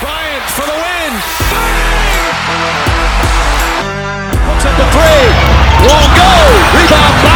Bryant 0.00 0.44
for 0.54 0.66
the 0.66 0.76
win. 0.78 1.12
The 4.78 4.86
three. 4.92 5.26
Won't 5.88 6.12
go. 6.14 6.30
Rebound 6.78 7.27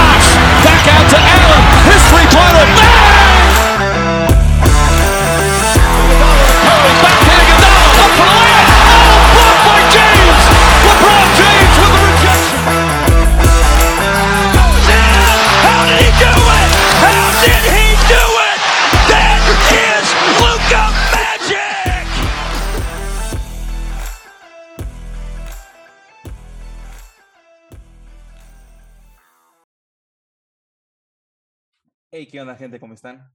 ¿qué 32.32 32.40
onda, 32.40 32.56
gente? 32.56 32.80
¿Cómo 32.80 32.94
están? 32.94 33.30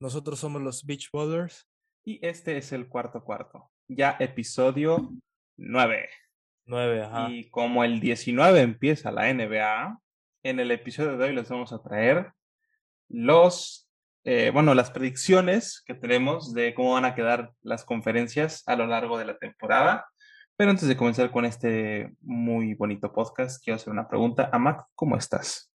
Nosotros 0.00 0.38
somos 0.38 0.62
los 0.62 0.86
Beach 0.86 1.10
Ballers. 1.12 1.68
Y 2.04 2.24
este 2.24 2.56
es 2.56 2.70
el 2.70 2.88
cuarto 2.88 3.24
cuarto, 3.24 3.68
ya 3.88 4.16
episodio 4.20 5.10
9. 5.56 6.08
9, 6.66 7.02
ajá. 7.02 7.30
Y 7.30 7.50
como 7.50 7.82
el 7.82 7.98
19 7.98 8.60
empieza 8.60 9.10
la 9.10 9.34
NBA, 9.34 10.00
en 10.44 10.60
el 10.60 10.70
episodio 10.70 11.18
de 11.18 11.24
hoy 11.24 11.34
les 11.34 11.48
vamos 11.48 11.72
a 11.72 11.82
traer 11.82 12.30
los, 13.08 13.90
eh, 14.22 14.50
bueno, 14.54 14.72
las 14.74 14.92
predicciones 14.92 15.82
que 15.84 15.94
tenemos 15.94 16.54
de 16.54 16.74
cómo 16.74 16.92
van 16.92 17.06
a 17.06 17.16
quedar 17.16 17.54
las 17.62 17.84
conferencias 17.84 18.62
a 18.66 18.76
lo 18.76 18.86
largo 18.86 19.18
de 19.18 19.24
la 19.24 19.36
temporada. 19.36 20.06
Pero 20.56 20.70
antes 20.70 20.86
de 20.86 20.96
comenzar 20.96 21.32
con 21.32 21.44
este 21.44 22.14
muy 22.20 22.74
bonito 22.74 23.12
podcast, 23.12 23.60
quiero 23.64 23.74
hacer 23.74 23.92
una 23.92 24.08
pregunta. 24.08 24.48
Amac, 24.52 24.86
¿cómo 24.94 25.16
estás? 25.16 25.72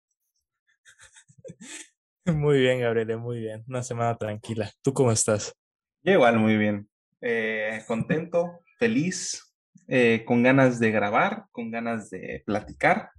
Muy 2.26 2.60
bien, 2.60 2.80
Gabriel, 2.80 3.18
muy 3.18 3.40
bien. 3.40 3.64
Una 3.66 3.82
semana 3.82 4.16
tranquila. 4.16 4.70
¿Tú 4.80 4.92
cómo 4.92 5.10
estás? 5.10 5.56
Yo 6.04 6.12
igual, 6.12 6.38
muy 6.38 6.56
bien. 6.56 6.88
Eh, 7.20 7.82
contento, 7.88 8.60
feliz, 8.78 9.52
eh, 9.88 10.24
con 10.24 10.42
ganas 10.44 10.78
de 10.78 10.92
grabar, 10.92 11.46
con 11.50 11.72
ganas 11.72 12.10
de 12.10 12.42
platicar 12.46 13.10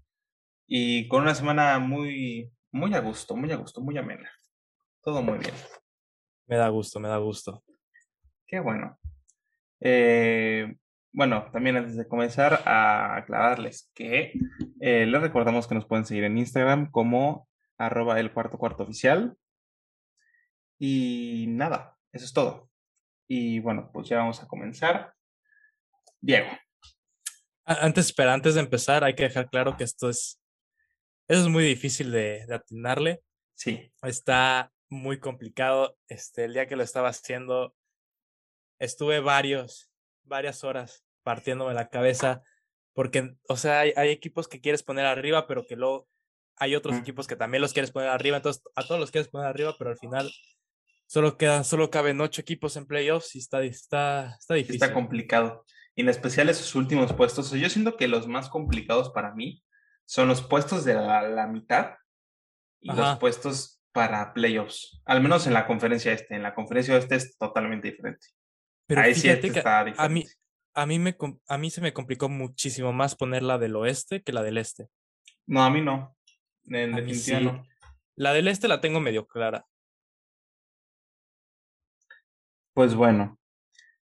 y 0.68 1.08
con 1.10 1.24
una 1.24 1.36
semana 1.36 1.80
muy, 1.80 2.50
muy 2.72 2.94
a 2.94 3.00
gusto, 3.00 3.36
muy 3.36 3.52
a 3.52 3.58
gusto, 3.58 3.82
muy 3.82 3.98
amena. 3.98 4.32
Todo 5.02 5.22
muy 5.22 5.38
bien. 5.38 5.54
Me 6.48 6.56
da 6.56 6.70
gusto, 6.70 7.00
me 7.02 7.10
da 7.10 7.18
gusto. 7.18 7.62
Qué 8.48 8.62
bueno. 8.62 8.98
Eh, 9.82 10.78
bueno, 11.12 11.50
también 11.52 11.76
antes 11.76 11.98
de 11.98 12.08
comenzar, 12.08 12.62
a 12.66 13.18
aclararles 13.18 13.92
que 13.94 14.34
eh, 14.80 15.06
les 15.06 15.22
recordamos 15.22 15.68
que 15.68 15.76
nos 15.76 15.86
pueden 15.86 16.06
seguir 16.06 16.24
en 16.24 16.38
Instagram 16.38 16.90
como 16.90 17.50
arroba 17.78 18.20
el 18.20 18.32
cuarto 18.32 18.58
cuarto 18.58 18.84
oficial. 18.84 19.38
Y 20.80 21.46
nada, 21.50 21.98
eso 22.12 22.26
es 22.26 22.34
todo. 22.34 22.70
Y 23.28 23.60
bueno, 23.60 23.90
pues 23.94 24.08
ya 24.10 24.18
vamos 24.18 24.42
a 24.42 24.48
comenzar. 24.48 25.14
Diego. 26.20 26.50
Antes, 27.66 28.08
espera, 28.08 28.34
antes 28.34 28.56
de 28.56 28.62
empezar, 28.62 29.04
hay 29.04 29.16
que 29.16 29.24
dejar 29.24 29.50
claro 29.50 29.78
que 29.78 29.86
esto 29.86 30.10
es, 30.10 30.42
eso 31.28 31.42
es 31.42 31.48
muy 31.48 31.64
difícil 31.64 32.12
de, 32.12 32.46
de 32.46 32.56
atinarle. 32.56 33.22
Sí, 33.56 33.92
Está 34.02 34.74
muy 34.90 35.20
complicado. 35.20 35.98
Este, 36.08 36.46
el 36.46 36.54
día 36.54 36.68
que 36.68 36.76
lo 36.76 36.84
estaba 36.84 37.10
haciendo, 37.10 37.76
estuve 38.80 39.20
varios, 39.20 39.92
varias 40.24 40.64
horas 40.64 41.06
partiéndome 41.24 41.74
la 41.74 41.90
cabeza, 41.90 42.44
porque, 42.94 43.36
o 43.48 43.58
sea, 43.58 43.80
hay, 43.80 43.94
hay 43.96 44.10
equipos 44.10 44.48
que 44.48 44.62
quieres 44.62 44.84
poner 44.84 45.06
arriba, 45.06 45.48
pero 45.48 45.66
que 45.66 45.76
luego 45.76 46.08
hay 46.58 46.76
otros 46.76 46.96
equipos 46.98 47.28
que 47.28 47.36
también 47.36 47.62
los 47.62 47.74
quieres 47.74 47.92
poner 47.92 48.10
arriba, 48.10 48.38
entonces 48.38 48.64
a 48.76 48.84
todos 48.84 49.00
los 49.00 49.12
quieres 49.12 49.30
poner 49.30 49.48
arriba, 49.48 49.76
pero 49.78 49.92
al 49.92 49.98
final 49.98 50.32
solo 51.08 51.38
quedan, 51.38 51.64
solo 51.66 51.90
caben 51.90 52.22
ocho 52.22 52.42
equipos 52.42 52.76
en 52.78 52.86
playoffs 52.86 53.36
y 53.36 53.40
está, 53.40 53.62
está, 53.64 54.36
está 54.40 54.54
difícil. 54.56 54.82
está 54.82 54.94
complicado. 54.94 55.66
Y 55.96 56.02
en 56.02 56.10
especial 56.10 56.50
esos 56.50 56.74
últimos 56.76 57.14
puestos. 57.14 57.52
Yo 57.52 57.70
siento 57.70 57.98
que 57.98 58.08
los 58.08 58.28
más 58.28 58.50
complicados 58.50 59.12
para 59.12 59.34
mí 59.36 59.64
son 60.06 60.28
los 60.28 60.42
puestos 60.42 60.86
de 60.86 60.96
la, 60.96 61.22
la 61.22 61.48
mitad 61.48 61.92
y 62.82 62.92
los 62.92 63.18
puestos 63.20 63.82
para 63.92 64.34
playoffs. 64.34 65.02
Al 65.06 65.22
menos 65.22 65.46
en 65.46 65.54
la 65.54 65.68
conferencia 65.68 66.12
este. 66.12 66.36
En 66.36 66.44
la 66.44 66.56
conferencia 66.56 66.98
este 66.98 67.16
es 67.16 67.38
totalmente 67.38 67.92
diferente. 67.92 68.26
Pero 68.88 69.02
Ahí 69.02 69.14
sí 69.14 69.30
este 69.30 69.48
está 69.48 69.80
a 69.80 69.84
mí, 69.84 69.92
diferente. 69.92 70.34
a 70.74 70.86
mí 70.88 71.00
me, 71.00 71.16
a 71.48 71.58
mí 71.58 71.70
se 71.70 71.82
me 71.82 71.94
complicó 71.94 72.28
muchísimo 72.28 72.92
más 72.92 73.16
poner 73.16 73.44
la 73.44 73.60
del 73.60 73.76
oeste 73.76 74.24
que 74.24 74.34
la 74.34 74.42
del 74.42 74.58
este. 74.58 74.88
No, 75.46 75.64
a 75.64 75.70
mí 75.70 75.80
no. 75.82 76.16
En 76.66 76.96
definitiva 76.96 77.40
sí. 77.40 77.46
no. 77.46 77.66
La 78.16 78.34
del 78.34 78.48
este 78.48 78.68
la 78.68 78.82
tengo 78.82 79.00
medio 79.00 79.28
clara. 79.28 79.66
Pues 82.74 82.96
bueno, 82.96 83.40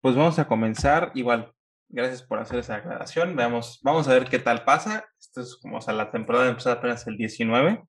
pues 0.00 0.16
vamos 0.16 0.38
a 0.38 0.46
comenzar. 0.46 1.12
Igual, 1.14 1.52
gracias 1.88 2.22
por 2.22 2.38
hacer 2.38 2.58
esa 2.58 2.76
aclaración. 2.76 3.36
Veamos, 3.36 3.80
vamos 3.82 4.08
a 4.08 4.14
ver 4.14 4.28
qué 4.28 4.38
tal 4.38 4.64
pasa. 4.64 5.04
Esto 5.18 5.40
es 5.40 5.56
como, 5.56 5.78
o 5.78 5.80
sea, 5.80 5.94
la 5.94 6.10
temporada 6.10 6.48
empezó 6.48 6.70
apenas 6.70 7.06
el 7.06 7.16
19. 7.16 7.84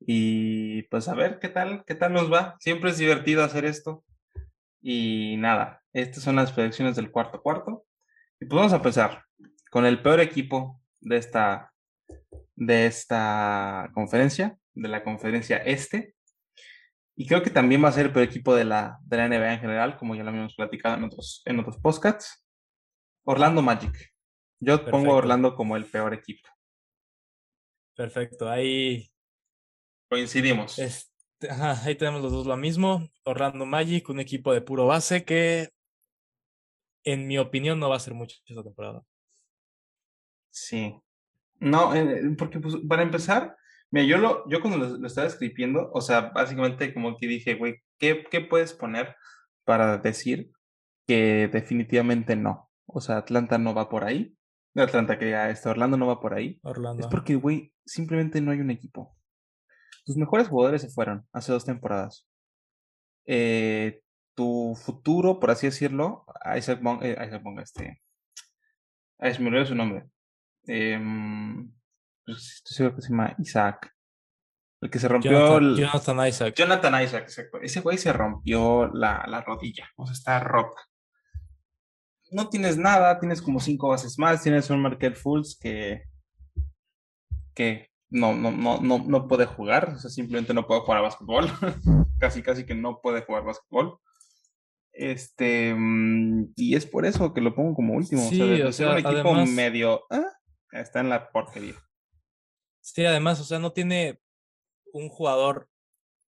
Y 0.00 0.82
pues 0.84 1.08
a 1.08 1.14
ver 1.14 1.38
qué 1.38 1.48
tal, 1.48 1.84
qué 1.86 1.94
tal 1.94 2.12
nos 2.12 2.32
va. 2.32 2.56
Siempre 2.60 2.90
es 2.90 2.98
divertido 2.98 3.44
hacer 3.44 3.64
esto. 3.64 4.04
Y 4.82 5.36
nada, 5.38 5.82
estas 5.92 6.22
son 6.22 6.36
las 6.36 6.52
predicciones 6.52 6.96
del 6.96 7.10
cuarto 7.10 7.42
cuarto. 7.42 7.84
Y 8.40 8.46
pues 8.46 8.56
vamos 8.56 8.72
a 8.72 8.76
empezar 8.76 9.24
con 9.70 9.86
el 9.86 10.02
peor 10.02 10.20
equipo 10.20 10.80
de 11.00 11.16
esta, 11.16 11.72
de 12.56 12.86
esta 12.86 13.90
conferencia, 13.94 14.58
de 14.74 14.88
la 14.88 15.04
conferencia 15.04 15.58
este. 15.58 16.14
Y 17.14 17.26
creo 17.26 17.42
que 17.42 17.50
también 17.50 17.82
va 17.82 17.88
a 17.88 17.92
ser 17.92 18.06
el 18.06 18.12
peor 18.12 18.24
equipo 18.24 18.54
de 18.54 18.64
la, 18.64 18.98
de 19.04 19.16
la 19.16 19.28
NBA 19.28 19.54
en 19.54 19.60
general, 19.60 19.96
como 19.96 20.14
ya 20.14 20.22
lo 20.22 20.30
habíamos 20.30 20.54
platicado 20.54 20.96
en 20.96 21.04
otros, 21.04 21.42
en 21.44 21.60
otros 21.60 21.78
podcasts. 21.78 22.46
Orlando 23.24 23.62
Magic. 23.62 24.14
Yo 24.60 24.84
pongo 24.86 25.12
a 25.12 25.16
Orlando 25.16 25.54
como 25.54 25.76
el 25.76 25.84
peor 25.86 26.14
equipo. 26.14 26.48
Perfecto. 27.94 28.48
Ahí, 28.48 29.10
Coincidimos. 30.08 30.78
este, 30.78 31.50
ajá, 31.50 31.82
ahí 31.84 31.94
tenemos 31.94 32.22
los 32.22 32.32
dos 32.32 32.46
lo 32.46 32.56
mismo. 32.56 33.08
Orlando 33.24 33.66
Magic, 33.66 34.08
un 34.08 34.20
equipo 34.20 34.52
de 34.52 34.60
puro 34.60 34.86
base 34.86 35.24
que, 35.24 35.70
en 37.04 37.26
mi 37.26 37.38
opinión, 37.38 37.78
no 37.78 37.88
va 37.88 37.96
a 37.96 38.00
ser 38.00 38.14
mucho 38.14 38.36
esta 38.46 38.62
temporada. 38.62 39.02
Sí. 40.50 40.94
No, 41.60 41.94
eh, 41.94 42.22
porque 42.38 42.60
pues, 42.60 42.76
para 42.88 43.02
empezar, 43.02 43.56
mira, 43.90 44.06
yo, 44.06 44.18
lo, 44.18 44.48
yo 44.48 44.60
cuando 44.60 44.78
lo, 44.78 44.98
lo 44.98 45.06
estaba 45.06 45.26
escribiendo, 45.26 45.90
o 45.92 46.00
sea, 46.00 46.32
básicamente 46.34 46.92
como 46.92 47.16
que 47.16 47.26
dije, 47.26 47.54
güey, 47.54 47.82
¿qué, 47.98 48.24
¿qué 48.30 48.40
puedes 48.40 48.72
poner 48.72 49.16
para 49.64 49.98
decir 49.98 50.50
que 51.06 51.48
definitivamente 51.52 52.36
no? 52.36 52.70
O 52.86 53.00
sea, 53.00 53.18
Atlanta 53.18 53.58
no 53.58 53.74
va 53.74 53.88
por 53.88 54.04
ahí. 54.04 54.36
Atlanta, 54.74 55.18
que 55.18 55.30
ya 55.30 55.48
este 55.50 55.68
Orlando 55.68 55.96
no 55.96 56.06
va 56.06 56.20
por 56.20 56.34
ahí. 56.34 56.60
Orlando. 56.62 57.02
Es 57.02 57.06
porque, 57.08 57.36
güey, 57.36 57.72
simplemente 57.84 58.40
no 58.40 58.50
hay 58.50 58.60
un 58.60 58.70
equipo. 58.70 59.16
Tus 60.04 60.16
mejores 60.16 60.48
jugadores 60.48 60.82
se 60.82 60.90
fueron 60.90 61.26
hace 61.32 61.52
dos 61.52 61.64
temporadas. 61.64 62.28
Eh, 63.26 64.02
tu 64.34 64.74
futuro, 64.76 65.40
por 65.40 65.50
así 65.50 65.66
decirlo, 65.66 66.24
Isaac 66.56 66.80
Bong, 66.82 67.02
eh, 67.02 67.16
Isaac 67.26 67.42
Bong, 67.42 67.58
este. 67.60 68.02
Ay, 69.18 69.34
se 69.34 69.40
me 69.40 69.48
olvidó 69.48 69.66
su 69.66 69.74
nombre. 69.74 70.04
Pues, 70.66 72.54
estoy 72.56 72.74
seguro 72.76 72.96
que 72.96 73.02
se 73.02 73.10
llama 73.10 73.34
Isaac. 73.38 73.92
El 74.82 74.90
que 74.90 74.98
se 74.98 75.08
rompió. 75.08 75.30
Jonathan, 75.32 75.64
el- 75.64 75.76
Jonathan 75.76 76.26
Isaac. 76.28 76.54
Jonathan 76.56 77.02
Isaac, 77.02 77.22
exacto. 77.22 77.58
Ese 77.62 77.80
güey 77.80 77.96
se 77.98 78.12
rompió 78.12 78.88
la, 78.92 79.24
la 79.28 79.40
rodilla, 79.42 79.88
o 79.96 80.04
sea, 80.06 80.12
está 80.12 80.40
rota. 80.40 80.80
No 82.32 82.48
tienes 82.48 82.76
nada, 82.76 83.18
tienes 83.20 83.40
como 83.40 83.60
cinco 83.60 83.88
bases 83.88 84.18
más, 84.18 84.42
tienes 84.42 84.68
un 84.68 84.82
Markel 84.82 85.14
Fultz 85.16 85.56
que, 85.58 86.02
que 87.54 87.90
no, 88.10 88.34
no, 88.34 88.50
no, 88.50 88.80
no, 88.80 88.98
no 89.06 89.28
puede 89.28 89.46
jugar, 89.46 89.90
o 89.94 89.98
sea, 89.98 90.10
simplemente 90.10 90.52
no 90.52 90.66
puede 90.66 90.80
jugar 90.80 90.98
a 90.98 91.02
básquetbol. 91.02 91.46
casi, 92.18 92.42
casi 92.42 92.66
que 92.66 92.74
no 92.74 93.00
puede 93.00 93.22
jugar 93.22 93.44
básquetbol. 93.44 93.98
Este, 94.92 95.74
mm, 95.74 96.52
y 96.56 96.74
es 96.74 96.84
por 96.86 97.06
eso 97.06 97.32
que 97.32 97.40
lo 97.40 97.54
pongo 97.54 97.74
como 97.74 97.94
último. 97.94 98.22
o 98.26 98.28
sea, 98.28 98.56
Sí, 98.56 98.62
o 98.62 98.72
ser 98.72 98.88
un 98.88 99.00
sea, 99.02 99.10
equipo 99.12 99.34
medio. 99.46 100.02
ah, 100.10 100.24
está 100.72 101.00
en 101.00 101.08
la 101.08 101.30
porquería. 101.30 101.74
Sí, 102.80 103.04
además, 103.04 103.40
o 103.40 103.44
sea, 103.44 103.58
no 103.58 103.72
tiene 103.72 104.20
un 104.92 105.08
jugador 105.08 105.68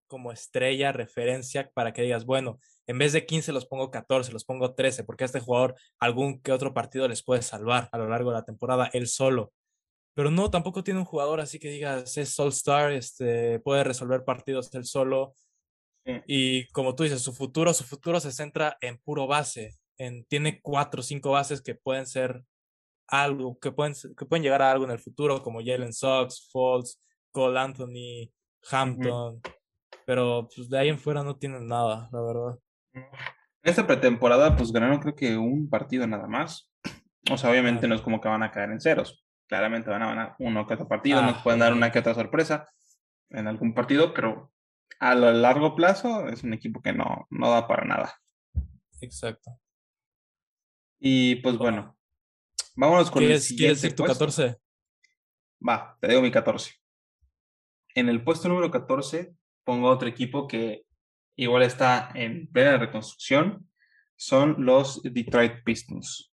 como 0.08 0.32
estrella, 0.32 0.90
referencia, 0.90 1.70
para 1.75 1.93
que 1.93 2.02
digas, 2.02 2.25
bueno, 2.25 2.58
en 2.87 2.99
vez 2.99 3.12
de 3.12 3.26
15 3.26 3.52
los 3.52 3.67
pongo 3.67 3.90
14, 3.90 4.32
los 4.32 4.44
pongo 4.44 4.75
13, 4.75 5.05
porque 5.05 5.25
a 5.25 5.26
este 5.26 5.40
jugador 5.40 5.76
algún 6.00 6.40
que 6.40 6.52
otro 6.52 6.75
partido 6.75 7.06
les 7.06 7.23
puede 7.23 7.43
salvar 7.43 7.88
a 7.93 7.99
lo 7.99 8.08
largo 8.08 8.31
de 8.31 8.38
la 8.38 8.44
temporada 8.44 8.90
él 8.93 9.06
solo. 9.06 9.52
pero 10.14 10.32
no, 10.32 10.50
tampoco 10.50 10.82
tiene 10.82 10.99
un 10.99 11.06
jugador 11.06 11.40
así 11.40 11.61
que 11.61 11.70
digas, 11.70 12.17
es 12.17 12.38
All-Star, 12.40 12.93
este, 12.93 13.61
puede 13.61 13.85
resolver 13.85 14.25
partidos 14.25 14.75
él 14.75 14.85
solo. 14.85 15.35
Y 16.26 16.67
como 16.69 16.94
tú 16.96 17.05
dices, 17.05 17.23
su 17.23 17.35
futuro, 17.35 17.73
su 17.75 17.85
futuro 17.85 18.19
se 18.19 18.32
centra 18.32 18.79
en 18.81 18.99
puro 18.99 19.26
base. 19.26 19.76
En, 19.99 20.25
tiene 20.25 20.61
cuatro 20.62 21.00
o 21.00 21.02
cinco 21.05 21.32
bases 21.32 21.61
que 21.61 21.75
pueden 21.75 22.06
ser 22.06 22.43
algo, 23.08 23.58
que 23.58 23.72
pueden, 23.72 23.94
que 24.16 24.26
pueden 24.26 24.43
llegar 24.43 24.62
a 24.62 24.70
algo 24.70 24.84
en 24.84 24.93
el 24.93 24.99
futuro, 24.99 25.43
como 25.43 25.60
Jalen 25.64 25.93
Sox, 25.93 26.49
Falls, 26.52 27.02
Cole 27.31 27.58
Anthony, 27.58 28.31
Hampton. 28.70 29.40
Pero 30.06 30.49
pues, 30.55 30.69
de 30.69 30.78
ahí 30.78 30.88
en 30.88 30.99
fuera 30.99 31.22
no 31.22 31.37
tienen 31.37 31.66
nada, 31.66 32.08
la 32.12 32.20
verdad. 32.20 32.58
En 32.93 33.05
esta 33.62 33.87
pretemporada, 33.87 34.56
pues 34.56 34.72
ganaron 34.72 35.00
creo 35.00 35.14
que 35.14 35.37
un 35.37 35.69
partido 35.69 36.06
nada 36.06 36.26
más. 36.26 36.70
O 37.31 37.37
sea, 37.37 37.50
obviamente 37.50 37.88
no 37.88 37.94
es 37.94 38.00
como 38.00 38.20
que 38.20 38.28
van 38.28 38.43
a 38.43 38.50
caer 38.50 38.70
en 38.70 38.81
ceros. 38.81 39.25
Claramente 39.46 39.90
van 39.90 40.02
a 40.02 40.08
ganar 40.08 40.37
uno 40.38 40.66
que 40.66 40.75
otro 40.75 40.88
partido, 40.88 41.22
nos 41.22 41.43
pueden 41.43 41.61
dar 41.61 41.72
una 41.72 41.90
que 41.90 41.99
otra 41.99 42.14
sorpresa 42.14 42.69
en 43.31 43.46
algún 43.46 43.75
partido, 43.75 44.14
pero 44.14 44.52
a 45.00 45.14
lo 45.14 45.31
largo 45.32 45.75
plazo 45.75 46.28
es 46.28 46.43
un 46.44 46.52
equipo 46.52 46.81
que 46.81 46.93
no, 46.93 47.26
no 47.31 47.50
da 47.50 47.66
para 47.66 47.84
nada. 47.84 48.14
Exacto. 49.00 49.58
Y 50.99 51.37
pues 51.37 51.56
bueno, 51.56 51.98
vámonos 52.78 53.10
con 53.10 53.22
el 53.22 53.40
siguiente 53.40 53.56
¿Quieres 53.56 53.82
decir 53.82 53.96
tu 53.96 54.04
14? 54.04 54.56
Va, 55.66 55.98
te 56.00 56.08
digo 56.08 56.22
mi 56.22 56.30
14. 56.30 56.72
En 57.94 58.08
el 58.08 58.22
puesto 58.22 58.48
número 58.48 58.70
14 58.70 59.34
pongo 59.64 59.88
otro 59.88 60.08
equipo 60.08 60.46
que 60.46 60.84
igual 61.36 61.62
está 61.62 62.10
en 62.14 62.46
plena 62.50 62.78
reconstrucción, 62.78 63.69
son 64.16 64.64
los 64.64 65.02
Detroit 65.02 65.64
Pistons. 65.64 66.32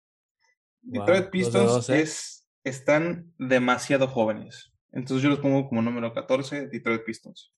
Detroit 0.81 1.29
Pistons 1.29 1.89
es, 1.89 2.47
están 2.63 3.33
demasiado 3.37 4.07
jóvenes. 4.07 4.71
Entonces 4.91 5.23
yo 5.23 5.29
los 5.29 5.39
pongo 5.39 5.67
como 5.67 5.81
número 5.81 6.13
14, 6.13 6.67
Detroit 6.67 7.03
Pistons. 7.03 7.51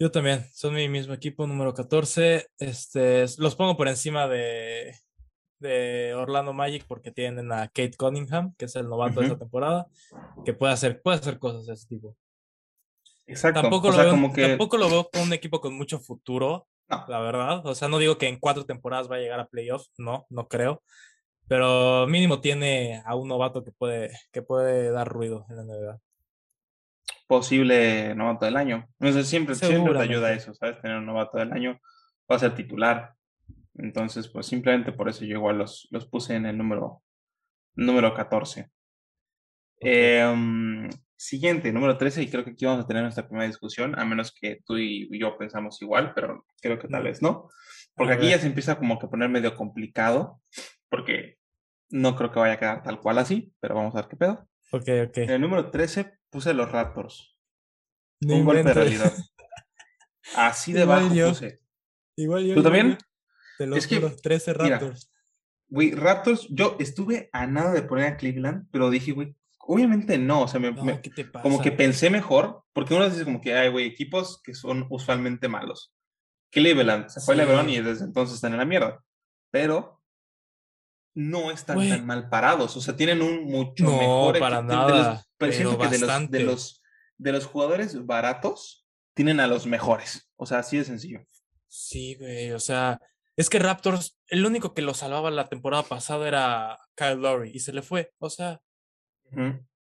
Yo 0.00 0.10
también, 0.12 0.46
son 0.52 0.74
mi 0.74 0.88
mismo 0.88 1.12
equipo, 1.12 1.46
número 1.46 1.74
14. 1.74 2.46
Este, 2.58 3.24
los 3.38 3.56
pongo 3.56 3.76
por 3.76 3.88
encima 3.88 4.28
de, 4.28 4.94
de 5.58 6.14
Orlando 6.14 6.52
Magic 6.52 6.84
porque 6.86 7.10
tienen 7.10 7.52
a 7.52 7.68
Kate 7.68 7.96
Cunningham, 7.96 8.54
que 8.56 8.66
es 8.66 8.76
el 8.76 8.88
novato 8.88 9.20
de 9.20 9.26
esta 9.26 9.38
temporada, 9.38 9.86
que 10.44 10.52
puede 10.52 10.72
hacer, 10.72 11.02
puede 11.02 11.18
hacer 11.18 11.38
cosas 11.38 11.66
de 11.66 11.74
ese 11.74 11.86
tipo. 11.86 12.16
Exacto. 13.26 13.60
Tampoco, 13.60 13.90
lo, 13.90 13.96
veo, 13.98 14.10
como 14.10 14.32
que... 14.32 14.48
tampoco 14.48 14.76
lo 14.78 14.88
veo 14.88 15.10
con 15.12 15.22
un 15.22 15.32
equipo 15.32 15.60
con 15.60 15.74
mucho 15.74 15.98
futuro, 15.98 16.66
la 16.88 17.20
verdad. 17.20 17.66
O 17.66 17.74
sea, 17.74 17.88
no 17.88 17.98
digo 17.98 18.18
que 18.18 18.28
en 18.28 18.38
cuatro 18.38 18.64
temporadas 18.64 19.10
va 19.10 19.16
a 19.16 19.20
llegar 19.20 19.40
a 19.40 19.48
playoffs, 19.48 19.92
no, 19.98 20.26
no 20.30 20.48
creo. 20.48 20.82
Pero 21.46 22.06
mínimo 22.06 22.40
tiene 22.40 23.02
a 23.04 23.14
un 23.14 23.28
novato 23.28 23.64
que 23.64 23.72
puede, 23.72 24.10
que 24.32 24.42
puede 24.42 24.90
dar 24.90 25.08
ruido 25.08 25.46
en 25.50 25.56
la 25.56 25.64
NBA 25.64 26.00
posible 27.28 28.14
novato 28.16 28.46
del 28.46 28.56
año. 28.56 28.88
No 28.98 29.12
sé, 29.12 29.22
siempre, 29.22 29.54
siempre 29.54 29.92
te 29.92 30.00
ayuda 30.00 30.32
eso, 30.32 30.52
¿sabes? 30.54 30.80
Tener 30.80 30.96
un 30.96 31.06
novato 31.06 31.38
del 31.38 31.52
año, 31.52 31.78
va 32.28 32.36
a 32.36 32.38
ser 32.40 32.54
titular. 32.56 33.14
Entonces, 33.78 34.28
pues 34.28 34.46
simplemente 34.46 34.92
por 34.92 35.08
eso 35.08 35.24
yo 35.24 35.36
igual 35.36 35.58
los, 35.58 35.88
los 35.90 36.06
puse 36.06 36.34
en 36.34 36.46
el 36.46 36.58
número, 36.58 37.02
número 37.74 38.14
14. 38.14 38.70
Em, 39.80 40.88
siguiente, 41.16 41.72
número 41.72 41.96
13, 41.96 42.22
y 42.22 42.30
creo 42.30 42.44
que 42.44 42.50
aquí 42.50 42.66
vamos 42.66 42.84
a 42.84 42.88
tener 42.88 43.02
nuestra 43.02 43.26
primera 43.26 43.46
discusión, 43.46 43.98
a 43.98 44.04
menos 44.04 44.32
que 44.32 44.60
tú 44.64 44.76
y 44.76 45.08
yo 45.18 45.38
pensamos 45.38 45.80
igual, 45.80 46.12
pero 46.14 46.44
creo 46.60 46.78
que 46.78 46.88
tal 46.88 47.04
vez 47.04 47.22
no. 47.22 47.48
Porque 47.98 48.14
aquí 48.14 48.28
ya 48.30 48.38
se 48.38 48.46
empieza 48.46 48.78
como 48.78 48.98
que 48.98 49.06
a 49.06 49.10
poner 49.10 49.28
medio 49.28 49.56
complicado, 49.56 50.40
porque 50.88 51.38
no 51.90 52.14
creo 52.16 52.30
que 52.30 52.38
vaya 52.38 52.54
a 52.54 52.58
quedar 52.58 52.82
tal 52.82 53.00
cual 53.00 53.18
así, 53.18 53.52
pero 53.60 53.74
vamos 53.74 53.94
a 53.94 54.02
ver 54.02 54.08
qué 54.08 54.16
pedo. 54.16 54.48
Ok, 54.70 54.88
ok. 55.08 55.18
En 55.18 55.30
el 55.30 55.40
número 55.40 55.70
13 55.70 56.18
puse 56.30 56.54
los 56.54 56.70
Raptors. 56.70 57.36
un 58.20 58.44
golpe 58.44 58.62
de 58.62 58.74
realidad. 58.74 59.12
Así 60.36 60.72
de 60.72 60.84
bajo 60.84 61.08
puse. 61.08 61.60
Igual 62.16 62.44
yo. 62.44 62.54
¿Tú 62.54 62.62
también? 62.62 62.98
De 63.58 63.66
los, 63.66 63.78
es 63.78 63.86
que, 63.86 64.00
13 64.00 64.54
Raptors. 64.54 65.10
Güey, 65.68 65.92
Raptors, 65.92 66.46
yo 66.50 66.76
estuve 66.78 67.28
a 67.32 67.46
nada 67.46 67.72
de 67.72 67.82
poner 67.82 68.06
a 68.06 68.16
Cleveland, 68.16 68.68
pero 68.70 68.90
dije, 68.90 69.12
güey, 69.12 69.34
obviamente 69.58 70.18
no. 70.18 70.42
O 70.42 70.48
sea, 70.48 70.60
me, 70.60 70.74
como 70.74 71.60
que 71.60 71.72
pensé 71.72 72.10
mejor, 72.10 72.64
porque 72.72 72.94
uno 72.94 73.08
dice 73.08 73.24
como 73.24 73.40
que 73.40 73.54
hay, 73.54 73.70
güey, 73.70 73.86
equipos 73.86 74.40
que 74.42 74.54
son 74.54 74.86
usualmente 74.90 75.48
malos. 75.48 75.92
Cleveland, 76.50 77.08
se 77.08 77.20
fue 77.20 77.36
LeBron 77.36 77.68
y 77.68 77.80
desde 77.80 78.04
entonces 78.04 78.36
están 78.36 78.52
en 78.52 78.58
la 78.58 78.64
mierda. 78.64 79.04
Pero 79.50 80.00
no 81.14 81.50
están 81.50 81.76
tan 81.88 82.06
mal 82.06 82.28
parados. 82.28 82.76
O 82.76 82.80
sea, 82.80 82.96
tienen 82.96 83.22
un 83.22 83.44
mucho 83.44 83.84
no, 83.84 83.98
mejor 83.98 84.38
para 84.38 84.62
nada. 84.62 85.24
pero 85.36 85.52
siento 85.52 85.78
que 85.78 85.88
de 85.88 85.98
los, 85.98 86.30
de 86.30 86.40
los, 86.40 86.82
de, 87.18 87.32
los, 87.32 87.44
jugadores 87.44 88.06
baratos 88.06 88.86
tienen 89.14 89.40
a 89.40 89.46
los 89.46 89.66
mejores. 89.66 90.30
O 90.36 90.46
sea, 90.46 90.60
así 90.60 90.78
de 90.78 90.84
sencillo. 90.84 91.20
Sí, 91.66 92.14
güey. 92.14 92.52
O 92.52 92.60
sea, 92.60 93.00
es 93.38 93.48
que 93.48 93.60
Raptors, 93.60 94.18
el 94.26 94.44
único 94.44 94.74
que 94.74 94.82
lo 94.82 94.94
salvaba 94.94 95.30
la 95.30 95.46
temporada 95.46 95.84
pasada 95.84 96.26
era 96.26 96.78
Kyle 96.96 97.20
Lowry 97.20 97.52
y 97.54 97.60
se 97.60 97.72
le 97.72 97.82
fue. 97.82 98.10
O 98.18 98.30
sea, 98.30 98.60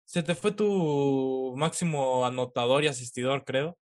se 0.05 0.25
te 0.25 0.35
fue 0.35 0.51
tu 0.51 1.55
máximo 1.57 2.27
anotador 2.27 2.83
y 2.83 2.89
asistidor, 2.89 3.45
creo. 3.45 3.79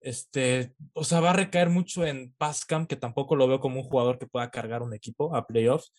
Este, 0.00 0.74
o 0.94 1.04
sea, 1.04 1.20
va 1.20 1.30
a 1.30 1.34
recaer 1.34 1.70
mucho 1.70 2.04
en 2.04 2.34
Pascam, 2.38 2.88
que 2.88 2.96
tampoco 2.96 3.36
lo 3.36 3.46
veo 3.46 3.60
como 3.60 3.78
un 3.78 3.86
jugador 3.86 4.18
que 4.18 4.26
pueda 4.26 4.50
cargar 4.50 4.82
un 4.82 4.92
equipo 4.92 5.32
a 5.36 5.46
playoffs. 5.46 5.92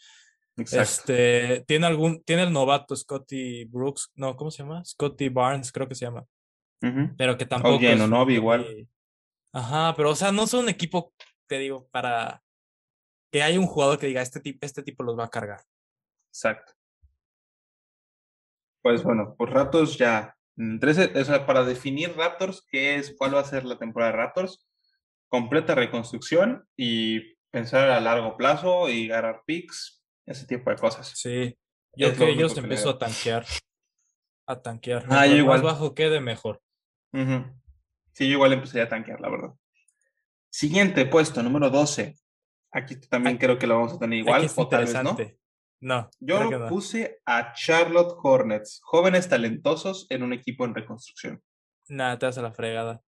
Este, 0.58 1.64
tiene 1.68 1.88
algún, 1.88 2.22
tiene 2.26 2.44
el 2.44 2.52
novato 2.52 2.98
Scotty 2.98 3.64
Brooks, 3.64 4.12
no, 4.16 4.36
¿cómo 4.36 4.52
se 4.52 4.64
llama? 4.64 4.84
Scotty 4.84 5.30
Barnes, 5.30 5.72
creo 5.72 5.88
que 5.88 5.96
se 5.96 6.04
llama. 6.04 6.26
Pero 7.18 7.38
que 7.38 7.46
tampoco. 7.46 7.78
Oye, 7.78 7.96
no, 7.96 8.08
no, 8.08 8.30
igual. 8.30 8.90
Ajá, 9.54 9.94
pero 9.96 10.10
o 10.10 10.16
sea, 10.16 10.34
no 10.34 10.48
son 10.48 10.66
un 10.66 10.70
equipo, 10.70 11.14
te 11.48 11.60
digo, 11.60 11.88
para 11.92 12.44
que 13.32 13.44
haya 13.44 13.60
un 13.60 13.68
jugador 13.68 14.00
que 14.00 14.08
diga, 14.08 14.22
este 14.22 14.40
tipo, 14.40 14.66
este 14.66 14.84
tipo 14.84 15.04
los 15.04 15.18
va 15.18 15.26
a 15.26 15.30
cargar. 15.30 15.62
Exacto. 16.32 16.74
Pues 18.82 19.04
bueno, 19.04 19.36
por 19.36 19.52
Raptors 19.52 19.98
ya. 19.98 20.36
13, 20.56 21.18
o 21.20 21.24
sea, 21.24 21.46
para 21.46 21.64
definir 21.64 22.16
Raptors, 22.18 22.66
¿qué 22.70 22.96
es, 22.96 23.16
cuál 23.18 23.36
va 23.36 23.40
a 23.40 23.46
ser 23.46 23.64
la 23.64 23.78
temporada 23.78 24.12
de 24.12 24.18
Raptors? 24.18 24.68
Completa 25.30 25.76
reconstrucción 25.76 26.68
y 26.76 27.36
pensar 27.50 27.90
a 27.90 28.00
largo 28.00 28.36
plazo 28.36 28.90
y 28.90 29.08
ganar 29.08 29.44
picks 29.46 30.04
ese 30.26 30.46
tipo 30.46 30.70
de 30.70 30.76
cosas. 30.76 31.12
Sí, 31.16 31.58
yo 31.96 32.14
creo 32.14 32.28
que 32.28 32.34
ellos 32.34 32.58
empezó 32.58 32.92
a 32.92 33.00
tanquear. 33.00 33.46
A 34.48 34.62
tanquear. 34.62 35.06
Ah, 35.10 35.28
yo 35.28 35.36
igual. 35.36 35.62
Más 35.62 35.74
bajo 35.74 35.94
quede 35.94 36.20
mejor. 36.20 36.62
Sí, 37.14 38.28
yo 38.28 38.34
igual 38.34 38.54
empezaría 38.54 38.84
a 38.84 38.90
tanquear, 38.90 39.22
la 39.22 39.30
verdad. 39.30 39.50
Siguiente 40.50 41.06
puesto, 41.06 41.42
número 41.44 41.70
12. 41.70 42.16
Aquí 42.72 42.96
también 42.96 43.38
creo 43.38 43.58
que 43.58 43.68
lo 43.68 43.76
vamos 43.76 43.94
a 43.94 44.00
tener 44.00 44.20
igual, 44.20 44.48
o 44.56 44.68
tal 44.68 44.86
vez 44.86 45.04
no. 45.04 45.18
No. 45.82 46.10
Yo 46.20 46.44
lo 46.44 46.68
puse 46.68 47.22
a 47.26 47.54
Charlotte 47.54 48.16
Hornets, 48.22 48.82
jóvenes 48.84 49.30
talentosos 49.30 50.08
en 50.10 50.24
un 50.24 50.34
equipo 50.34 50.66
en 50.66 50.76
reconstrucción. 50.76 51.42
Nada, 51.88 52.20
te 52.20 52.26
das 52.26 52.38
a 52.38 52.42
la 52.42 52.52
fregada. 52.52 53.02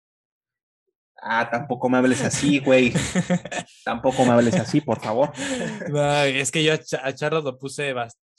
Ah, 1.23 1.49
tampoco 1.51 1.89
me 1.89 1.99
hables 1.99 2.23
así, 2.23 2.61
güey. 2.61 2.93
tampoco 3.85 4.25
me 4.25 4.31
hables 4.31 4.55
así, 4.55 4.81
por 4.81 5.01
favor. 5.01 5.33
es 6.25 6.51
que 6.51 6.65
yo 6.65 6.73
a 6.73 7.15
Charlotte 7.15 7.45
lo 7.45 7.59
puse, 7.59 7.93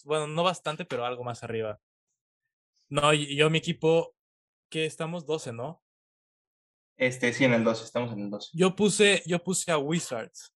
bueno, 0.04 0.28
no 0.28 0.44
bastante, 0.44 0.86
pero 0.86 1.06
algo 1.06 1.24
más 1.24 1.44
arriba. 1.44 1.80
No, 2.90 3.14
yo 3.14 3.50
mi 3.50 3.60
equipo, 3.60 4.16
que 4.70 4.86
estamos 4.86 5.26
12, 5.26 5.54
¿no? 5.54 5.84
Este, 6.98 7.34
sí, 7.34 7.46
en 7.46 7.54
el 7.54 7.64
12, 7.64 7.84
estamos 7.84 8.12
en 8.14 8.22
el 8.22 8.30
12. 8.30 8.50
Yo 8.54 8.76
puse, 8.76 9.22
yo 9.26 9.44
puse 9.44 9.72
a 9.72 9.78
Wizards. 9.78 10.54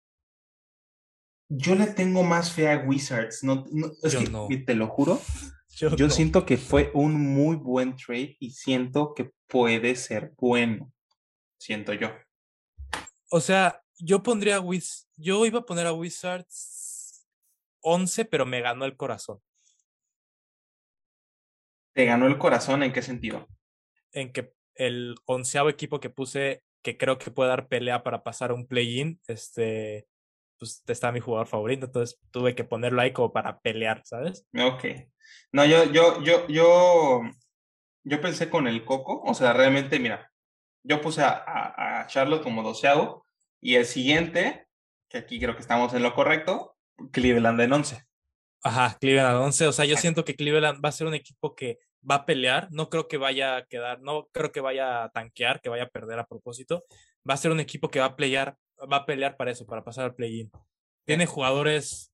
Yo 1.55 1.75
le 1.75 1.87
tengo 1.87 2.23
más 2.23 2.51
fe 2.51 2.69
a 2.69 2.77
Wizards, 2.79 3.43
no, 3.43 3.65
no 3.71 3.91
es 4.01 4.15
que, 4.15 4.57
te 4.57 4.75
lo 4.75 4.87
juro. 4.87 5.21
Yo, 5.75 6.09
siento 6.11 6.45
que 6.45 6.57
fue 6.57 6.91
un 6.93 7.19
muy 7.19 7.55
buen 7.55 7.95
trade 7.95 8.37
y 8.39 8.51
siento 8.51 9.15
que 9.15 9.31
puede 9.47 9.95
ser 9.95 10.31
bueno 10.37 10.93
siento 11.63 11.93
yo. 11.93 12.09
O 13.29 13.39
sea, 13.39 13.81
yo 13.97 14.21
pondría 14.21 14.57
a 14.57 14.59
Wiz, 14.59 15.07
yo 15.15 15.45
iba 15.45 15.59
a 15.59 15.65
poner 15.65 15.87
a 15.87 15.93
Wizards 15.93 17.25
11, 17.81 18.25
pero 18.25 18.45
me 18.45 18.61
ganó 18.61 18.85
el 18.85 18.97
corazón. 18.97 19.39
¿Te 21.93 22.05
ganó 22.05 22.27
el 22.27 22.37
corazón 22.37 22.83
en 22.83 22.91
qué 22.91 23.01
sentido? 23.01 23.47
En 24.11 24.33
que 24.33 24.53
el 24.75 25.15
onceavo 25.25 25.69
equipo 25.69 25.99
que 25.99 26.09
puse, 26.09 26.63
que 26.81 26.97
creo 26.97 27.17
que 27.17 27.31
puede 27.31 27.49
dar 27.49 27.67
pelea 27.67 28.03
para 28.03 28.23
pasar 28.23 28.51
un 28.51 28.67
play-in, 28.67 29.19
este, 29.27 30.07
pues 30.63 30.83
está 30.87 31.11
mi 31.11 31.19
jugador 31.19 31.47
favorito, 31.47 31.85
entonces 31.85 32.19
tuve 32.31 32.55
que 32.55 32.63
ponerlo 32.63 33.01
ahí 33.01 33.11
como 33.11 33.33
para 33.33 33.59
pelear, 33.59 34.01
¿sabes? 34.05 34.47
Ok. 34.57 34.85
No, 35.51 35.65
yo, 35.65 35.85
yo, 35.91 36.23
yo, 36.23 36.47
yo, 36.47 37.21
yo 38.03 38.21
pensé 38.21 38.49
con 38.49 38.67
el 38.67 38.85
Coco, 38.85 39.21
o 39.23 39.33
sea, 39.33 39.53
realmente, 39.53 39.99
mira, 39.99 40.31
yo 40.83 41.01
puse 41.01 41.21
a, 41.21 41.43
a, 42.01 42.07
Charlotte 42.07 42.43
como 42.43 42.63
doceavo 42.63 43.25
y 43.61 43.75
el 43.75 43.85
siguiente, 43.85 44.67
que 45.09 45.17
aquí 45.17 45.39
creo 45.39 45.55
que 45.55 45.61
estamos 45.61 45.93
en 45.93 46.03
lo 46.03 46.13
correcto, 46.13 46.75
Cleveland 47.11 47.59
en 47.61 47.73
once. 47.73 48.05
Ajá, 48.63 48.97
Cleveland 48.99 49.37
en 49.37 49.43
once. 49.43 49.67
O 49.67 49.73
sea, 49.73 49.85
yo 49.85 49.97
siento 49.97 50.23
que 50.23 50.35
Cleveland 50.35 50.83
va 50.83 50.89
a 50.89 50.93
ser 50.93 51.07
un 51.07 51.13
equipo 51.13 51.55
que 51.55 51.79
va 52.09 52.15
a 52.15 52.25
pelear, 52.25 52.69
no 52.71 52.89
creo 52.89 53.07
que 53.07 53.17
vaya 53.17 53.57
a 53.57 53.65
quedar, 53.65 54.01
no 54.01 54.27
creo 54.31 54.51
que 54.51 54.61
vaya 54.61 55.03
a 55.03 55.09
tanquear, 55.09 55.61
que 55.61 55.69
vaya 55.69 55.83
a 55.83 55.89
perder 55.89 56.19
a 56.19 56.27
propósito. 56.27 56.83
Va 57.29 57.35
a 57.35 57.37
ser 57.37 57.51
un 57.51 57.59
equipo 57.59 57.89
que 57.89 57.99
va 57.99 58.07
a 58.07 58.15
pelear, 58.15 58.57
va 58.91 58.97
a 58.97 59.05
pelear 59.05 59.37
para 59.37 59.51
eso, 59.51 59.65
para 59.65 59.83
pasar 59.83 60.05
al 60.05 60.15
play-in. 60.15 60.51
Tiene 61.05 61.25
jugadores, 61.25 62.13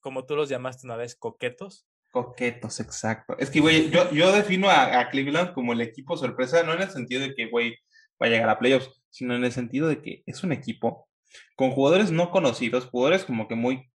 como 0.00 0.26
tú 0.26 0.36
los 0.36 0.48
llamaste 0.48 0.86
una 0.86 0.96
vez, 0.96 1.16
coquetos. 1.16 1.86
Coquetos, 2.10 2.80
exacto. 2.80 3.36
Es 3.38 3.50
que, 3.50 3.60
güey, 3.60 3.90
yo, 3.90 4.10
yo 4.12 4.32
defino 4.32 4.70
a, 4.70 5.00
a, 5.00 5.10
Cleveland 5.10 5.52
como 5.52 5.72
el 5.72 5.80
equipo 5.80 6.16
sorpresa, 6.16 6.62
no 6.62 6.72
en 6.72 6.82
el 6.82 6.90
sentido 6.90 7.22
de 7.22 7.34
que, 7.34 7.48
güey, 7.48 7.76
va 8.20 8.26
a 8.26 8.30
llegar 8.30 8.48
a 8.48 8.58
playoffs, 8.58 9.02
sino 9.10 9.34
en 9.34 9.44
el 9.44 9.52
sentido 9.52 9.88
de 9.88 10.00
que 10.00 10.22
es 10.26 10.42
un 10.42 10.52
equipo 10.52 11.08
con 11.56 11.70
jugadores 11.70 12.10
no 12.10 12.30
conocidos, 12.30 12.86
jugadores 12.86 13.24
como 13.24 13.48
que 13.48 13.54
muy 13.54 13.90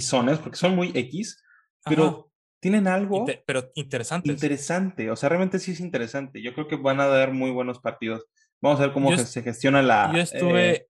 Xones, 0.00 0.38
porque 0.38 0.56
son 0.56 0.76
muy 0.76 0.92
X, 0.94 1.42
pero 1.84 2.04
Ajá. 2.04 2.24
tienen 2.60 2.86
algo. 2.86 3.18
Inter 3.18 3.42
pero 3.46 3.70
interesante. 3.74 4.30
Interesante, 4.30 5.10
o 5.10 5.16
sea, 5.16 5.28
realmente 5.28 5.58
sí 5.58 5.72
es 5.72 5.80
interesante. 5.80 6.42
Yo 6.42 6.54
creo 6.54 6.68
que 6.68 6.76
van 6.76 7.00
a 7.00 7.06
dar 7.06 7.32
muy 7.32 7.50
buenos 7.50 7.80
partidos. 7.80 8.26
Vamos 8.60 8.78
a 8.80 8.84
ver 8.84 8.92
cómo 8.92 9.16
se 9.16 9.42
gestiona 9.42 9.82
la. 9.82 10.12
Yo 10.12 10.20
estuve 10.20 10.70
eh... 10.70 10.89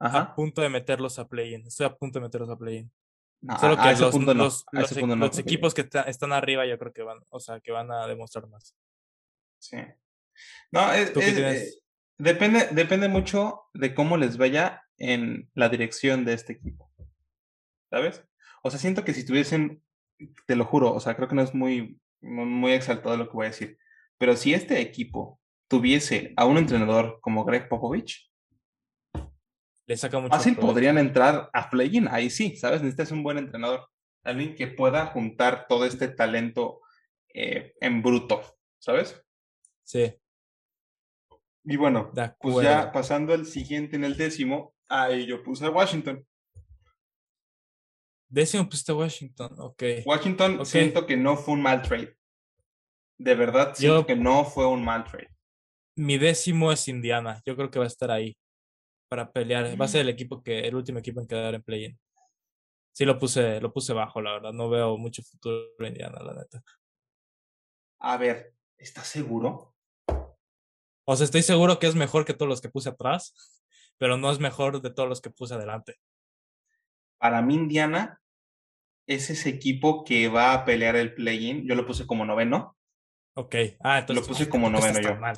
a 0.00 0.34
punto 0.34 0.62
de 0.62 0.68
meterlos 0.68 1.18
a 1.18 1.28
play-in. 1.28 1.66
Estoy 1.66 1.86
a 1.86 1.94
punto 1.94 2.18
de 2.18 2.24
meterlos 2.24 2.50
a 2.50 2.56
play-in. 2.56 2.90
No, 3.42 3.58
Solo 3.58 3.76
que 3.76 3.82
a 3.82 3.92
ese 3.92 4.02
los, 4.02 4.10
punto 4.12 4.34
no, 4.34 4.44
los, 4.44 4.64
los, 4.72 4.92
punto 4.92 5.16
no 5.16 5.26
los 5.26 5.38
equipos 5.38 5.72
que 5.74 5.80
está- 5.82 6.02
están 6.02 6.32
arriba, 6.32 6.66
yo 6.66 6.78
creo 6.78 6.92
que 6.92 7.02
van, 7.02 7.18
o 7.30 7.40
sea, 7.40 7.60
que 7.60 7.72
van 7.72 7.90
a 7.90 8.06
demostrar 8.06 8.46
más. 8.48 8.76
Sí. 9.58 9.76
No, 10.72 10.92
es- 10.92 11.12
eh, 11.16 11.70
depende, 12.18 12.68
depende 12.72 13.08
mucho 13.08 13.62
de 13.74 13.94
cómo 13.94 14.16
les 14.16 14.36
vaya 14.36 14.82
en 14.98 15.50
la 15.54 15.68
dirección 15.70 16.24
de 16.24 16.34
este 16.34 16.52
equipo. 16.54 16.90
¿Sabes? 17.90 18.22
O 18.62 18.70
sea, 18.70 18.78
siento 18.78 19.04
que 19.04 19.14
si 19.14 19.24
tuviesen, 19.24 19.82
te 20.46 20.54
lo 20.54 20.64
juro, 20.66 20.92
o 20.92 21.00
sea, 21.00 21.16
creo 21.16 21.28
que 21.28 21.34
no 21.34 21.42
es 21.42 21.54
muy 21.54 21.98
muy 22.22 22.72
exaltado 22.72 23.16
lo 23.16 23.26
que 23.30 23.32
voy 23.32 23.46
a 23.46 23.50
decir, 23.50 23.78
pero 24.18 24.36
si 24.36 24.52
este 24.52 24.78
equipo 24.82 25.40
tuviese 25.68 26.34
a 26.36 26.44
un 26.44 26.58
entrenador 26.58 27.18
como 27.22 27.46
Greg 27.46 27.66
Popovich, 27.70 28.29
Le 29.90 29.96
saca 29.96 30.20
mucho 30.20 30.36
fácil 30.36 30.54
provecho. 30.54 30.72
podrían 30.72 30.98
entrar 30.98 31.50
a 31.52 31.68
play-in, 31.68 32.06
ahí 32.06 32.30
sí, 32.30 32.54
¿sabes? 32.54 32.80
Necesitas 32.80 33.10
un 33.10 33.24
buen 33.24 33.38
entrenador, 33.38 33.88
alguien 34.22 34.54
que 34.54 34.68
pueda 34.68 35.06
juntar 35.06 35.66
todo 35.68 35.84
este 35.84 36.06
talento 36.06 36.80
eh, 37.34 37.74
en 37.80 38.00
bruto, 38.00 38.40
¿sabes? 38.78 39.20
Sí, 39.82 40.14
Y 41.64 41.74
bueno, 41.76 42.12
pues 42.38 42.62
ya 42.62 42.92
pasando 42.92 43.34
al 43.34 43.46
siguiente 43.46 43.96
en 43.96 44.04
el 44.04 44.16
décimo, 44.16 44.76
ahí 44.88 45.26
yo 45.26 45.42
puse 45.42 45.66
a 45.66 45.70
Washington. 45.70 46.24
Décimo 48.28 48.66
pusiste 48.68 48.92
a 48.92 48.94
Washington, 48.94 49.56
ok. 49.58 49.82
Washington 50.06 50.64
siento 50.64 51.04
que 51.04 51.16
no 51.16 51.36
fue 51.36 51.54
un 51.54 51.62
mal 51.62 51.82
trade. 51.82 52.16
De 53.18 53.34
verdad, 53.34 53.74
siento 53.74 54.02
Yo- 54.02 54.06
que 54.06 54.14
no 54.14 54.44
fue 54.44 54.68
un 54.68 54.84
mal 54.84 55.02
trade. 55.02 55.30
Mi 55.96 56.16
décimo 56.16 56.70
es 56.70 56.86
Indiana. 56.86 57.42
Yo 57.44 57.56
creo 57.56 57.72
que 57.72 57.80
va 57.80 57.86
a 57.86 57.88
estar 57.88 58.12
ahí 58.12 58.36
para 59.10 59.32
pelear. 59.32 59.78
Va 59.78 59.86
a 59.86 59.88
ser 59.88 60.02
el 60.02 60.08
equipo 60.08 60.42
que, 60.42 60.60
el 60.60 60.74
último 60.74 61.00
equipo 61.00 61.20
en 61.20 61.26
quedar 61.26 61.54
en 61.54 61.62
play-in. 61.62 61.98
Sí, 62.92 63.04
lo 63.04 63.18
puse, 63.18 63.60
lo 63.60 63.72
puse 63.72 63.92
bajo, 63.92 64.22
la 64.22 64.32
verdad. 64.32 64.52
No 64.52 64.70
veo 64.70 64.96
mucho 64.96 65.22
futuro 65.22 65.64
en 65.80 65.86
Indiana, 65.86 66.22
la 66.22 66.34
neta. 66.34 66.62
A 67.98 68.16
ver, 68.16 68.54
¿estás 68.78 69.08
seguro? 69.08 69.74
O 71.04 71.16
sea, 71.16 71.24
estoy 71.24 71.42
seguro 71.42 71.78
que 71.80 71.88
es 71.88 71.96
mejor 71.96 72.24
que 72.24 72.34
todos 72.34 72.48
los 72.48 72.60
que 72.60 72.68
puse 72.68 72.88
atrás, 72.88 73.34
pero 73.98 74.16
no 74.16 74.30
es 74.30 74.38
mejor 74.38 74.80
de 74.80 74.90
todos 74.90 75.08
los 75.08 75.20
que 75.20 75.30
puse 75.30 75.54
adelante. 75.54 75.96
Para 77.18 77.42
mí, 77.42 77.54
Indiana 77.54 78.20
es 79.08 79.28
ese 79.28 79.48
equipo 79.48 80.04
que 80.04 80.28
va 80.28 80.52
a 80.52 80.64
pelear 80.64 80.94
el 80.94 81.14
play-in. 81.14 81.66
Yo 81.66 81.74
lo 81.74 81.84
puse 81.84 82.06
como 82.06 82.24
noveno. 82.24 82.76
Ok. 83.34 83.56
Ah, 83.80 83.98
entonces. 83.98 84.24
Lo 84.24 84.32
puse 84.32 84.48
como 84.48 84.70
noveno 84.70 85.00
yo. 85.00 85.16
mal. 85.16 85.36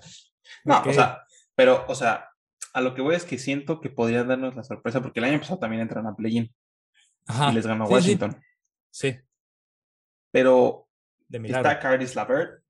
No, 0.64 0.83
o 0.83 0.93
sea, 0.93 1.25
pero, 1.55 1.87
o 1.88 1.95
sea, 1.95 2.31
a 2.73 2.81
lo 2.81 2.95
que 2.95 3.02
voy 3.02 3.14
es 3.14 3.25
que 3.25 3.38
siento 3.38 3.81
que 3.81 3.91
podría 3.91 4.25
darnos 4.25 4.55
la 4.55 4.64
sorpresa, 4.64 5.02
porque 5.02 5.21
el 5.21 5.25
año 5.25 5.38
pasado 5.38 5.59
también 5.59 5.83
entran 5.83 6.07
a 6.07 6.17
play-in 6.17 6.52
y 7.50 7.55
les 7.55 7.67
ganó 7.67 7.87
Sí. 7.87 7.93
Washington. 7.93 8.43
Sí, 8.91 9.19
Pero 10.31 10.88
de 11.29 11.38
está 11.49 11.81
Curtis 11.81 12.14
Lavert, 12.14 12.62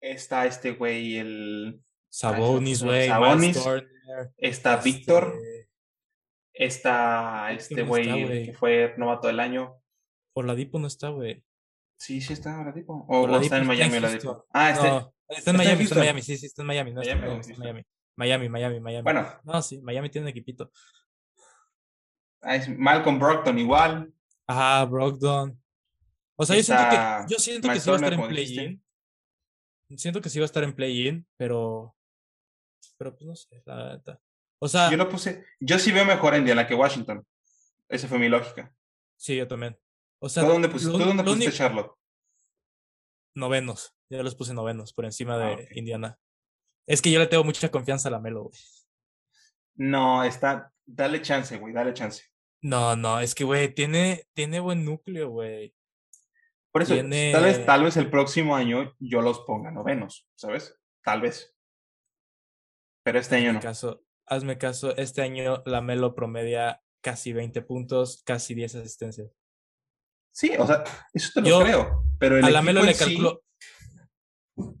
está 0.00 0.46
este 0.46 0.72
güey, 0.72 1.16
el. 1.18 1.80
Sabonis, 2.10 2.82
güey. 2.82 3.08
Sabonis, 3.08 3.58
Está 4.36 4.74
este, 4.74 4.84
Víctor, 4.84 5.34
está 6.52 7.52
este 7.52 7.82
güey 7.82 8.46
que 8.46 8.54
fue 8.54 8.94
novato 8.96 9.26
del 9.28 9.40
año. 9.40 9.80
Oladipo 10.34 10.78
no 10.78 10.86
está, 10.86 11.08
güey. 11.08 11.42
Sí, 11.98 12.20
sí 12.20 12.32
está 12.32 12.60
Oladipo. 12.60 13.06
O, 13.08 13.22
Oladipo 13.22 13.44
está 13.44 13.58
en 13.58 13.66
Miami. 13.66 13.96
Oladipo. 13.96 14.46
Ah, 14.52 14.70
este. 14.70 14.88
No, 14.88 15.14
está 15.28 15.34
en 15.34 15.38
está 15.38 15.50
en 15.50 15.56
Miami, 15.56 15.82
está 15.84 15.94
en. 15.94 16.00
Miami, 16.00 16.22
sí, 16.22 16.36
sí, 16.36 16.46
está 16.46 16.62
en 16.62 16.66
Miami, 16.66 16.92
no 16.92 17.02
está 17.02 17.12
en 17.12 17.40
está. 17.40 17.58
Miami. 17.58 17.82
Miami, 18.16 18.48
Miami, 18.48 18.80
Miami. 18.80 19.02
Bueno, 19.02 19.26
No, 19.44 19.60
sí, 19.62 19.80
Miami 19.82 20.08
tiene 20.10 20.26
un 20.26 20.28
equipito. 20.30 20.70
ah, 22.42 22.56
es 22.56 22.68
Malcolm 22.68 23.18
Brockton 23.18 23.58
igual. 23.58 24.12
Ajá, 24.46 24.84
Brogdon. 24.84 25.60
O 26.36 26.44
sea, 26.44 26.56
yo 26.56 26.62
siento 26.62 26.84
que, 26.90 27.32
yo 27.34 27.38
siento 27.38 27.68
que 27.68 27.80
sí 27.80 27.88
va 27.90 27.96
a 27.96 27.98
estar 27.98 28.12
en 28.12 28.28
play-in. 28.28 28.84
Siento 29.96 30.20
que 30.20 30.28
sí 30.28 30.38
va 30.38 30.44
a 30.44 30.46
estar 30.46 30.64
en 30.64 30.74
play-in, 30.74 31.26
pero. 31.36 31.94
Pero 32.98 33.14
pues 33.16 33.26
no 33.26 33.34
sé, 33.36 33.62
la 33.64 33.94
neta. 33.96 34.20
O 34.58 34.68
sea, 34.68 34.90
Yo 34.90 34.96
lo 34.96 35.08
puse. 35.08 35.44
Yo 35.60 35.78
sí 35.78 35.92
veo 35.92 36.04
mejor 36.04 36.34
a 36.34 36.38
Indiana 36.38 36.66
que 36.66 36.74
Washington. 36.74 37.24
Esa 37.88 38.08
fue 38.08 38.18
mi 38.18 38.28
lógica. 38.28 38.74
sí, 39.16 39.36
yo 39.36 39.46
también. 39.46 39.78
O 40.20 40.28
sea, 40.28 40.42
¿Tú 40.44 40.48
dónde 40.50 40.68
pusiste, 40.68 40.92
lo- 40.92 40.98
¿tú 40.98 41.04
dónde 41.04 41.22
pusiste 41.24 41.52
Charlotte? 41.52 41.92
Novenos. 43.34 43.94
Ya 44.10 44.22
los 44.22 44.34
puse 44.34 44.54
novenos 44.54 44.92
por 44.92 45.04
encima 45.04 45.36
de 45.38 45.54
Ah. 45.54 45.68
Indiana. 45.72 46.18
Es 46.86 47.00
que 47.02 47.10
yo 47.10 47.18
le 47.18 47.26
tengo 47.26 47.44
mucha 47.44 47.70
confianza 47.70 48.08
a 48.08 48.12
la 48.12 48.20
Melo, 48.20 48.44
güey. 48.44 48.58
No, 49.76 50.22
está. 50.24 50.72
Dale 50.86 51.22
chance, 51.22 51.56
güey, 51.58 51.72
dale 51.72 51.94
chance. 51.94 52.22
No, 52.60 52.94
no, 52.96 53.20
es 53.20 53.34
que, 53.34 53.44
güey, 53.44 53.74
tiene, 53.74 54.26
tiene 54.34 54.60
buen 54.60 54.84
núcleo, 54.84 55.30
güey. 55.30 55.74
Por 56.72 56.82
eso, 56.82 56.94
Tiene- 56.94 57.30
tal 57.32 57.44
vez, 57.44 57.64
tal 57.66 57.84
vez 57.84 57.96
el 57.96 58.10
próximo 58.10 58.56
año 58.56 58.94
yo 58.98 59.22
los 59.22 59.40
ponga 59.40 59.70
novenos, 59.70 60.28
¿sabes? 60.34 60.76
Tal 61.04 61.20
vez. 61.20 61.54
Pero 63.04 63.18
este 63.18 63.36
año 63.36 63.50
Hazme 63.50 63.58
no. 63.58 63.60
caso, 63.62 64.04
hazme 64.26 64.58
caso, 64.58 64.96
este 64.96 65.22
año 65.22 65.62
la 65.66 65.80
Melo 65.82 66.14
promedia 66.14 66.82
casi 67.00 67.32
20 67.32 67.62
puntos, 67.62 68.22
casi 68.24 68.54
10 68.54 68.74
asistencias. 68.76 69.30
Sí, 70.32 70.52
o 70.58 70.66
sea, 70.66 70.82
eso 71.12 71.30
te 71.34 71.42
lo 71.42 71.46
Yo 71.46 71.60
creo. 71.60 72.04
Pero 72.18 72.38
el 72.38 72.44
a 72.44 72.50
la 72.50 72.62
Melo 72.62 72.82
le 72.82 72.94
sí, 72.94 73.04
calculo. 73.04 73.42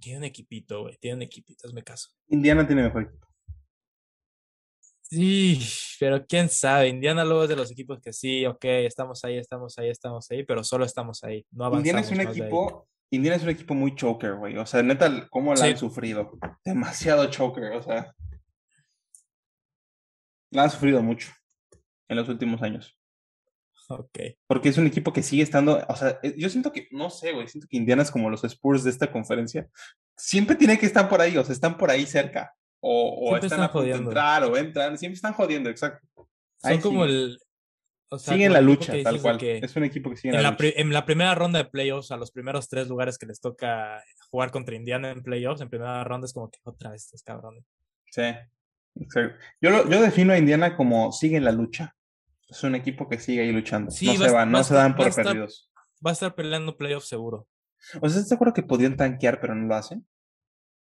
Tiene 0.00 0.18
un 0.18 0.24
equipito, 0.24 0.82
güey, 0.82 0.96
tiene 0.98 1.16
un 1.16 1.22
equipito, 1.22 1.66
hazme 1.66 1.82
caso. 1.82 2.10
Indiana 2.28 2.66
tiene 2.66 2.82
mejor 2.82 3.02
equipo. 3.02 3.26
Sí, 5.02 5.60
pero 6.00 6.26
quién 6.26 6.48
sabe, 6.48 6.88
Indiana 6.88 7.24
luego 7.24 7.44
es 7.44 7.48
de 7.48 7.56
los 7.56 7.70
equipos 7.70 8.00
que 8.00 8.12
sí, 8.12 8.46
ok, 8.46 8.64
estamos 8.64 9.22
ahí, 9.24 9.36
estamos 9.36 9.78
ahí, 9.78 9.88
estamos 9.90 10.30
ahí, 10.30 10.44
pero 10.44 10.64
solo 10.64 10.84
estamos 10.84 11.22
ahí, 11.24 11.46
no 11.50 11.64
avanzamos 11.66 11.86
Indiana 11.86 12.00
es 12.00 12.10
un 12.10 12.20
equipo. 12.42 12.88
Indiana 13.10 13.36
es 13.36 13.42
un 13.44 13.50
equipo 13.50 13.74
muy 13.74 13.94
choker, 13.94 14.34
güey. 14.34 14.56
O 14.56 14.66
sea, 14.66 14.82
neta, 14.82 15.28
¿cómo 15.28 15.52
la 15.52 15.58
Sí. 15.58 15.66
han 15.68 15.76
sufrido? 15.76 16.36
Demasiado 16.64 17.26
choker, 17.30 17.72
o 17.72 17.82
sea. 17.82 18.12
La 20.50 20.64
han 20.64 20.70
sufrido 20.70 21.00
mucho 21.02 21.32
en 22.08 22.16
los 22.16 22.28
últimos 22.28 22.62
años. 22.62 22.98
Ok, 23.88 24.18
Porque 24.46 24.70
es 24.70 24.78
un 24.78 24.86
equipo 24.86 25.12
que 25.12 25.22
sigue 25.22 25.42
estando, 25.42 25.84
o 25.88 25.96
sea, 25.96 26.18
eh, 26.22 26.34
yo 26.38 26.48
siento 26.48 26.72
que, 26.72 26.88
no 26.90 27.10
sé, 27.10 27.32
güey, 27.32 27.48
siento 27.48 27.68
que 27.68 27.76
Indiana 27.76 28.02
es 28.02 28.10
como 28.10 28.30
los 28.30 28.42
Spurs 28.44 28.82
de 28.84 28.90
esta 28.90 29.12
conferencia. 29.12 29.68
Siempre 30.16 30.56
tiene 30.56 30.78
que 30.78 30.86
estar 30.86 31.08
por 31.08 31.20
ahí, 31.20 31.36
o 31.36 31.44
sea, 31.44 31.52
están 31.52 31.76
por 31.76 31.90
ahí 31.90 32.06
cerca. 32.06 32.54
O, 32.80 33.30
o 33.30 33.34
están, 33.34 33.46
están 33.46 33.60
a 33.62 33.72
punto 33.72 33.86
de 33.86 33.92
jodiendo. 33.92 34.10
entrar, 34.10 34.44
o 34.44 34.56
entran, 34.56 34.98
siempre 34.98 35.14
están 35.16 35.32
jodiendo, 35.34 35.70
exacto. 35.70 36.06
son 36.14 36.26
Ahí 36.62 36.78
como 36.78 37.04
el... 37.04 37.38
O 38.10 38.18
sea, 38.18 38.34
Siguen 38.34 38.52
la 38.52 38.60
lucha, 38.60 38.92
tal 39.02 39.20
cual. 39.20 39.38
Es 39.42 39.74
un 39.74 39.82
equipo 39.84 40.08
que 40.10 40.16
sigue 40.16 40.30
en 40.30 40.36
en, 40.36 40.42
la 40.44 40.50
lucha. 40.52 40.68
en 40.76 40.92
la 40.92 41.04
primera 41.04 41.34
ronda 41.34 41.58
de 41.58 41.64
playoffs, 41.64 42.10
a 42.12 42.16
los 42.16 42.30
primeros 42.30 42.68
tres 42.68 42.86
lugares 42.86 43.18
que 43.18 43.26
les 43.26 43.40
toca 43.40 44.02
jugar 44.30 44.50
contra 44.52 44.76
Indiana 44.76 45.10
en 45.10 45.22
playoffs, 45.22 45.60
en 45.62 45.68
primera 45.68 46.04
ronda 46.04 46.26
es 46.26 46.32
como 46.32 46.48
que 46.50 46.58
otra 46.62 46.90
vez 46.90 47.04
estos 47.06 47.22
cabrones. 47.22 47.64
Sí. 48.10 48.22
exacto. 49.00 49.36
Yo, 49.60 49.70
lo- 49.70 49.90
yo 49.90 50.00
defino 50.00 50.32
a 50.32 50.38
Indiana 50.38 50.76
como 50.76 51.10
sigue 51.12 51.36
en 51.38 51.44
la 51.44 51.50
lucha. 51.52 51.96
Es 52.48 52.62
un 52.62 52.74
equipo 52.74 53.08
que 53.08 53.18
sigue 53.18 53.42
ahí 53.42 53.52
luchando. 53.52 53.90
Sí, 53.90 54.06
no 54.06 54.12
va 54.12 54.18
se 54.18 54.24
a- 54.28 54.32
van, 54.32 54.48
va 54.48 54.52
no 54.52 54.58
a 54.58 54.64
se 54.64 54.74
dan 54.74 54.90
va 54.90 54.94
a 54.94 54.96
por 54.96 55.08
estar- 55.08 55.24
perdidos. 55.24 55.70
Va 56.06 56.10
a 56.10 56.12
estar 56.12 56.34
peleando 56.34 56.76
playoffs 56.76 57.08
seguro. 57.08 57.48
O 58.00 58.08
sea, 58.08 58.20
¿estás 58.20 58.38
que 58.54 58.62
podían 58.62 58.96
tanquear, 58.96 59.40
pero 59.40 59.54
no 59.54 59.66
lo 59.66 59.74
hacen? 59.74 60.06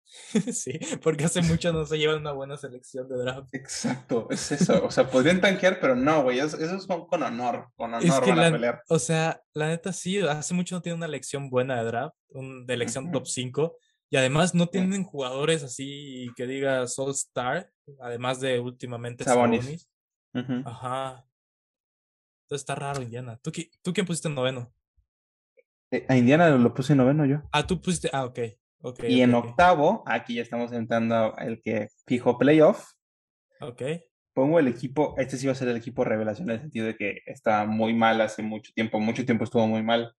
sí, 0.52 0.78
porque 1.02 1.24
hace 1.24 1.40
mucho 1.42 1.72
no 1.72 1.86
se 1.86 1.96
llevan 1.98 2.18
una 2.22 2.32
buena 2.32 2.56
selección 2.56 3.08
de 3.08 3.16
draft. 3.18 3.48
Exacto, 3.54 4.26
es 4.30 4.50
eso. 4.52 4.84
O 4.84 4.90
sea, 4.90 5.08
podrían 5.08 5.40
tanquear, 5.40 5.78
pero 5.80 5.94
no, 5.94 6.22
güey. 6.24 6.38
Esos, 6.40 6.60
esos 6.60 6.84
son 6.84 7.06
con 7.06 7.22
honor. 7.22 7.68
Con 7.76 7.94
honor 7.94 8.04
Es 8.04 8.20
que 8.20 8.30
van 8.30 8.38
a 8.38 8.42
la- 8.46 8.50
pelear. 8.52 8.82
O 8.88 8.98
sea, 8.98 9.40
la 9.54 9.68
neta 9.68 9.92
sí, 9.92 10.18
hace 10.20 10.54
mucho 10.54 10.74
no 10.74 10.82
tiene 10.82 10.96
una 10.96 11.06
elección 11.06 11.48
buena 11.48 11.76
de 11.78 11.84
draft, 11.84 12.16
un, 12.30 12.66
de 12.66 12.74
elección 12.74 13.04
Ujú. 13.04 13.12
top 13.12 13.26
5, 13.26 13.76
y 14.10 14.16
además 14.16 14.54
no 14.54 14.66
tienen 14.66 15.04
jugadores 15.04 15.62
así 15.62 16.28
que 16.36 16.46
digas 16.46 16.98
All 16.98 17.12
Star, 17.12 17.70
además 18.00 18.40
de 18.40 18.58
últimamente 18.58 19.22
Sabonis. 19.22 19.60
Sabonis. 19.64 19.88
Ujú. 20.34 20.68
Ajá. 20.68 21.24
Entonces 22.50 22.62
está 22.62 22.74
raro, 22.74 23.00
Indiana. 23.00 23.38
¿Tú, 23.40 23.52
qui- 23.52 23.70
¿Tú 23.80 23.92
quién 23.92 24.04
pusiste 24.04 24.26
en 24.26 24.34
noveno? 24.34 24.72
Eh, 25.92 26.04
a 26.08 26.16
Indiana 26.16 26.50
lo 26.50 26.74
puse 26.74 26.94
en 26.94 26.96
noveno 26.96 27.24
yo. 27.24 27.42
Ah, 27.52 27.64
tú 27.64 27.80
pusiste. 27.80 28.10
Ah, 28.12 28.24
ok. 28.24 28.38
okay 28.80 29.14
y 29.14 29.22
en 29.22 29.34
octavo, 29.34 30.02
aquí 30.04 30.34
ya 30.34 30.42
estamos 30.42 30.72
entrando 30.72 31.36
el 31.38 31.62
que 31.62 31.90
fijo 32.08 32.38
playoff. 32.38 32.90
Ok. 33.60 33.82
Pongo 34.34 34.58
el 34.58 34.66
equipo, 34.66 35.14
este 35.16 35.36
sí 35.36 35.46
va 35.46 35.52
a 35.52 35.54
ser 35.54 35.68
el 35.68 35.76
equipo 35.76 36.02
revelación 36.02 36.50
en 36.50 36.56
el 36.56 36.60
sentido 36.62 36.86
de 36.86 36.96
que 36.96 37.20
está 37.24 37.66
muy 37.66 37.94
mal 37.94 38.20
hace 38.20 38.42
mucho 38.42 38.72
tiempo, 38.74 38.98
mucho 38.98 39.24
tiempo 39.24 39.44
estuvo 39.44 39.68
muy 39.68 39.84
mal. 39.84 40.12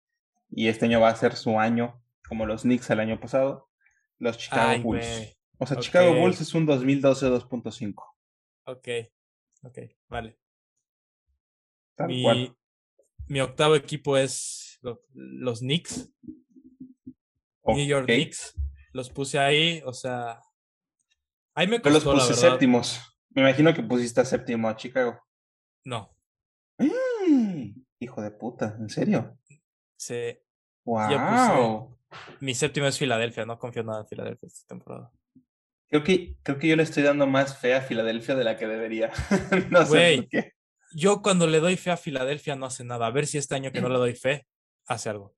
Y 0.50 0.70
este 0.70 0.86
año 0.86 1.02
va 1.02 1.10
a 1.10 1.16
ser 1.18 1.36
su 1.36 1.60
año, 1.60 2.02
como 2.30 2.46
los 2.46 2.62
Knicks 2.62 2.90
el 2.92 3.02
año 3.02 3.20
pasado, 3.20 3.68
los 4.20 4.38
Chicago 4.38 4.70
Ay, 4.70 4.82
Bulls. 4.82 5.38
O 5.58 5.66
sea, 5.66 5.80
Chicago. 5.80 6.16
Bulls 6.16 6.40
es 6.40 6.54
un 6.54 6.66
2012 6.66 7.26
2.5. 7.28 7.94
Ok. 8.68 8.88
Ok. 9.64 9.80
Vale. 10.08 10.38
Tal 12.02 12.08
Mi, 12.08 12.24
cual. 12.24 12.56
mi 13.28 13.42
octavo 13.42 13.76
equipo 13.76 14.18
es 14.18 14.78
lo- 14.82 15.02
los 15.14 15.60
Knicks. 15.60 16.10
New 17.66 17.86
York. 17.86 18.06
Knicks. 18.08 18.56
Los 18.94 19.10
puse 19.10 19.40
ahí, 19.40 19.82
o 19.86 19.94
sea. 19.94 20.42
Ahí 21.56 21.68
me 21.68 21.80
Yo 21.84 21.90
los 21.90 22.04
puse 22.04 22.34
séptimos. 22.34 23.00
Me 23.30 23.42
imagino 23.42 23.74
que 23.74 23.84
pusiste 23.84 24.20
a 24.22 24.26
séptimo 24.26 24.68
a 24.68 24.76
Chicago. 24.76 25.20
No. 25.86 26.14
Mm, 26.78 27.82
hijo 28.00 28.22
de 28.22 28.32
puta, 28.32 28.76
¿en 28.80 28.90
serio? 28.90 29.38
Sí. 29.98 30.38
¡Wow! 30.84 31.98
Mi 32.42 32.54
séptimo 32.56 32.88
es 32.88 32.98
Filadelfia. 32.98 33.46
No 33.46 33.58
confío 33.60 33.84
nada 33.84 34.02
en 34.02 34.08
Filadelfia 34.08 34.48
esta 34.48 34.68
temporada. 34.68 35.12
Creo 35.88 36.04
que, 36.04 36.38
creo 36.44 36.58
que 36.58 36.68
yo 36.68 36.76
le 36.76 36.84
estoy 36.84 37.04
dando 37.04 37.28
más 37.28 37.58
fe 37.58 37.74
a 37.76 37.82
Filadelfia 37.82 38.36
de 38.36 38.44
la 38.44 38.58
que 38.58 38.68
debería. 38.68 39.12
no 39.70 39.86
sé 39.86 40.16
por 40.18 40.30
qué. 40.30 40.54
Yo 40.94 41.22
cuando 41.22 41.48
le 41.48 41.60
doy 41.60 41.78
fe 41.78 41.92
a 41.92 41.98
Filadelfia 41.98 42.56
no 42.56 42.66
hace 42.66 42.84
nada. 42.84 43.08
A 43.08 43.12
ver 43.12 43.28
si 43.28 43.38
este 43.38 43.56
año 43.56 43.72
que 43.72 43.82
no 43.82 43.90
le 43.90 43.98
doy 43.98 44.16
fe 44.16 44.46
hace 44.88 45.10
algo. 45.10 45.36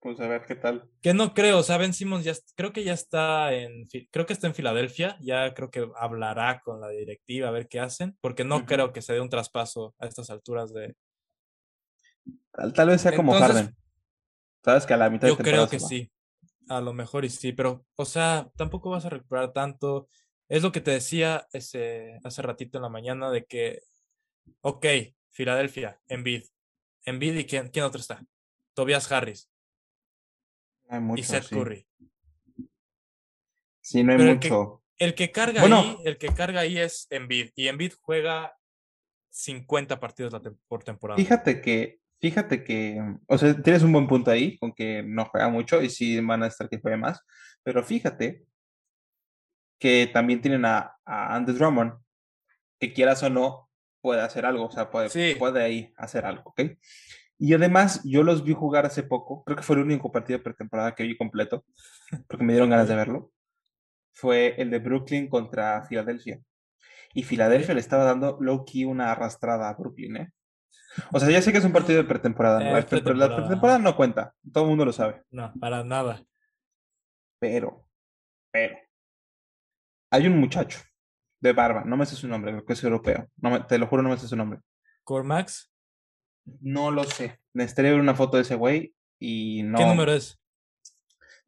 Pues 0.00 0.20
a 0.20 0.28
ver 0.28 0.44
qué 0.46 0.54
tal. 0.54 0.88
Que 1.02 1.14
no 1.14 1.34
creo, 1.34 1.58
o 1.58 1.62
sea, 1.62 1.78
Ben 1.78 1.92
Simmons 1.92 2.24
ya 2.24 2.32
creo 2.54 2.72
que 2.72 2.84
ya 2.84 2.92
está 2.92 3.52
en 3.52 3.88
creo 4.12 4.24
que 4.24 4.32
está 4.34 4.46
en 4.46 4.54
Filadelfia, 4.54 5.16
ya 5.20 5.52
creo 5.54 5.70
que 5.70 5.88
hablará 5.96 6.60
con 6.60 6.80
la 6.80 6.88
directiva 6.90 7.48
a 7.48 7.50
ver 7.50 7.66
qué 7.66 7.80
hacen, 7.80 8.16
porque 8.20 8.44
no 8.44 8.66
creo 8.66 8.92
que 8.92 9.02
se 9.02 9.14
dé 9.14 9.20
un 9.20 9.30
traspaso 9.30 9.94
a 9.98 10.06
estas 10.06 10.30
alturas 10.30 10.72
de 10.72 10.94
Tal, 12.52 12.72
tal 12.72 12.88
vez 12.88 13.00
sea 13.00 13.14
como 13.16 13.34
Entonces- 13.34 13.56
Harden. 13.56 13.76
Sabes 14.64 14.86
que 14.86 14.94
a 14.94 14.96
la 14.96 15.10
mitad 15.10 15.28
Yo 15.28 15.36
de 15.36 15.44
creo 15.44 15.68
que 15.68 15.78
sí. 15.78 16.10
A 16.68 16.80
lo 16.80 16.92
mejor 16.92 17.24
y 17.24 17.30
sí, 17.30 17.52
pero 17.52 17.84
o 17.96 18.04
sea, 18.04 18.48
tampoco 18.56 18.90
vas 18.90 19.04
a 19.06 19.10
recuperar 19.10 19.52
tanto. 19.52 20.08
Es 20.48 20.62
lo 20.62 20.72
que 20.72 20.80
te 20.80 20.90
decía 20.90 21.46
ese 21.52 22.18
hace 22.24 22.42
ratito 22.42 22.78
en 22.78 22.82
la 22.82 22.88
mañana 22.88 23.30
de 23.30 23.44
que 23.44 23.82
ok, 24.60 24.86
Filadelfia, 25.30 26.00
Embiid. 26.08 26.44
Embiid 27.04 27.34
y 27.36 27.44
quién, 27.46 27.68
quién 27.68 27.84
otro 27.84 28.00
está? 28.00 28.24
Tobias 28.74 29.10
Harris 29.12 29.50
Hay 30.88 30.98
y 30.98 31.02
mucho, 31.02 31.22
Seth 31.24 31.44
sí. 31.44 31.54
Curry. 31.54 31.86
Sí, 33.80 34.02
no 34.02 34.12
hay 34.12 34.18
Pero 34.18 34.30
el 34.32 34.38
que- 34.40 34.48
mucho. 34.50 34.82
El 34.98 35.14
que 35.14 35.30
carga 35.30 35.60
Bueno. 35.60 35.80
ahí, 35.80 35.96
el 36.06 36.16
que 36.16 36.28
carga 36.28 36.60
ahí 36.60 36.78
es 36.78 37.06
Embiid. 37.10 37.50
Y 37.54 37.68
Embiid 37.68 37.92
juega 38.00 38.56
50 39.30 40.00
partidos 40.00 40.32
la 40.32 40.40
por 40.68 40.82
temporada. 40.84 41.18
Fíjate 41.18 41.60
que, 41.60 42.00
fíjate 42.18 42.64
que, 42.64 42.98
o 43.28 43.36
sea, 43.36 43.54
tienes 43.62 43.82
un 43.82 43.92
buen 43.92 44.06
punto 44.08 44.30
ahí, 44.30 44.56
con 44.58 44.72
que 44.72 45.02
no 45.02 45.26
juega 45.26 45.50
mucho 45.50 45.82
y 45.82 45.90
sí 45.90 46.18
van 46.20 46.42
a 46.42 46.46
estar 46.46 46.68
que 46.70 46.78
juegue 46.80 46.96
más, 46.96 47.20
pero 47.62 47.84
fíjate 47.84 48.44
que 49.78 50.06
también 50.06 50.40
tienen 50.40 50.64
a, 50.64 50.96
a 51.04 51.36
Andy 51.36 51.52
Drummond, 51.52 51.92
que 52.80 52.94
quieras 52.94 53.22
o 53.22 53.28
no, 53.28 53.65
puede 54.06 54.20
hacer 54.20 54.46
algo, 54.46 54.66
o 54.66 54.70
sea, 54.70 54.88
puede, 54.88 55.08
Sí. 55.10 55.34
puede 55.36 55.60
ahí 55.64 55.92
hacer 55.96 56.24
algo, 56.26 56.42
¿ok? 56.50 56.60
Y 57.38 57.52
además, 57.54 58.00
yo 58.04 58.22
los 58.22 58.44
vi 58.44 58.52
jugar 58.54 58.86
hace 58.86 59.02
poco, 59.02 59.42
creo 59.42 59.56
que 59.56 59.64
fue 59.64 59.74
el 59.76 59.82
único 59.82 60.12
partido 60.12 60.38
de 60.38 60.44
pretemporada 60.44 60.94
que 60.94 61.02
vi 61.02 61.16
completo, 61.16 61.64
porque 62.28 62.44
me 62.44 62.52
dieron 62.52 62.70
ganas 62.70 62.86
de 62.88 62.94
verlo, 62.94 63.32
fue 64.14 64.54
el 64.62 64.70
de 64.70 64.78
Brooklyn 64.78 65.28
contra 65.28 65.82
Filadelfia. 65.82 66.38
Y 67.14 67.24
Filadelfia 67.24 67.74
le 67.74 67.80
estaba 67.80 68.04
dando 68.04 68.38
low-key 68.40 68.84
una 68.84 69.10
arrastrada 69.10 69.68
a 69.68 69.74
Brooklyn, 69.74 70.16
¿eh? 70.18 70.32
O 71.12 71.18
sea, 71.18 71.28
ya 71.28 71.42
sé 71.42 71.50
que 71.50 71.58
es 71.58 71.64
un 71.64 71.72
partido 71.72 71.98
de 72.00 72.08
pretemporada, 72.08 72.60
¿no? 72.60 72.78
Eh, 72.78 72.86
prete- 72.86 73.12
la 73.14 73.34
pretemporada 73.34 73.80
no 73.80 73.96
cuenta, 73.96 74.32
todo 74.52 74.62
el 74.64 74.68
mundo 74.70 74.84
lo 74.84 74.92
sabe, 74.92 75.24
No, 75.32 75.52
para 75.60 75.82
nada. 75.82 76.22
pero, 77.40 77.88
pero, 78.52 78.76
hay 80.12 80.26
un 80.28 80.38
muchacho 80.38 80.78
de 81.46 81.52
barba, 81.52 81.84
no 81.84 81.96
me 81.96 82.06
sé 82.06 82.16
su 82.16 82.28
nombre, 82.28 82.52
creo 82.52 82.64
que 82.64 82.72
es 82.74 82.84
europeo, 82.84 83.28
no 83.36 83.50
me- 83.50 83.60
te 83.60 83.78
lo 83.78 83.86
juro, 83.86 84.02
no 84.02 84.10
me 84.10 84.16
sé 84.18 84.28
su 84.28 84.36
nombre. 84.36 84.60
Cormax, 85.04 85.72
No 86.60 86.90
lo 86.90 87.04
sé, 87.04 87.40
necesitaría 87.54 87.92
ver 87.92 88.00
una 88.00 88.14
foto 88.14 88.36
de 88.36 88.42
ese 88.44 88.54
güey 88.54 88.94
y 89.18 89.62
no, 89.64 89.78
¿qué 89.78 89.86
número 89.86 90.12
es? 90.12 90.38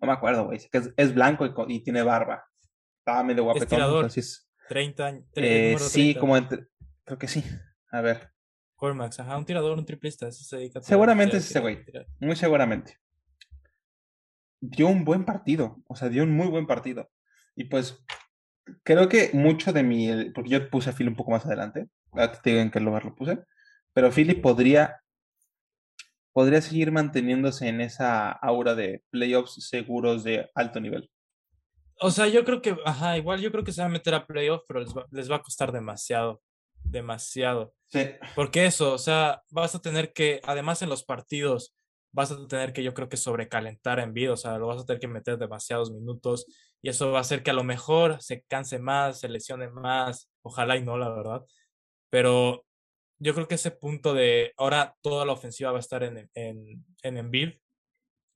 no 0.01 0.07
me 0.07 0.13
acuerdo, 0.13 0.47
güey, 0.47 0.59
es, 0.73 0.91
es 0.97 1.15
blanco 1.15 1.47
y, 1.69 1.83
tiene 1.83 2.03
barba. 2.03 2.45
Estaba 3.01 3.23
medio 3.25 3.45
guapetón, 3.45 3.81
entonces, 3.81 4.49
30 4.69 5.07
años. 5.07 5.25
eh, 5.35 5.77
sí, 5.79 6.13
30. 6.15 6.21
como 6.21 6.37
entre, 6.37 6.67
creo 7.05 7.19
que 7.19 7.29
sí, 7.29 7.43
a 7.91 8.01
ver, 8.01 8.31
Cormax, 8.77 9.19
ajá, 9.19 9.37
un 9.37 9.45
tirador, 9.45 9.77
un 9.77 9.85
triplista. 9.85 10.29
Eso 10.29 10.45
se 10.45 10.57
dedica 10.57 10.79
a 10.79 10.83
tirar, 10.83 10.89
Seguramente 10.89 11.31
tirar, 11.33 11.43
es 11.43 11.51
ese 11.51 11.61
güey. 11.61 11.85
muy 12.21 12.37
seguramente. 12.37 12.99
Dio 14.61 14.87
un 14.89 15.05
buen 15.05 15.25
partido, 15.25 15.83
o 15.89 15.97
sea, 15.97 16.09
dio 16.09 16.23
un 16.23 16.31
muy 16.31 16.47
buen 16.49 16.67
partido. 16.67 17.11
Y 17.57 17.65
pues, 17.65 18.05
creo 18.83 19.09
que 19.09 19.31
mucho 19.33 19.73
de 19.73 19.83
mi, 19.83 20.31
porque 20.31 20.51
yo 20.51 20.71
puse 20.71 20.91
a 20.91 20.93
Phil 20.93 21.09
un 21.09 21.17
poco 21.17 21.31
más 21.31 21.47
adelante, 21.47 21.89
ahorita 22.13 22.41
te 22.43 22.51
digo 22.51 22.63
en 22.63 22.71
qué 22.71 22.81
lugar 22.81 23.05
lo 23.05 23.15
puse, 23.15 23.39
pero 23.93 24.11
Philly 24.11 24.35
podría, 24.35 25.01
podría 26.33 26.61
seguir 26.61 26.93
manteniéndose 26.93 27.69
en 27.69 27.81
esa 27.81 28.31
aura 28.31 28.75
de 28.75 29.03
playoffs 29.11 29.69
seguros 29.69 30.25
de 30.25 30.51
alto 30.55 30.81
nivel. 30.81 31.11
O 32.01 32.11
sea, 32.11 32.29
yo 32.29 32.45
creo 32.45 32.63
que, 32.63 32.77
ajá, 32.85 33.19
igual 33.19 33.41
yo 33.41 33.51
creo 33.51 33.65
que 33.65 33.73
se 33.73 33.81
va 33.81 33.87
a 33.87 33.91
meter 33.91 34.15
a 34.15 34.27
playoff, 34.27 34.63
pero 34.69 34.81
les 34.81 34.97
va, 34.97 35.07
les 35.11 35.31
va 35.31 35.37
a 35.37 35.43
costar 35.43 35.73
demasiado. 35.73 36.41
Demasiado. 36.85 37.75
Sí, 37.89 38.01
Porque 38.37 38.67
eso, 38.67 38.93
o 38.95 38.99
sea, 38.99 39.43
vas 39.51 39.75
a 39.75 39.81
tener 39.81 40.13
que, 40.13 40.41
además 40.45 40.81
en 40.83 40.91
los 40.91 41.05
partidos, 41.05 41.75
vas 42.13 42.31
a 42.31 42.47
tener 42.47 42.73
que 42.73 42.83
yo 42.83 42.95
creo 42.95 43.09
que 43.09 43.17
sobrecalentar 43.17 43.99
en 43.99 44.15
vida, 44.15 44.33
o 44.33 44.37
sea, 44.37 44.59
lo 44.59 44.69
vas 44.69 44.81
a 44.81 44.87
tener 44.87 45.01
que 45.01 45.09
meter 45.09 45.39
demasiados 45.39 45.91
minutos 45.91 46.47
y 46.83 46.89
eso 46.91 47.11
va 47.13 47.19
a 47.19 47.21
hacer 47.23 47.43
que 47.43 47.51
a 47.51 47.55
lo 47.55 47.65
mejor 47.65 48.23
se 48.23 48.43
canse 48.45 48.79
más, 48.79 49.21
se 49.21 49.29
lesione 49.29 49.69
más, 49.71 50.31
ojalá 50.43 50.77
y 50.77 50.83
no, 50.85 50.99
la 50.99 51.11
verdad. 51.11 51.45
Pero 52.11 52.67
yo 53.19 53.35
creo 53.35 53.49
que 53.49 53.57
ese 53.57 53.71
punto 53.73 54.15
de 54.15 54.53
ahora 54.59 54.97
toda 55.03 55.27
la 55.27 55.33
ofensiva 55.33 55.73
va 55.73 55.79
a 55.79 55.81
estar 55.81 56.03
en, 56.05 56.31
en, 56.35 56.85
en 57.03 57.19
Embiid 57.19 57.55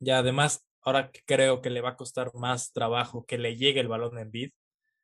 y 0.01 0.11
además 0.11 0.67
ahora 0.83 1.11
creo 1.27 1.63
que 1.63 1.71
le 1.71 1.81
va 1.81 1.91
a 1.91 1.97
costar 1.97 2.33
más 2.35 2.73
trabajo 2.73 3.25
que 3.27 3.39
le 3.39 3.57
llegue 3.57 3.81
el 3.81 3.89
balón 3.89 4.19
a 4.19 4.23
Embiid 4.23 4.51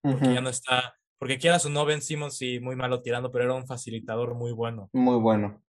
porque 0.08 0.30
ya 0.32 0.40
ujú, 0.40 0.42
no 0.42 0.50
está, 0.50 0.94
porque 1.18 1.38
quieras 1.38 1.66
o 1.66 1.70
no, 1.70 1.84
Ben 1.86 2.02
Simmons 2.02 2.36
sí, 2.38 2.60
muy 2.60 2.76
malo 2.76 3.02
tirando, 3.02 3.32
pero 3.32 3.44
era 3.46 3.54
un 3.54 3.66
facilitador 3.66 4.34
muy 4.36 4.52
bueno 4.52 4.92
muy 4.92 5.16
bueno. 5.18 5.62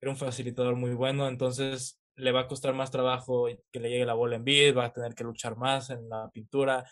era 0.00 0.10
un 0.10 0.16
facilitador 0.16 0.76
muy 0.76 0.94
bueno, 0.94 1.28
entonces 1.28 2.00
le 2.16 2.32
va 2.32 2.40
a 2.40 2.46
costar 2.48 2.74
más 2.74 2.90
trabajo 2.90 3.46
que 3.72 3.80
le 3.80 3.90
llegue 3.90 4.06
la 4.06 4.14
bola 4.14 4.36
en 4.36 4.44
bid, 4.44 4.76
va 4.76 4.86
a 4.86 4.92
tener 4.92 5.14
que 5.14 5.24
luchar 5.24 5.56
más 5.56 5.90
en 5.90 6.08
la 6.08 6.30
pintura, 6.32 6.84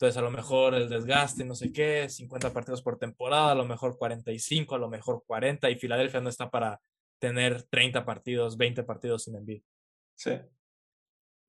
entonces 0.00 0.16
a 0.16 0.22
lo 0.22 0.30
mejor 0.30 0.74
el 0.74 0.88
desgaste, 0.88 1.44
no 1.44 1.54
sé 1.54 1.74
qué, 1.74 2.08
50 2.08 2.54
partidos 2.54 2.80
por 2.80 2.98
temporada, 2.98 3.52
a 3.52 3.54
lo 3.54 3.66
mejor 3.66 3.98
45, 3.98 4.74
a 4.74 4.78
lo 4.78 4.88
mejor 4.88 5.22
40, 5.26 5.68
y 5.68 5.76
Filadelfia 5.76 6.22
no 6.22 6.30
está 6.30 6.48
para 6.48 6.80
tener 7.18 7.64
30 7.64 8.06
partidos, 8.06 8.56
20 8.56 8.82
partidos 8.82 9.24
sin 9.24 9.36
Embiid. 9.36 9.60
Sí. 10.14 10.30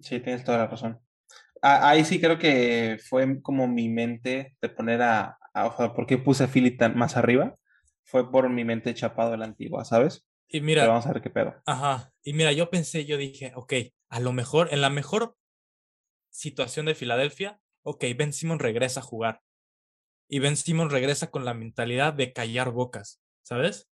Sí, 0.01 0.19
tienes 0.19 0.43
toda 0.43 0.57
la 0.57 0.67
razón. 0.67 0.99
Ah, 1.61 1.91
ahí 1.91 2.03
sí 2.03 2.19
creo 2.19 2.37
que 2.37 2.99
fue 3.07 3.41
como 3.41 3.69
mi 3.69 3.87
mente 3.87 4.57
de 4.61 4.67
poner 4.67 5.01
a, 5.01 5.37
a- 5.53 5.67
o 5.67 5.77
sea, 5.77 5.93
¿por 5.93 6.05
qué 6.05 6.17
puse 6.17 6.43
a 6.43 6.47
Philly 6.49 6.75
tan 6.75 6.97
más 6.97 7.15
arriba? 7.15 7.55
Fue 8.03 8.29
por 8.29 8.49
mi 8.49 8.65
mente 8.65 8.93
chapado 8.93 9.31
de 9.31 9.37
la 9.37 9.45
antigua, 9.45 9.85
¿sabes? 9.85 10.27
Y 10.49 10.59
Pero 10.59 10.65
mira, 10.65 10.87
vamos 10.87 11.05
a 11.07 11.13
ver 11.13 11.21
qué 11.21 11.29
pedo. 11.29 11.55
Ajá. 11.65 12.11
Y 12.21 12.33
mira, 12.33 12.51
yo 12.51 12.69
pensé, 12.69 13.05
yo 13.05 13.15
dije, 13.15 13.53
ok, 13.55 13.71
a 14.09 14.19
lo 14.19 14.33
mejor, 14.33 14.73
en 14.73 14.81
la 14.81 14.89
mejor 14.89 15.37
situación 16.29 16.85
de 16.85 16.95
Filadelfia, 16.95 17.61
ok, 17.83 18.03
Ben 18.17 18.33
Simmons 18.33 18.61
regresa 18.61 18.99
a 18.99 19.03
jugar. 19.03 19.41
Y 20.29 20.39
Ben 20.39 20.55
Simmons 20.55 20.91
regresa 20.91 21.29
con 21.29 21.43
la 21.45 21.53
mentalidad 21.53 22.13
de 22.13 22.31
callar 22.33 22.71
bocas, 22.71 23.21
¿sabes? 23.43 23.89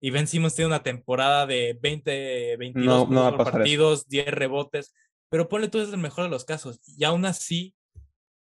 Y 0.00 0.10
Ben 0.10 0.26
Simmons 0.26 0.54
tiene 0.54 0.68
una 0.68 0.82
temporada 0.82 1.46
de 1.46 1.76
20, 1.80 2.56
22 2.56 2.86
No- 2.86 2.98
no 3.00 3.06
puntos 3.06 3.22
va 3.24 3.28
a 3.28 3.30
por 3.30 3.38
pasar 3.38 3.52
eso. 3.52 3.58
partidos, 3.58 4.08
10 4.08 4.26
rebotes. 4.28 4.94
Pero 5.28 5.48
ponle 5.48 5.68
tú 5.68 5.80
es 5.80 5.88
el 5.92 5.98
mejor 5.98 6.24
de 6.24 6.30
los 6.30 6.44
casos. 6.44 6.80
Y 6.96 7.04
aún 7.04 7.24
así, 7.24 7.74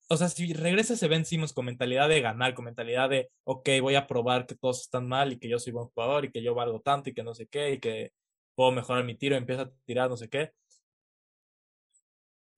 o 0.08 0.16
sea, 0.16 0.30
si 0.30 0.54
regresa 0.54 0.94
ese 0.94 1.08
Ben 1.10 1.26
Simmons 1.26 1.52
con 1.52 1.66
mentalidad 1.66 2.08
de 2.08 2.22
ganar, 2.22 2.54
con 2.54 2.66
mentalidad 2.66 3.10
de, 3.10 3.30
ok, 3.44 3.68
voy 3.82 3.96
a 3.96 4.08
probar 4.08 4.46
que 4.46 4.56
todos 4.56 4.82
están 4.82 5.08
mal 5.08 5.34
y 5.34 5.40
que 5.40 5.50
yo 5.50 5.60
soy 5.60 5.74
buen 5.74 5.88
jugador 5.88 6.24
y 6.26 6.32
que 6.32 6.42
yo 6.42 6.54
valgo 6.56 6.80
tanto 6.80 7.10
y 7.10 7.14
que 7.14 7.24
no 7.24 7.34
sé 7.34 7.48
qué 7.48 7.74
y 7.74 7.80
que 7.80 8.12
puedo 8.56 8.72
mejorar 8.72 9.04
mi 9.04 9.16
tiro, 9.16 9.36
empieza 9.36 9.64
a 9.64 9.72
tirar 9.86 10.10
no 10.10 10.16
sé 10.16 10.30
qué. 10.30 10.52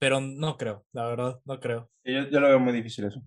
Pero 0.04 0.20
no 0.20 0.58
creo, 0.58 0.86
la 0.92 1.06
verdad, 1.06 1.39
no 1.46 1.62
creo. 1.62 1.89
Yo, 2.04 2.28
yo 2.28 2.39
lo 2.42 2.50
veo 2.50 2.60
muy 2.60 2.74
difícil 2.74 3.06
eso. 3.06 3.22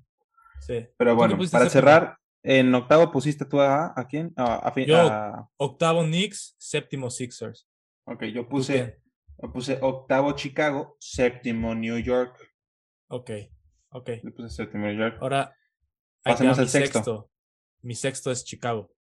Sí. 0.61 0.87
Pero 0.99 1.12
¿Tú 1.12 1.17
qué 1.23 1.27
bueno, 1.35 1.39
para 1.51 1.71
cerrar, 1.71 2.19
en 2.43 2.75
octavo 2.75 3.11
pusiste 3.11 3.47
tú 3.47 3.62
a, 3.62 3.99
¿a 3.99 4.07
quién? 4.07 4.31
A, 4.37 4.69
a 4.69 4.75
Yo. 4.85 5.49
Octavo 5.57 6.03
Knicks, 6.03 6.55
séptimo 6.59 7.09
Sixers. 7.09 7.67
ok, 8.05 8.25
yo 8.25 8.43
¿Tú 8.43 8.49
puse? 8.51 9.01
Le 9.43 9.49
puse 9.49 9.79
octavo 9.81 10.33
Chicago, 10.33 10.99
séptimo 11.01 11.75
New 11.75 11.97
York. 11.97 12.37
Ok, 13.09 13.31
ok. 13.93 14.09
Le 14.23 14.31
puse 14.33 14.51
séptimo 14.51 14.85
New 14.87 14.99
York. 14.99 15.17
Ahora, 15.23 15.57
Pasemos 16.23 16.59
al 16.59 16.69
sexto. 16.69 17.31
Mi 17.81 17.95
sexto 17.95 18.31
es 18.31 18.45
Chicago. 18.45 18.93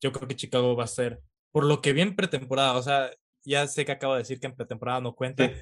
Yo 0.00 0.12
creo 0.12 0.28
que 0.28 0.36
Chicago 0.36 0.76
va 0.76 0.84
a 0.84 0.86
ser, 0.86 1.20
por 1.50 1.64
lo 1.64 1.82
que 1.82 1.92
vi 1.92 2.02
en 2.02 2.14
pretemporada, 2.14 2.74
o 2.76 2.82
sea, 2.82 3.10
ya 3.44 3.66
sé 3.66 3.84
que 3.84 3.90
acabo 3.90 4.12
de 4.12 4.20
decir 4.20 4.38
que 4.38 4.46
en 4.46 4.54
pretemporada 4.54 5.00
no 5.00 5.16
cuenta, 5.16 5.48
Sí. 5.48 5.52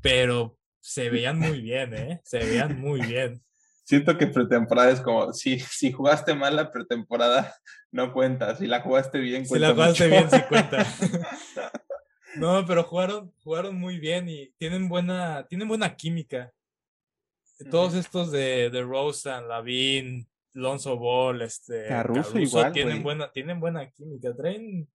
pero 0.00 0.56
se 0.82 1.08
veían 1.08 1.38
muy 1.38 1.60
bien, 1.62 1.94
¿eh? 1.94 2.20
Se 2.24 2.38
veían 2.40 2.78
muy 2.80 3.00
bien. 3.00 3.42
Siento 3.84 4.18
que 4.18 4.26
pretemporada 4.26 4.90
es 4.90 5.00
como, 5.00 5.32
si, 5.32 5.58
si 5.60 5.92
jugaste 5.92 6.34
mal 6.34 6.56
la 6.56 6.70
pretemporada, 6.70 7.54
no 7.90 8.12
cuenta. 8.12 8.54
Si 8.56 8.66
la 8.66 8.80
jugaste 8.80 9.18
bien, 9.18 9.44
Si 9.44 9.50
cuenta 9.50 9.68
la 9.68 9.74
jugaste 9.74 10.08
mucho. 10.08 10.18
bien, 10.18 10.30
sí 10.30 10.46
cuenta. 10.48 10.86
No, 12.36 12.64
pero 12.66 12.82
jugaron, 12.84 13.30
jugaron 13.44 13.76
muy 13.78 13.98
bien 13.98 14.26
y 14.26 14.50
tienen 14.56 14.88
buena, 14.88 15.46
tienen 15.48 15.68
buena 15.68 15.94
química. 15.96 16.50
Todos 17.70 17.92
estos 17.94 18.32
de, 18.32 18.70
de 18.70 18.82
Rosen, 18.82 19.46
Lavin, 19.48 20.26
Lonzo 20.54 20.96
Ball, 20.96 21.42
este, 21.42 21.88
Caruso 21.88 22.38
igual, 22.38 22.72
tienen 22.72 23.02
buena, 23.02 23.30
tienen 23.30 23.60
buena 23.60 23.88
química. 23.90 24.34
Traen, 24.34 24.88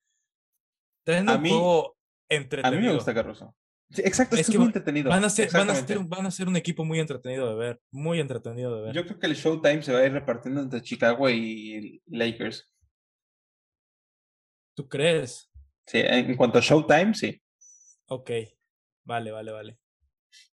traen 1.04 1.30
A 1.30 1.36
un 1.36 1.42
mí- 1.44 1.50
juego 1.50 1.96
A 2.28 2.34
entretenido. 2.34 2.82
mí 2.82 2.88
me 2.88 2.94
gusta 2.96 3.14
Caruso. 3.14 3.56
Sí, 3.90 4.02
exacto, 4.04 4.36
Es 4.36 4.50
que 4.50 4.58
muy 4.58 4.68
entretenido. 4.68 5.10
Van 5.10 5.24
a, 5.24 5.30
ser, 5.30 5.50
van, 5.52 5.70
a 5.70 5.76
ser, 5.76 6.00
van 6.00 6.26
a 6.26 6.32
ser 6.32 6.48
un 6.48 6.58
equipo 6.58 6.84
muy 6.84 7.00
entretenido 7.00 7.50
de 7.50 7.56
ver, 7.56 7.82
muy 7.90 8.20
entretenido 8.20 8.76
de 8.76 8.82
ver. 8.84 8.94
Yo 8.94 9.06
creo 9.06 9.18
que 9.18 9.28
el 9.28 9.36
Showtime 9.36 9.82
se 9.82 9.94
va 9.94 10.00
a 10.00 10.06
ir 10.06 10.12
repartiendo 10.12 10.62
entre 10.62 10.82
Chicago 10.82 11.30
y 11.30 12.02
Lakers. 12.08 12.70
¿Tú 14.76 14.88
crees? 14.90 15.50
Sí, 15.86 16.00
en 16.04 16.36
cuanto 16.36 16.58
a 16.58 16.62
Showtime, 16.62 17.14
sí. 17.14 17.42
Ok, 18.08 18.30
vale, 19.06 19.32
vale, 19.32 19.52
vale. 19.52 19.80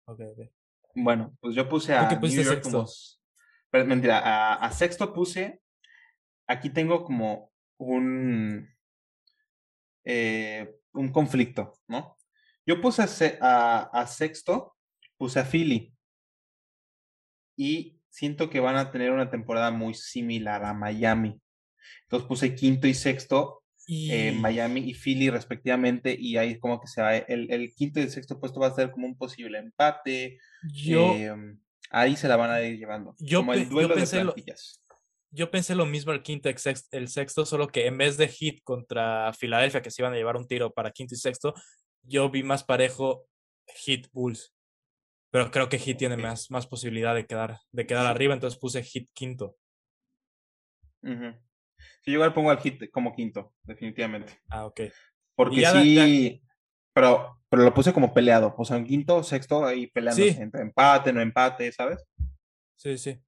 Ok, 0.07 0.21
ok. 0.21 0.51
Bueno, 0.95 1.37
pues 1.41 1.55
yo 1.55 1.69
puse 1.69 1.93
¿Tú 1.93 1.99
a 1.99 2.09
New 2.09 2.31
York 2.31 2.63
sexto? 2.63 2.71
como... 2.71 2.89
Pero, 3.71 3.85
mentira, 3.85 4.19
a, 4.19 4.55
a 4.55 4.73
sexto 4.73 5.13
puse... 5.13 5.61
Aquí 6.47 6.71
tengo 6.71 7.05
como 7.05 7.53
un... 7.77 8.67
eh, 10.05 10.75
un 10.95 11.13
conflicto, 11.13 11.75
¿no? 11.87 12.18
Yo 12.69 12.81
puse 12.83 13.01
a, 13.03 13.07
se- 13.07 13.39
a- 13.41 13.89
a 13.93 14.07
sexto, 14.07 14.77
puse 15.17 15.41
a 15.41 15.45
Philly. 15.45 15.95
Y 17.57 17.99
siento 18.11 18.51
que 18.51 18.61
van 18.61 18.77
a 18.77 18.91
tener 18.91 19.11
una 19.11 19.31
temporada 19.31 19.71
muy 19.71 19.95
similar 19.95 20.65
a 20.65 20.75
Miami. 20.75 21.41
Entonces 22.03 22.29
puse 22.29 22.55
quinto 22.55 22.87
y 22.87 22.95
sexto 22.95 23.63
Y 23.87 24.11
eh, 24.13 24.33
Miami 24.33 24.81
y 24.81 24.93
Philly 24.95 25.31
respectivamente, 25.31 26.15
y 26.19 26.37
ahí 26.37 26.59
como 26.59 26.79
que 26.79 26.87
se 26.89 27.01
va, 27.01 27.17
el, 27.17 27.51
el 27.51 27.73
quinto 27.75 28.01
y 28.01 28.03
el 28.03 28.11
sexto 28.11 28.39
puesto 28.39 28.61
va 28.61 28.67
a 28.67 28.75
ser 28.75 28.91
como 28.91 29.07
un 29.07 29.17
posible 29.17 29.59
empate, 29.59 30.39
yo, 30.75 31.15
eh, 31.15 31.35
ahí 31.91 32.15
se 32.15 32.29
la 32.29 32.37
van 32.37 32.51
a 32.51 32.61
ir 32.61 32.77
llevando, 32.79 33.15
yo 33.19 33.39
como 33.41 33.55
el 33.55 33.65
yo 33.65 33.71
duelo 33.71 33.89
de 33.89 33.95
pensé 33.95 34.23
lo- 34.23 34.35
plantillas. 34.35 34.85
yo 35.31 35.51
pensé 35.51 35.75
lo 35.75 35.87
mismo 35.87 36.13
el 36.13 36.23
quinto 36.23 36.51
y 36.51 36.55
el 36.91 37.09
sexto, 37.09 37.47
solo 37.47 37.69
que 37.69 37.87
en 37.87 37.97
vez 37.97 38.19
de 38.19 38.29
hit 38.29 38.61
contra 38.63 39.33
Filadelfia, 39.33 39.81
que 39.81 39.91
se 39.91 40.03
iban 40.03 40.13
a 40.13 40.17
llevar 40.17 40.37
un 40.37 40.47
tiro 40.47 40.71
para 40.75 40.91
quinto 40.91 41.15
y 41.15 41.19
sexto, 41.19 41.55
yo 42.09 42.31
vi 42.31 42.43
más 42.43 42.65
parejo 42.65 43.27
hit 43.67 44.09
Bulls. 44.13 44.55
Pero 45.31 45.51
creo 45.51 45.69
que 45.69 45.79
hit 45.79 45.99
tiene 45.99 46.17
más, 46.17 46.51
más 46.51 46.67
posibilidad 46.67 47.15
de 47.15 47.27
quedar, 47.27 47.59
de 47.71 47.87
quedar 47.87 48.07
arriba, 48.07 48.33
entonces 48.35 48.59
puse 48.59 48.83
hit 48.83 49.11
quinto. 49.13 49.57
Ujú. 51.03 51.33
Sí, 52.03 52.11
yo 52.11 52.15
igual 52.15 52.33
pongo 52.33 52.51
al 52.51 52.59
hit 52.61 52.91
como 52.91 53.15
quinto, 53.15 53.55
definitivamente, 53.63 54.41
Ah, 54.49 54.67
ok. 54.67 54.81
porque 55.37 55.61
ya 55.61 55.71
sí, 55.73 56.43
pero, 56.93 57.41
pero 57.49 57.63
lo 57.63 57.73
puse 57.75 57.93
como 57.93 58.13
peleado, 58.13 58.55
o 58.57 58.65
sea, 58.65 58.79
en 58.79 58.87
quinto, 58.87 59.23
sexto, 59.23 59.65
ahí 59.65 59.87
peleándose 59.87 60.33
Sí. 60.33 60.41
entre 60.41 60.63
empate, 60.63 61.13
no 61.13 61.21
empate, 61.21 61.71
¿sabes? 61.71 62.03
Sí, 62.77 62.97
sí. 62.99 63.21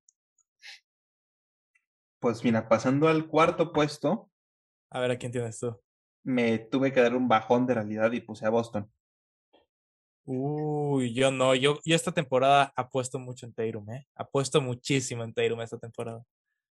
Pues 2.18 2.42
mira, 2.44 2.68
pasando 2.68 3.08
al 3.08 3.26
cuarto 3.28 3.72
puesto, 3.72 4.30
A 4.90 4.98
ver, 5.00 5.12
¿a 5.12 5.18
quién 5.18 5.30
tienes 5.30 5.60
tú? 5.60 5.80
Me 6.22 6.58
tuve 6.58 6.92
que 6.92 7.00
dar 7.00 7.14
un 7.16 7.28
bajón 7.28 7.66
de 7.66 7.74
realidad 7.74 8.12
y 8.12 8.20
puse 8.20 8.46
a 8.46 8.50
Boston. 8.50 8.90
Uy, 10.24 11.12
yo 11.14 11.30
no, 11.30 11.54
yo, 11.54 11.78
yo 11.84 11.96
esta 11.96 12.12
temporada 12.12 12.72
apuesto 12.76 13.18
mucho 13.18 13.46
en 13.46 13.52
Tatum, 13.54 13.90
¿eh? 13.90 14.06
Apuesto 14.14 14.60
muchísimo 14.60 15.24
en 15.24 15.32
Tatum 15.32 15.60
esta 15.62 15.78
temporada. 15.78 16.22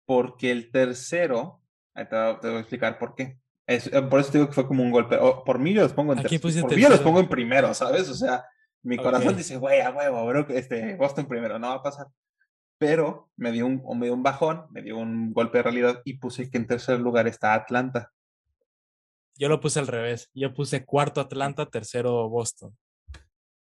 porque 0.05 0.51
el 0.51 0.71
tercero, 0.71 1.61
ahí 1.93 2.07
te, 2.07 2.15
voy- 2.15 2.39
te 2.41 2.47
voy 2.47 2.57
a 2.57 2.59
explicar 2.59 2.97
por 2.99 3.15
qué. 3.15 3.37
Es, 3.67 3.87
eh, 3.87 4.01
por 4.01 4.19
eso 4.19 4.31
te 4.31 4.37
digo 4.39 4.47
que 4.49 4.55
fue 4.55 4.67
como 4.67 4.83
un 4.83 4.91
golpe. 4.91 5.15
o- 5.17 5.43
por 5.43 5.57
mí 5.59 5.73
yo 5.73 5.81
los 5.83 5.93
pongo 5.93 6.13
en 6.13 6.19
¿A 6.19 6.23
quién 6.23 6.41
tercero. 6.41 6.67
Por 6.67 6.75
mí 6.75 6.81
yo 6.81 6.89
los 6.89 6.97
tercero? 6.97 7.03
pongo 7.09 7.19
en 7.21 7.29
primero, 7.29 7.73
¿sabes? 7.73 8.09
O 8.09 8.13
sea, 8.15 8.45
mi 8.83 8.97
corazón 8.97 9.35
dice, 9.37 9.57
güey, 9.57 9.79
a 9.81 9.91
huevo, 9.91 10.25
bro, 10.25 10.47
este, 10.49 10.95
Boston 10.95 11.27
primero, 11.27 11.59
no 11.59 11.67
va 11.69 11.75
a 11.75 11.83
pasar. 11.83 12.07
Pero 12.77 13.29
me 13.37 13.51
dio, 13.51 13.65
un, 13.67 13.83
me 13.99 14.07
dio 14.07 14.13
un 14.13 14.23
bajón, 14.23 14.65
me 14.71 14.81
dio 14.81 14.97
un 14.97 15.33
golpe 15.33 15.59
de 15.59 15.63
realidad 15.63 16.01
y 16.03 16.17
puse 16.17 16.49
que 16.49 16.57
en 16.57 16.67
tercer 16.67 16.99
lugar 16.99 17.27
está 17.27 17.53
Atlanta. 17.53 18.11
Yo 19.35 19.49
lo 19.49 19.59
puse 19.59 19.79
al 19.79 19.87
revés. 19.87 20.29
Yo 20.33 20.53
puse 20.53 20.85
cuarto 20.85 21.21
Atlanta, 21.21 21.65
tercero 21.65 22.29
Boston. 22.29 22.77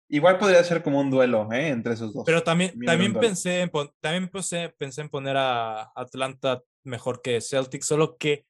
Igual 0.09 0.38
podría 0.38 0.62
ser 0.62 0.83
como 0.83 1.01
un 1.01 1.11
duelo, 1.11 1.51
¿eh? 1.53 1.68
Entre 1.68 1.94
esos 1.94 2.12
dos. 2.12 2.25
Pero 2.27 2.42
también, 2.42 2.79
también 2.85 3.14
pensé 3.14 3.62
en 3.62 3.70
también 4.01 4.29
pensé, 4.29 4.68
pensé 4.77 5.01
en 5.01 5.09
poner 5.09 5.37
a 5.38 5.90
Atlanta 5.94 6.62
mejor 6.85 7.22
que 7.22 7.40
Celtics, 7.40 7.87
solo 7.87 8.18
que 8.18 8.44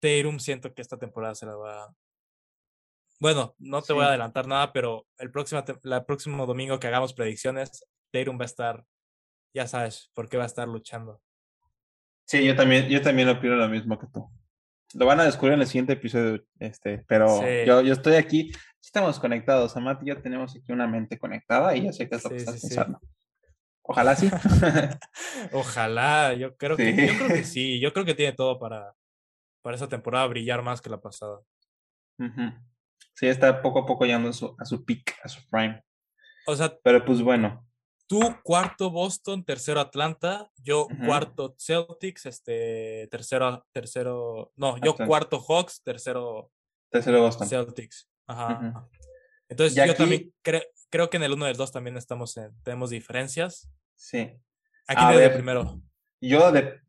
Tatum 0.00 0.38
siento 0.38 0.74
que 0.74 0.82
esta 0.82 0.98
temporada 0.98 1.34
se 1.34 1.46
la 1.46 1.56
va 1.56 1.84
a- 1.84 1.94
Bueno, 3.20 3.54
no 3.58 3.80
te 3.80 3.94
voy 3.94 4.04
a 4.04 4.08
adelantar 4.08 4.46
nada, 4.46 4.70
pero 4.72 5.06
el 5.16 5.30
próximo, 5.30 5.64
la 5.82 6.04
próximo 6.04 6.44
domingo 6.44 6.78
que 6.78 6.88
hagamos 6.88 7.14
predicciones, 7.14 7.86
Tatum 8.12 8.38
va 8.38 8.42
a 8.42 8.46
estar, 8.46 8.84
ya 9.54 9.66
sabes, 9.66 10.10
por 10.12 10.28
qué 10.28 10.36
va 10.36 10.42
a 10.42 10.46
estar 10.46 10.68
luchando. 10.68 11.22
Sí, 12.26 12.44
yo 12.44 12.54
también, 12.54 12.88
yo 12.88 13.00
también 13.00 13.28
opino 13.30 13.54
lo 13.54 13.68
mismo 13.68 13.98
que 13.98 14.08
tú. 14.08 14.28
Lo 14.94 15.06
van 15.06 15.20
a 15.20 15.24
descubrir 15.24 15.54
en 15.54 15.60
el 15.60 15.66
siguiente 15.66 15.94
episodio, 15.94 16.44
este, 16.58 17.04
pero 17.08 17.28
Sí. 17.38 17.44
yo, 17.66 17.80
yo 17.82 17.92
estoy 17.92 18.14
aquí, 18.14 18.52
estamos 18.82 19.18
conectados, 19.18 19.76
Amat 19.76 20.02
y 20.02 20.06
yo 20.06 20.22
tenemos 20.22 20.54
aquí 20.56 20.72
una 20.72 20.86
mente 20.86 21.18
conectada 21.18 21.74
y 21.76 21.82
ya 21.84 21.92
sé 21.92 22.08
qué 22.08 22.16
es 22.16 22.24
lo 22.24 22.30
que 22.30 22.36
estás 22.36 22.60
pensando. 22.60 23.00
Ojalá 23.82 24.14
sí. 24.16 24.30
Ojalá, 25.52 26.34
yo 26.34 26.56
creo 26.56 26.76
que, 26.76 26.94
Sí. 26.94 27.06
yo 27.06 27.14
creo 27.16 27.28
que 27.28 27.44
sí, 27.44 27.80
yo 27.80 27.92
creo 27.92 28.04
que 28.04 28.14
tiene 28.14 28.32
todo 28.32 28.58
para, 28.58 28.94
para 29.62 29.76
esa 29.76 29.88
temporada 29.88 30.26
brillar 30.26 30.62
más 30.62 30.80
que 30.80 30.90
la 30.90 31.00
pasada. 31.00 31.40
Sí, 33.14 33.26
está 33.26 33.60
poco 33.62 33.80
a 33.80 33.86
poco 33.86 34.04
llegando 34.04 34.28
a 34.30 34.32
su, 34.32 34.54
a 34.58 34.64
su 34.64 34.84
peak, 34.84 35.16
a 35.22 35.28
su 35.28 35.40
prime. 35.48 35.82
O 36.46 36.54
sea, 36.56 36.72
Pero 36.82 37.04
pues 37.04 37.20
bueno, 37.22 37.66
tú 38.06 38.20
cuarto 38.42 38.90
Boston, 38.90 39.44
tercero 39.44 39.80
Atlanta, 39.80 40.50
yo 40.56 40.86
cuarto 41.06 41.54
Celtics, 41.58 42.26
este 42.26 43.08
tercero, 43.10 43.64
tercero, 43.72 44.52
no, 44.56 44.76
yo 44.78 44.92
Atlanta. 44.92 45.06
cuarto 45.06 45.40
Hawks, 45.40 45.82
tercero 45.82 46.50
tercero 46.90 47.20
Boston. 47.22 47.48
Celtics. 47.48 48.08
Ajá. 48.26 48.88
Entonces 49.48 49.74
yo 49.76 49.82
aquí- 49.84 49.94
también 49.94 50.32
cre- 50.44 50.66
creo 50.90 51.10
que 51.10 51.16
en 51.16 51.24
el 51.24 51.32
1 51.32 51.46
y 51.46 51.50
el 51.50 51.56
2 51.56 51.72
también 51.72 51.96
estamos 51.96 52.36
en, 52.36 52.52
tenemos 52.62 52.90
diferencias. 52.90 53.70
Sí. 53.96 54.32
Aquí 54.86 55.06
te 55.08 55.16
ver. 55.16 55.34
primero. 55.34 55.80
Yo 56.20 56.52
de... 56.52 56.80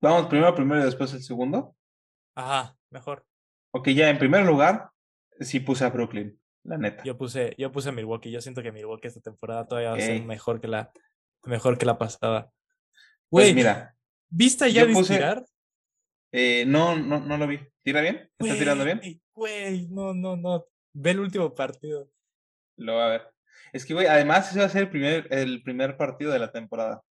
Vamos 0.00 0.26
primero, 0.26 0.54
primero 0.54 0.82
y 0.82 0.84
después 0.84 1.12
el 1.14 1.22
segundo. 1.22 1.74
Ajá, 2.34 2.76
mejor. 2.90 3.24
Ok, 3.72 3.88
ya 3.88 4.10
en 4.10 4.18
primer 4.18 4.44
lugar, 4.44 4.90
sí 5.40 5.58
puse 5.60 5.84
a 5.84 5.90
Brooklyn, 5.90 6.38
la 6.66 6.78
neta. 6.78 7.02
Yo 7.04 7.16
puse, 7.16 7.54
yo 7.58 7.70
puse 7.72 7.92
Milwaukee. 7.92 8.30
Yo 8.30 8.40
siento 8.40 8.62
que 8.62 8.72
Milwaukee 8.72 9.08
esta 9.08 9.20
temporada 9.20 9.66
todavía 9.66 9.90
va 9.90 9.96
a 9.96 10.00
ser 10.00 10.22
mejor 10.22 10.60
que 10.60 10.68
la, 10.68 10.90
mejor 11.44 11.78
que 11.78 11.86
la 11.86 11.98
pasada. 11.98 12.50
Pues 13.28 13.46
Güey, 13.46 13.54
mira, 13.54 13.94
¿viste 14.28 14.72
ya 14.72 14.84
puse- 14.86 15.14
tirar? 15.16 15.44
eh, 16.32 16.64
no, 16.66 16.96
no, 16.96 17.20
no 17.20 17.36
lo 17.38 17.46
vi. 17.46 17.60
¿Tira 17.82 18.00
bien? 18.00 18.30
¿Está 18.38 18.54
tirando 18.54 18.84
bien? 18.84 19.00
Güey, 19.34 19.88
no, 19.88 20.12
no, 20.14 20.36
no. 20.36 20.64
Ve 20.92 21.10
el 21.12 21.20
último 21.20 21.54
partido. 21.54 22.08
Lo 22.76 22.94
voy 22.94 23.02
a 23.02 23.06
ver. 23.08 23.22
Es 23.72 23.84
que, 23.84 23.94
güey, 23.94 24.06
además 24.06 24.50
ese 24.50 24.58
va 24.60 24.66
a 24.66 24.68
ser 24.68 24.82
el 24.82 24.90
primer, 24.90 25.26
el 25.30 25.62
primer 25.62 25.96
partido 25.96 26.32
de 26.32 26.38
la 26.38 26.50
temporada. 26.52 27.02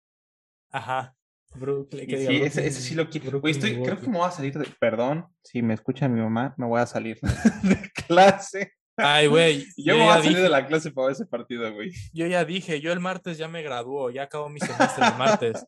Ajá. 0.71 1.15
Brooklyn. 1.55 2.07
Que 2.09 2.27
sí, 2.27 2.43
ese, 2.43 2.67
ese 2.67 2.81
sí 2.81 2.95
lo 2.95 3.09
quiero. 3.09 3.41
Güey, 3.41 3.53
estoy, 3.53 3.81
creo 3.83 4.01
que 4.01 4.09
me 4.09 4.19
voy 4.19 4.27
a 4.27 4.31
salir 4.33 4.59
de. 4.59 4.67
Perdón, 4.81 5.27
si 5.43 5.63
me 5.63 5.75
escucha 5.75 6.09
mi 6.09 6.21
mamá, 6.21 6.55
me 6.57 6.67
voy 6.67 6.81
a 6.81 6.87
salir 6.87 7.19
de 7.63 7.91
clase. 8.07 8.73
Ay, 8.97 9.27
güey. 9.27 9.65
Yo 9.77 9.95
yo, 9.95 9.99
voy 9.99 10.09
a 10.09 10.23
salir 10.23 10.39
de 10.39 10.49
la 10.49 10.67
clase 10.67 10.91
para 10.91 11.13
ese 11.13 11.27
partido, 11.27 11.73
güey. 11.73 11.91
yo 12.13 12.27
ya 12.27 12.45
dije, 12.45 12.81
yo 12.81 12.93
el 12.93 13.01
martes 13.01 13.39
ya 13.39 13.49
me 13.49 13.63
graduó, 13.63 14.11
ya 14.11 14.25
acabó 14.25 14.49
mi 14.49 14.61
semestre 14.61 15.07
el 15.07 15.17
martes. 15.17 15.67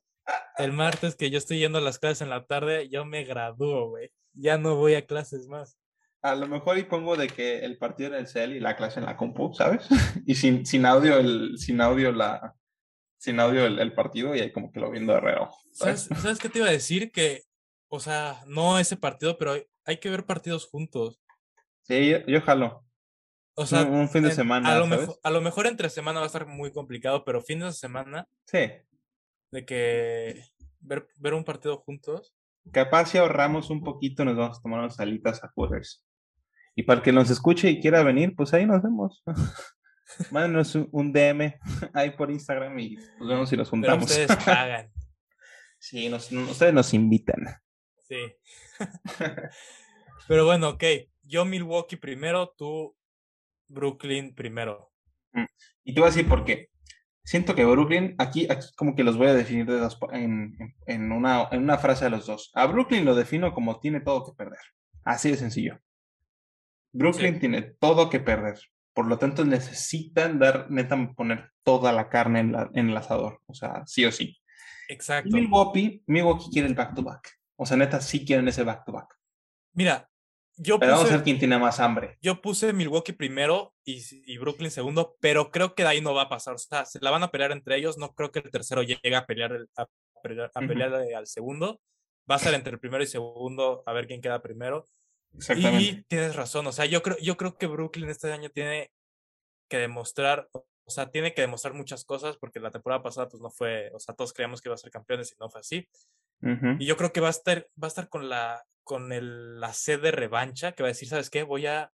El 0.58 0.72
martes 0.72 1.14
que 1.14 1.30
yo 1.30 1.38
estoy 1.38 1.58
yendo 1.58 1.78
a 1.78 1.82
las 1.82 1.98
clases 1.98 2.22
en 2.22 2.30
la 2.30 2.44
tarde, 2.44 2.88
yo 2.88 3.04
me 3.04 3.24
gradúo, 3.24 3.90
güey. 3.90 4.10
Ya 4.32 4.58
no 4.58 4.76
voy 4.76 4.94
a 4.94 5.06
clases 5.06 5.46
más. 5.46 5.78
A 6.22 6.34
lo 6.34 6.48
mejor 6.48 6.78
y 6.78 6.84
pongo 6.84 7.16
de 7.16 7.28
que 7.28 7.60
el 7.60 7.78
partido 7.78 8.08
en 8.08 8.16
el 8.16 8.26
cel 8.26 8.56
y 8.56 8.60
la 8.60 8.74
clase 8.74 8.98
en 8.98 9.06
la 9.06 9.16
compu, 9.16 9.54
¿sabes? 9.54 9.86
Y 10.26 10.34
sin, 10.34 10.66
sin 10.66 10.84
audio 10.84 11.18
el, 11.18 11.58
sin 11.58 11.80
audio 11.80 12.10
la, 12.10 12.54
sin 13.18 13.38
audio 13.38 13.66
el, 13.66 13.78
el 13.78 13.92
partido 13.92 14.34
y 14.34 14.40
ahí 14.40 14.50
como 14.50 14.72
que 14.72 14.80
lo 14.80 14.90
viendo 14.90 15.12
de 15.12 15.20
reo. 15.20 15.50
¿Sabes, 15.72 16.02
¿sabes? 16.02 16.22
¿Sabes 16.22 16.38
qué 16.38 16.48
te 16.48 16.58
iba 16.58 16.68
a 16.68 16.72
decir? 16.72 17.12
Que, 17.12 17.42
o 17.88 18.00
sea, 18.00 18.42
no 18.46 18.78
ese 18.78 18.96
partido, 18.96 19.38
pero 19.38 19.52
hay, 19.52 19.64
hay 19.84 19.98
que 19.98 20.10
ver 20.10 20.24
partidos 20.24 20.66
juntos. 20.66 21.20
Sí, 21.82 22.10
yo, 22.10 22.18
yo 22.26 22.40
jalo. 22.40 22.85
O 23.58 23.66
sea, 23.66 23.84
un, 23.84 24.08
fin 24.08 24.22
de 24.22 24.28
en- 24.30 24.34
semana, 24.36 24.70
a, 24.74 24.78
lo 24.78 24.84
¿sabes? 24.86 25.00
mejor, 25.00 25.18
a 25.22 25.30
lo 25.30 25.40
mejor 25.40 25.66
entre 25.66 25.88
semana 25.90 26.20
va 26.20 26.24
a 26.24 26.28
estar 26.28 26.46
muy 26.46 26.72
complicado, 26.72 27.24
pero 27.24 27.40
fin 27.42 27.60
de 27.60 27.72
semana, 27.72 28.28
Sí. 28.46 28.68
de 29.50 29.64
que 29.64 30.44
ver, 30.80 31.08
ver 31.18 31.34
un 31.34 31.44
partido 31.44 31.78
juntos. 31.78 32.34
Capaz 32.72 33.06
si 33.06 33.18
ahorramos 33.18 33.70
un 33.70 33.82
poquito, 33.82 34.24
nos 34.24 34.36
vamos 34.36 34.58
a 34.58 34.62
tomar 34.62 34.80
unas 34.80 34.96
salitas 34.96 35.42
a 35.42 35.50
Hooters. 35.54 36.04
Y 36.74 36.82
para 36.82 36.98
el 36.98 37.04
que 37.04 37.12
nos 37.12 37.30
escuche 37.30 37.70
y 37.70 37.80
quiera 37.80 38.02
venir, 38.02 38.34
pues 38.36 38.52
ahí 38.52 38.66
nos 38.66 38.82
vemos. 38.82 39.22
Mándenos 40.30 40.74
un- 40.74 41.12
DM 41.12 41.58
ahí 41.94 42.10
por 42.10 42.30
Instagram 42.30 42.78
y 42.78 42.96
nos 43.18 43.28
vemos 43.28 43.52
y 43.52 43.56
nos 43.56 43.70
Pero 43.70 43.70
juntamos. 43.70 44.04
ustedes 44.10 44.36
pagan. 44.44 44.92
sí, 45.78 46.08
nos- 46.08 46.30
ustedes 46.30 46.74
nos 46.74 46.92
invitan. 46.92 47.46
Sí. 48.08 48.18
Pero 50.28 50.44
bueno, 50.44 50.70
ok. 50.70 50.84
Yo 51.22 51.44
Milwaukee 51.44 51.96
primero, 51.96 52.54
tú 52.56 52.95
Brooklyn 53.68 54.34
primero. 54.34 54.90
Y 55.84 55.92
te 55.94 56.00
voy 56.00 56.08
a 56.08 56.10
decir 56.12 56.28
por 56.28 56.44
qué. 56.44 56.70
Siento 57.24 57.54
que 57.54 57.64
Brooklyn, 57.64 58.14
aquí, 58.18 58.46
aquí 58.50 58.68
como 58.76 58.94
que 58.94 59.02
los 59.04 59.16
voy 59.16 59.26
a 59.26 59.34
definir 59.34 59.66
de 59.66 59.78
dos, 59.78 59.98
en, 60.12 60.56
una, 61.12 61.48
en 61.50 61.62
una 61.64 61.76
frase 61.78 62.04
a 62.06 62.08
los 62.08 62.26
dos. 62.26 62.50
A 62.54 62.66
Brooklyn 62.66 63.04
lo 63.04 63.14
defino 63.14 63.52
como 63.52 63.80
tiene 63.80 64.00
todo 64.00 64.24
que 64.24 64.32
perder. 64.36 64.60
Así 65.04 65.30
de 65.30 65.36
sencillo. 65.36 65.78
Brooklyn 66.92 67.34
Sí. 67.34 67.40
tiene 67.40 67.62
todo 67.62 68.08
que 68.08 68.20
perder. 68.20 68.58
Por 68.94 69.06
lo 69.08 69.18
tanto, 69.18 69.44
necesitan 69.44 70.38
dar, 70.38 70.70
neta, 70.70 70.96
poner 71.14 71.50
toda 71.62 71.92
la 71.92 72.08
carne 72.08 72.40
en, 72.40 72.52
la- 72.52 72.70
en 72.74 72.88
el 72.90 72.96
asador. 72.96 73.42
O 73.46 73.54
sea, 73.54 73.82
sí 73.86 74.04
o 74.06 74.12
sí. 74.12 74.38
Y 74.88 74.92
Exacto. 74.94 75.30
Milwaukee, 75.36 76.02
Milwaukee 76.06 76.48
quiere 76.50 76.68
el 76.68 76.74
back-to-back. 76.74 77.28
O 77.56 77.66
sea, 77.66 77.76
neta, 77.76 78.00
sí 78.00 78.24
quieren 78.24 78.48
ese 78.48 78.62
back-to-back. 78.62 79.14
Mira, 79.74 80.08
yo 80.56 80.78
Pero 80.78 80.92
vamos 80.92 81.04
a 81.04 81.08
puse, 81.08 81.16
ver 81.16 81.24
quién 81.24 81.38
tiene 81.38 81.58
más 81.58 81.80
hambre. 81.80 82.18
yo 82.20 82.40
puse 82.40 82.72
Milwaukee 82.72 83.12
primero 83.12 83.74
y, 83.84 84.38
Brooklyn 84.38 84.70
segundo, 84.70 85.16
pero 85.20 85.50
creo 85.50 85.74
que 85.74 85.82
de 85.82 85.88
ahí 85.90 86.00
no 86.00 86.14
va 86.14 86.22
a 86.22 86.28
pasar. 86.28 86.54
O 86.54 86.58
sea, 86.58 86.84
se 86.84 86.98
la 87.00 87.10
van 87.10 87.22
a 87.22 87.30
pelear 87.30 87.52
entre 87.52 87.76
ellos. 87.76 87.98
No 87.98 88.14
creo 88.14 88.32
que 88.32 88.40
el 88.40 88.50
tercero 88.50 88.82
llegue 88.82 89.14
a 89.16 89.26
pelear, 89.26 89.52
el- 89.52 89.68
a, 89.76 89.86
pelear, 90.22 90.50
a 90.54 90.58
Ujú. 90.58 90.68
pelearle 90.68 91.14
al 91.14 91.26
segundo. 91.26 91.80
Va 92.30 92.36
a 92.36 92.38
ser 92.40 92.54
entre 92.54 92.72
el 92.72 92.80
primero 92.80 93.04
y 93.04 93.06
segundo, 93.06 93.82
a 93.86 93.92
ver 93.92 94.06
quién 94.06 94.20
queda 94.20 94.42
primero. 94.42 94.84
Exactamente. 95.34 95.82
Y 95.82 96.02
tienes 96.04 96.34
razón, 96.34 96.66
o 96.66 96.72
sea, 96.72 96.86
yo 96.86 97.02
creo, 97.02 97.16
yo 97.18 97.36
creo 97.36 97.56
que 97.58 97.66
Brooklyn 97.66 98.08
este 98.08 98.32
año 98.32 98.48
tiene 98.50 98.90
que 99.68 99.78
demostrar, 99.78 100.48
o 100.52 100.66
sea, 100.90 101.10
tiene 101.10 101.34
que 101.34 101.40
demostrar 101.42 101.74
muchas 101.74 102.04
cosas 102.04 102.36
porque 102.36 102.60
la 102.60 102.70
temporada 102.70 103.02
pasada 103.02 103.28
pues 103.28 103.40
no 103.42 103.50
fue, 103.50 103.90
o 103.94 103.98
sea, 103.98 104.14
todos 104.14 104.32
creíamos 104.32 104.60
que 104.60 104.68
iba 104.68 104.74
a 104.74 104.78
ser 104.78 104.90
campeones 104.90 105.32
y 105.32 105.36
no 105.40 105.48
fue 105.50 105.60
así. 105.60 105.88
Y 106.78 106.86
yo 106.86 106.96
creo 106.96 107.12
que 107.12 107.20
va 107.20 107.28
a 107.28 107.30
estar, 107.30 107.66
va 107.82 107.86
a 107.86 107.88
estar 107.88 108.08
con 108.08 108.28
la, 108.28 108.62
con 108.84 109.12
el, 109.12 109.58
la 109.58 109.72
sed 109.72 110.00
de 110.02 110.10
revancha 110.12 110.72
que 110.72 110.82
va 110.82 110.88
a 110.88 110.92
decir, 110.92 111.08
¿sabes 111.08 111.30
qué? 111.30 111.42
Voy 111.42 111.66
a, 111.66 111.90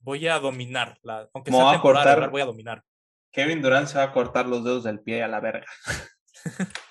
voy 0.00 0.26
a 0.28 0.38
dominar, 0.40 0.98
la, 1.02 1.28
aunque 1.34 1.50
Me 1.50 1.58
sea 1.58 1.68
a 1.68 1.72
temporada 1.74 2.04
cortar- 2.04 2.14
regular, 2.16 2.30
voy 2.30 2.40
a 2.40 2.46
dominar. 2.46 2.82
Kevin 3.30 3.62
Durant 3.62 3.86
se 3.88 3.98
va 3.98 4.04
a 4.04 4.12
cortar 4.12 4.46
los 4.46 4.64
dedos 4.64 4.84
del 4.84 5.00
pie 5.00 5.22
a 5.22 5.28
la 5.28 5.40
verga. 5.40 5.66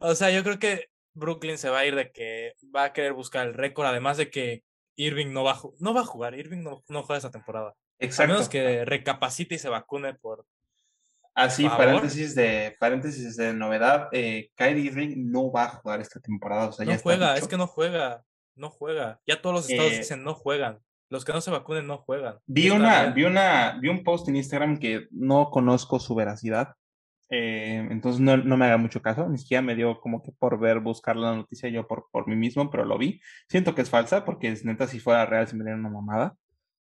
O 0.00 0.14
sea, 0.14 0.30
yo 0.30 0.42
creo 0.44 0.58
que 0.58 0.86
Brooklyn 1.14 1.58
se 1.58 1.70
va 1.70 1.80
a 1.80 1.86
ir 1.86 1.94
de 1.96 2.12
que 2.12 2.54
va 2.74 2.84
a 2.84 2.92
querer 2.92 3.12
buscar 3.14 3.46
el 3.48 3.54
récord, 3.54 3.86
además 3.86 4.16
de 4.16 4.30
que 4.30 4.62
Irving 4.96 5.32
no 5.32 5.42
va 5.44 5.52
a, 5.52 5.60
no 5.80 5.92
va 5.94 6.02
a 6.02 6.06
jugar, 6.06 6.34
Irving 6.38 6.62
no, 6.62 6.84
no 6.88 7.02
juega 7.02 7.18
esta 7.18 7.30
temporada. 7.30 7.70
A 7.70 7.74
Exacto. 8.04 8.32
menos 8.32 8.48
que 8.48 8.84
recapacite 8.84 9.56
y 9.56 9.58
se 9.58 9.68
vacune 9.68 10.14
por, 10.14 10.46
Así, 11.38 11.62
favor. 11.62 11.78
paréntesis 11.78 12.34
de, 12.34 12.76
paréntesis 12.80 13.36
de 13.36 13.54
novedad, 13.54 14.08
eh, 14.12 14.50
Kyrie 14.56 14.86
Irving 14.86 15.30
no 15.30 15.52
va 15.52 15.64
a 15.64 15.68
jugar 15.68 16.00
esta 16.00 16.18
temporada, 16.20 16.68
o 16.68 16.72
sea, 16.72 16.84
ya 16.84 16.94
no 16.94 17.00
juega, 17.00 17.36
es 17.36 17.46
que 17.46 17.56
no 17.56 17.66
juega, 17.66 18.24
no 18.56 18.70
juega. 18.70 19.20
Ya 19.26 19.40
todos 19.40 19.54
los 19.54 19.70
estados 19.70 19.92
Eh, 19.92 19.98
dicen 19.98 20.24
no 20.24 20.34
juegan. 20.34 20.78
Los 21.10 21.24
que 21.24 21.32
no 21.32 21.40
se 21.40 21.50
vacunen 21.50 21.86
no 21.86 21.98
juegan. 21.98 22.36
Vi 22.46 22.70
una, 22.70 23.02
bien. 23.02 23.14
vi 23.14 23.24
una, 23.24 23.78
vi 23.80 23.88
un 23.88 24.02
post 24.04 24.28
en 24.28 24.36
Instagram 24.36 24.78
que 24.78 25.06
no 25.10 25.50
conozco 25.50 25.98
su 26.00 26.14
veracidad, 26.14 26.74
eh, 27.30 27.86
entonces 27.90 28.20
no, 28.20 28.36
no 28.36 28.56
me 28.56 28.66
haga 28.66 28.78
mucho 28.78 29.02
caso, 29.02 29.28
ni 29.28 29.38
siquiera 29.38 29.62
me 29.62 29.74
dio 29.74 30.00
como 30.00 30.22
que 30.22 30.32
por 30.32 30.58
ver, 30.58 30.80
buscar 30.80 31.16
la 31.16 31.34
noticia 31.36 31.68
yo 31.68 31.86
por, 31.86 32.06
por 32.10 32.26
mí 32.26 32.36
mismo, 32.36 32.70
pero 32.70 32.84
lo 32.84 32.98
vi. 32.98 33.20
Siento 33.48 33.74
que 33.74 33.82
es 33.82 33.90
falsa, 33.90 34.24
porque 34.24 34.48
es 34.48 34.64
neta, 34.64 34.86
si 34.86 34.98
fuera 34.98 35.26
real 35.26 35.46
se 35.46 35.56
me 35.56 35.64
diera 35.64 35.78
una 35.78 35.90
mamada. 35.90 36.36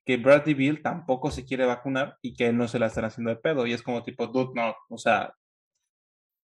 Que 0.05 0.17
Bradley 0.17 0.55
Bill 0.55 0.83
tampoco 0.83 1.31
se 1.31 1.45
quiere 1.45 1.65
vacunar 1.65 2.19
y 2.21 2.35
que 2.35 2.53
no 2.53 2.69
se 2.69 2.79
la 2.79 2.87
están 2.87 3.07
haciendo 3.07 3.31
de 3.31 3.37
pedo. 3.37 3.67
Y 3.67 3.73
es 3.73 3.83
como 3.83 4.03
tipo, 4.03 4.27
dude, 4.27 4.53
no, 4.55 4.75
o 4.89 4.99
sea, 4.99 5.35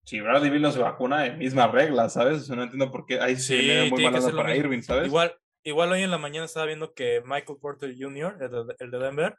si 0.05 0.21
Bradley 0.21 0.51
Bill 0.51 0.63
no 0.63 0.73
se 0.73 0.81
vacuna, 0.81 1.27
en 1.27 1.39
mismas 1.39 1.71
reglas, 1.71 2.15
¿sabes? 2.15 2.39
O 2.39 2.45
sea, 2.45 2.57
no 2.57 2.63
entiendo 2.63 2.91
por 2.91 3.07
qué 3.07 3.21
ahí 3.21 3.37
sí, 3.37 3.55
muy 3.55 3.63
tiene 3.63 3.91
mal 3.91 3.99
que 3.99 4.07
onda 4.07 4.21
ser 4.21 4.33
lo 4.33 4.43
para. 4.43 4.57
Irving, 4.57 4.83
¿sabes? 4.83 5.07
Igual, 5.07 5.37
igual 5.63 5.93
hoy 5.93 6.03
en 6.03 6.11
la 6.11 6.19
mañana 6.19 6.47
estaba 6.47 6.67
viendo 6.67 6.95
que 6.95 7.23
Michael 7.25 7.59
Porter 7.61 7.95
Jr., 7.97 8.39
el 8.41 8.51
de, 8.51 8.77
el 8.79 8.91
de 8.91 8.99
Denver, 8.99 9.37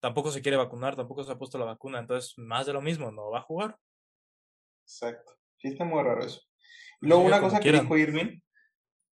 tampoco 0.00 0.30
se 0.30 0.42
quiere 0.42 0.56
vacunar, 0.56 0.96
tampoco 0.96 1.24
se 1.24 1.32
ha 1.32 1.38
puesto 1.38 1.58
la 1.58 1.64
vacuna. 1.64 1.98
Entonces, 1.98 2.34
más 2.36 2.66
de 2.66 2.72
lo 2.72 2.80
mismo, 2.80 3.10
no 3.10 3.30
va 3.30 3.38
a 3.38 3.42
jugar. 3.42 3.76
Exacto. 4.84 5.32
Sí, 5.58 5.68
está 5.68 5.84
muy 5.84 6.02
raro 6.02 6.24
eso. 6.24 6.40
Y 7.00 7.08
luego 7.08 7.24
una 7.24 7.40
cosa 7.40 7.58
que 7.58 7.64
quieran. 7.64 7.82
dijo 7.82 7.96
Irving, 7.96 8.40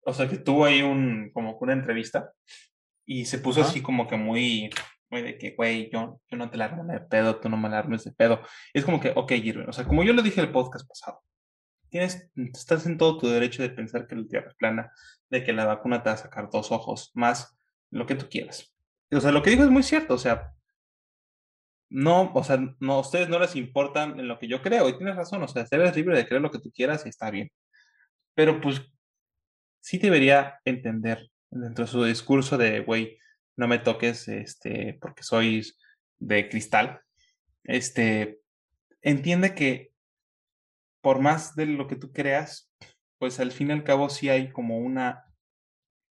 o 0.05 0.13
sea, 0.13 0.29
que 0.29 0.39
tuvo 0.39 0.65
ahí 0.65 0.83
un, 0.83 1.31
como 1.33 1.59
que 1.59 1.65
una 1.65 1.73
entrevista 1.73 2.33
y 3.09 3.25
se 3.25 3.39
puso 3.39 3.63
Ajá. 3.63 3.71
así 3.71 3.81
como 3.81 4.07
que 4.07 4.19
muy, 4.19 4.69
muy 5.09 5.23
de 5.23 5.39
que, 5.39 5.53
güey, 5.53 5.91
yo, 5.91 6.21
yo 6.31 6.37
no 6.37 6.51
te 6.51 6.59
la 6.59 6.67
armo 6.67 6.85
de 6.85 7.01
pedo, 7.01 7.41
tú 7.41 7.49
no 7.49 7.57
me 7.57 7.71
la 7.71 7.79
armes 7.79 8.05
de 8.05 8.13
pedo. 8.13 8.43
Y 8.75 8.79
es 8.81 8.85
como 8.85 9.01
que, 9.01 9.15
ok, 9.17 9.33
Irving, 9.33 9.67
o 9.67 9.73
sea, 9.73 9.87
como 9.87 10.05
yo 10.05 10.13
lo 10.13 10.21
dije 10.21 10.43
el 10.43 10.53
podcast 10.53 10.87
pasado, 10.87 11.25
tienes, 11.89 12.31
estás 12.37 12.85
en 12.85 12.99
todo 12.99 13.17
tu 13.17 13.27
derecho 13.27 13.63
de 13.63 13.71
pensar 13.71 14.07
que 14.07 14.15
la 14.15 14.27
Tierra 14.27 14.49
es 14.51 14.55
plana, 14.57 14.93
de 15.31 15.43
que 15.43 15.55
la 15.55 15.65
vacuna 15.65 16.03
te 16.03 16.11
va 16.11 16.15
a 16.17 16.19
sacar 16.19 16.51
dos 16.51 16.71
ojos, 16.71 17.11
más 17.15 17.57
lo 17.91 18.05
que 18.05 18.15
tú 18.15 18.29
quieras. 18.29 18.77
O 19.11 19.21
sea, 19.21 19.33
lo 19.33 19.43
que 19.43 19.51
dijo 19.51 19.63
es 19.63 19.71
muy 19.71 19.83
cierto, 19.83 20.13
o 20.13 20.19
sea, 20.19 20.53
no, 21.89 22.31
o 22.35 22.45
sea, 22.45 22.59
no, 22.79 22.93
a 22.93 23.01
ustedes 23.01 23.31
no 23.31 23.39
les 23.39 23.57
importan 23.57 24.21
en 24.21 24.29
lo 24.29 24.39
que 24.39 24.49
yo 24.49 24.61
creo, 24.61 24.87
y 24.87 24.99
tienes 24.99 25.17
razón, 25.17 25.43
o 25.43 25.49
sea, 25.49 25.65
eres 25.71 25.97
libre 25.97 26.15
de 26.15 26.27
creer 26.27 26.43
lo 26.43 26.51
que 26.51 26.59
tú 26.59 26.71
quieras 26.71 27.07
y 27.07 27.09
está 27.09 27.31
bien. 27.31 27.51
Pero 28.35 28.61
pues 28.61 28.83
sí 29.81 29.97
debería 29.97 30.61
entender 30.67 31.31
dentro 31.51 31.85
de 31.85 31.91
su 31.91 32.05
discurso 32.05 32.59
de, 32.59 32.81
güey, 32.81 33.19
no 33.57 33.67
me 33.69 33.79
toques, 33.79 34.29
este, 34.29 34.99
porque 35.01 35.23
soy 35.23 35.67
de 36.19 36.49
cristal, 36.49 37.01
este, 37.65 38.41
entiende 39.03 39.55
que 39.55 39.93
por 41.01 41.21
más 41.21 41.55
de 41.55 41.67
lo 41.67 41.87
que 41.87 41.97
tú 41.97 42.13
creas, 42.13 42.73
pues 43.19 43.41
al 43.41 43.53
fin 43.53 43.69
y 43.69 43.73
al 43.73 43.85
cabo 43.85 44.11
sí 44.11 44.29
hay 44.29 44.51
como 44.53 44.79
una 44.79 45.25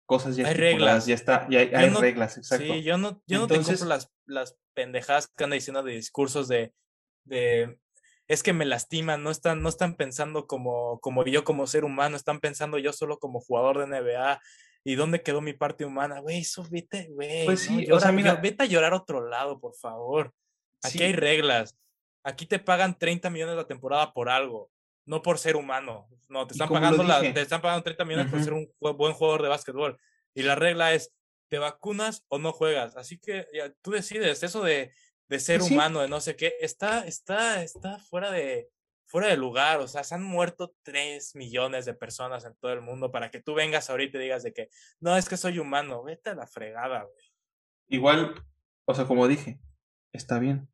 cosas 0.07 0.37
ya 0.37 0.47
Hay 0.47 0.55
reglas. 0.55 1.07
ya 1.07 1.15
está, 1.15 1.49
ya 1.51 1.61
hay, 1.61 1.91
no- 1.91 2.01
reglas, 2.01 2.39
exacto. 2.39 2.75
Sí, 2.75 2.83
yo 2.83 2.97
no, 2.97 3.21
yo 3.27 3.41
no 3.41 3.47
te 3.49 3.61
compro 3.61 3.87
las, 3.87 4.13
las 4.25 4.57
pendejadas 4.73 5.27
que 5.27 5.45
andan 5.45 5.57
diciendo 5.57 5.83
de 5.83 5.93
discursos 5.93 6.47
de, 6.47 6.73
de 7.25 7.79
es 8.29 8.43
que 8.43 8.53
me 8.53 8.65
lastiman, 8.65 9.23
no 9.23 9.31
están, 9.31 9.63
no 9.63 9.69
están 9.69 9.97
pensando 9.97 10.47
como, 10.47 11.01
como 11.01 11.25
yo 11.25 11.45
como 11.45 11.67
ser 11.67 11.85
humano, 11.85 12.17
están 12.17 12.41
pensando 12.41 12.79
yo 12.79 12.93
solo 12.93 13.19
como 13.19 13.41
jugador 13.41 13.79
de 13.79 13.85
NBA. 13.87 14.41
¿Y 14.89 14.95
dónde 14.95 15.21
quedó 15.21 15.41
mi 15.41 15.53
parte 15.53 15.85
humana? 15.85 16.21
Güey, 16.21 16.39
eso 16.43 16.65
vete, 16.71 17.09
güey. 17.11 17.45
Pues 17.45 17.69
no, 17.69 17.79
sí, 17.81 17.91
o 17.91 17.99
sea, 17.99 18.13
mira- 18.13 18.37
vete 18.37 18.63
a 18.63 18.67
llorar 18.67 18.93
a 18.93 18.99
otro 18.99 19.27
lado, 19.29 19.59
por 19.59 19.75
favor. 19.75 20.33
Aquí 20.85 20.99
Sí. 20.99 21.05
hay 21.05 21.13
reglas. 21.13 21.77
Aquí 22.23 22.47
te 22.47 22.61
pagan 22.61 22.97
30 22.97 23.29
millones 23.29 23.57
la 23.57 23.67
temporada 23.67 24.13
por 24.13 24.29
algo, 24.29 24.71
no 25.05 25.23
por 25.23 25.39
ser 25.39 25.57
humano. 25.57 26.09
No, 26.29 26.47
te 26.47 26.55
están 26.55 26.69
pagando 26.69 27.03
la, 27.03 27.21
te 27.21 27.41
están 27.41 27.61
pagando 27.61 27.83
30 27.83 28.05
millones 28.05 28.31
por 28.31 28.43
ser 28.45 28.53
un 28.53 28.73
buen 28.79 29.13
jugador 29.13 29.43
de 29.43 29.49
básquetbol. 29.49 29.99
Y 30.35 30.43
la 30.45 30.55
regla 30.55 30.95
es, 30.95 31.13
¿te 31.51 31.59
vacunas 31.59 32.25
o 32.29 32.39
no 32.39 32.53
juegas? 32.53 32.97
Así 32.97 33.19
que 33.19 33.47
ya, 33.53 33.73
tú 33.83 33.91
decides, 33.91 34.43
eso 34.45 34.63
de, 34.63 34.93
de 35.29 35.41
ser 35.41 35.59
Pues 35.59 35.69
sí. 35.69 35.75
humano, 35.75 36.01
de 36.01 36.09
no 36.09 36.21
sé 36.21 36.37
qué, 36.37 36.55
está, 36.61 37.07
está, 37.07 37.63
está 37.65 37.99
fuera 37.99 38.31
de, 38.31 38.69
fuera 39.07 39.29
de 39.29 39.37
lugar. 39.37 39.79
O 39.81 39.89
sea, 39.89 40.05
se 40.05 40.15
han 40.15 40.23
muerto 40.23 40.75
3 40.83 41.35
millones 41.35 41.85
de 41.87 41.95
personas 41.95 42.45
en 42.45 42.55
todo 42.57 42.73
el 42.73 42.81
mundo 42.83 43.11
para 43.11 43.31
que 43.31 43.41
tú 43.41 43.55
vengas 43.55 43.89
ahorita 43.91 44.19
y 44.19 44.23
digas 44.23 44.43
de 44.43 44.53
que, 44.53 44.69
no, 45.01 45.17
es 45.17 45.29
que 45.29 45.37
soy 45.37 45.59
humano. 45.59 46.03
Vete 46.03 46.31
a 46.31 46.35
la 46.35 46.47
fregada, 46.47 47.03
güey. 47.05 47.25
Igual, 47.89 48.35
o 48.85 48.95
sea, 48.95 49.05
como 49.07 49.27
dije, 49.29 49.59
está 50.13 50.39
bien. 50.39 50.69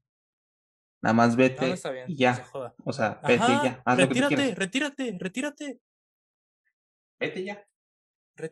Nada 1.03 1.15
más 1.15 1.31
No, 1.31 1.37
vete 1.37 1.67
no 1.67 1.75
está 1.75 1.91
bien. 1.91 2.07
y 2.09 2.13
no 2.15 2.19
ya. 2.19 2.35
se 2.35 2.45
joda. 2.45 2.75
O 2.85 2.93
sea, 2.93 3.21
vete 3.27 3.43
Ajá, 3.43 3.61
y 3.63 3.67
ya. 3.69 3.83
Haz 3.85 3.99
lo 3.99 4.09
que 4.09 4.15
tú 4.15 4.21
retírate, 4.21 4.55
retírate, 4.55 5.17
retírate, 5.19 5.81
Vete 7.19 7.45
ya. 7.45 7.67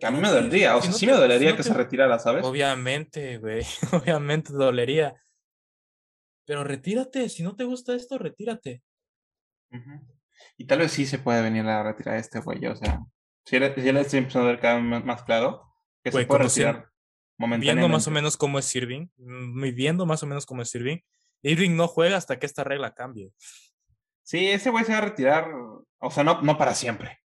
A 0.03 0.11
mí 0.11 0.21
me 0.21 0.29
dolería, 0.29 0.77
o 0.77 0.81
Si 0.81 0.83
sea, 0.83 0.91
no 0.93 0.99
sí 0.99 1.07
te- 1.07 1.13
me 1.13 1.19
dolería 1.19 1.51
no 1.51 1.57
que 1.57 1.63
te- 1.63 1.69
se 1.69 1.75
retirara, 1.75 2.19
¿sabes? 2.19 2.45
Obviamente, 2.45 3.39
güey. 3.39 3.63
Obviamente 3.93 4.53
dolería. 4.53 5.15
Pero 6.45 6.65
retírate. 6.65 7.29
Si 7.29 7.43
no 7.43 7.57
te 7.57 7.65
gusta 7.65 7.95
esto, 7.95 8.19
retírate. 8.19 8.83
Y 10.57 10.67
tal 10.67 10.79
vez 10.81 10.93
sí 10.93 11.07
se 11.07 11.19
puede 11.19 11.43
venir 11.43 11.67
a 11.67 11.83
retirar 11.83 12.17
este 12.17 12.41
güey, 12.41 12.65
o 12.67 12.77
sea, 12.77 13.01
si 13.45 13.59
le, 13.59 13.75
si 13.75 13.93
le 13.93 14.01
estoy 14.01 14.19
empezando 14.19 14.49
a 14.49 14.53
ver 14.53 14.61
cada 14.61 14.75
vez 14.77 14.85
más, 14.85 15.05
más 15.05 15.23
claro 15.23 15.67
que 16.03 16.11
Güey, 16.11 16.25
se 16.25 16.29
puede 16.29 16.45
retirar 16.45 16.91
momentáneamente. 17.39 17.65
Viendo 17.81 17.89
más 17.89 18.07
o 18.07 18.11
menos 18.11 18.37
cómo 18.37 18.59
es 18.59 18.77
Irving. 18.77 19.09
mm, 19.17 19.75
Viendo 19.75 20.07
más 20.07 20.23
o 20.23 20.27
menos 20.27 20.47
cómo 20.47 20.63
es 20.63 20.75
Irving. 20.75 20.99
Irving 21.43 21.75
no 21.77 21.89
juega 21.89 22.17
hasta 22.17 22.39
que 22.39 22.47
esta 22.47 22.65
regla 22.65 22.95
cambie. 22.95 23.33
Sí, 24.23 24.49
ese 24.51 24.71
güey 24.71 24.85
se 24.85 24.93
va 24.93 24.99
a 24.99 25.03
retirar, 25.03 25.51
o 25.99 26.11
sea, 26.11 26.23
no, 26.23 26.43
no 26.43 26.57
para 26.59 26.75
siempre. 26.75 27.19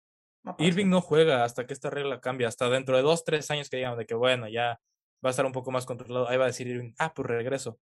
No 0.43 0.55
para 0.55 0.67
Irving 0.67 0.84
siempre. 0.84 0.91
no 0.91 1.01
juega 1.01 1.43
hasta 1.43 1.67
que 1.67 1.73
esta 1.73 1.89
regla 1.89 2.21
cambie. 2.21 2.47
Hasta 2.47 2.69
dentro 2.69 2.95
de 2.95 3.03
dos, 3.03 3.23
tres 3.25 3.51
años 3.51 3.69
que 3.69 3.77
digan 3.77 3.97
de 3.97 4.05
que, 4.05 4.15
bueno, 4.15 4.47
ya 4.47 4.79
va 5.23 5.29
a 5.29 5.31
estar 5.31 5.45
un 5.45 5.51
poco 5.51 5.71
más 5.71 5.86
controlado. 5.86 6.29
Ahí 6.29 6.38
va 6.38 6.45
a 6.45 6.47
decir 6.47 6.67
Irving, 6.67 6.93
ah, 6.97 7.13
pues 7.13 7.27
regreso. 7.27 7.79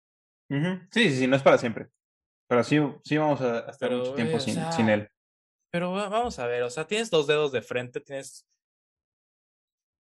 Ujú. 0.50 0.80
Sí, 0.92 1.10
sí, 1.10 1.18
sí, 1.20 1.28
no 1.28 1.36
es 1.36 1.42
para 1.44 1.58
siempre. 1.58 1.88
Pero 2.50 2.64
sí, 2.64 2.78
sí 3.04 3.18
vamos 3.18 3.40
a 3.42 3.60
estar 3.60 3.90
Pero, 3.90 3.98
mucho 4.00 4.16
tiempo 4.16 4.32
güey, 4.34 4.42
o 4.42 4.46
sin, 4.46 4.54
sea, 4.56 4.72
sin 4.72 4.90
él. 4.90 5.08
Pero 5.72 5.92
va- 5.92 6.10
vamos 6.10 6.40
a 6.40 6.48
ver, 6.48 6.64
o 6.64 6.70
sea, 6.70 6.88
tienes 6.88 7.10
dos 7.12 7.28
dedos 7.28 7.52
de 7.52 7.62
frente, 7.62 8.02
tienes, 8.02 8.48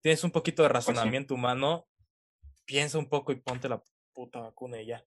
tienes 0.01 0.23
un 0.23 0.31
poquito 0.31 0.62
de 0.63 0.69
Pues 0.69 0.86
sí. 0.86 0.91
razonamiento 0.91 1.34
humano, 1.34 1.88
piensa 2.65 2.99
un 2.99 3.10
poco 3.10 3.31
y 3.31 3.36
ponte 3.38 3.67
la 3.67 3.81
puta 4.13 4.39
vacuna 4.41 4.79
y 4.79 4.86
ya. 4.88 5.03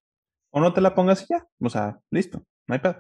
O 0.51 0.61
no 0.61 0.72
te 0.74 0.81
la 0.81 0.94
pongas 0.94 1.22
y 1.22 1.27
ya. 1.29 1.46
O 1.61 1.70
sea, 1.70 2.01
listo. 2.11 2.42
No 2.66 2.74
hay 2.74 2.81
pedo. 2.81 2.96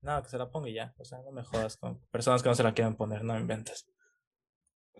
No, 0.00 0.22
que 0.22 0.28
se 0.30 0.38
la 0.38 0.50
ponga 0.50 0.68
y 0.68 0.74
ya. 0.74 0.94
O 0.98 1.04
sea, 1.04 1.18
no 1.22 1.30
me 1.30 1.44
jodas 1.44 1.76
con 1.76 2.00
personas 2.10 2.42
que 2.42 2.48
no 2.48 2.54
se 2.54 2.62
la 2.62 2.72
quieren 2.74 2.96
poner, 2.96 3.22
no 3.22 3.34
me 3.34 3.40
inventes. 3.40 3.86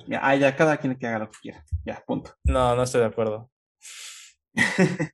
Ya, 0.07 0.21
ah, 0.23 0.35
ya, 0.37 0.55
cada 0.57 0.77
quien 0.77 0.99
que 0.99 1.07
haga 1.07 1.21
lo 1.21 1.31
que 1.31 1.39
quiera. 1.41 1.65
Ya, 1.85 2.03
punto. 2.07 2.35
No, 2.45 2.77
no 2.77 2.83
estoy 2.83 3.01
de 3.01 3.07
acuerdo. 3.07 3.51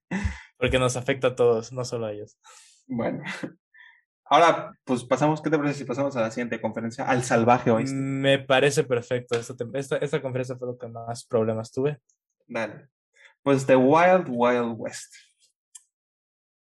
Porque 0.58 0.78
nos 0.78 0.96
afecta 0.96 1.28
a 1.28 1.36
todos, 1.36 1.72
no 1.72 1.84
solo 1.84 2.06
a 2.06 2.12
ellos. 2.12 2.36
Bueno. 2.88 3.22
Ahora, 4.30 4.74
pues 4.84 5.04
pasamos, 5.04 5.40
¿qué 5.40 5.48
te 5.48 5.56
parece 5.56 5.78
si 5.78 5.84
pasamos 5.84 6.14
a 6.16 6.20
la 6.20 6.30
siguiente 6.30 6.60
conferencia? 6.60 7.04
Al 7.08 7.22
salvaje 7.24 7.70
oeste. 7.70 7.94
Me 7.96 8.38
parece 8.38 8.84
perfecto. 8.84 9.38
Esta, 9.38 9.54
esta, 9.72 9.96
esta 9.96 10.20
conferencia 10.20 10.56
fue 10.56 10.68
lo 10.68 10.76
que 10.76 10.86
más 10.88 11.24
problemas 11.24 11.72
tuve. 11.72 11.98
Dale. 12.46 12.88
Pues 13.42 13.64
The 13.64 13.76
Wild 13.76 14.26
Wild 14.28 14.74
West. 14.76 15.14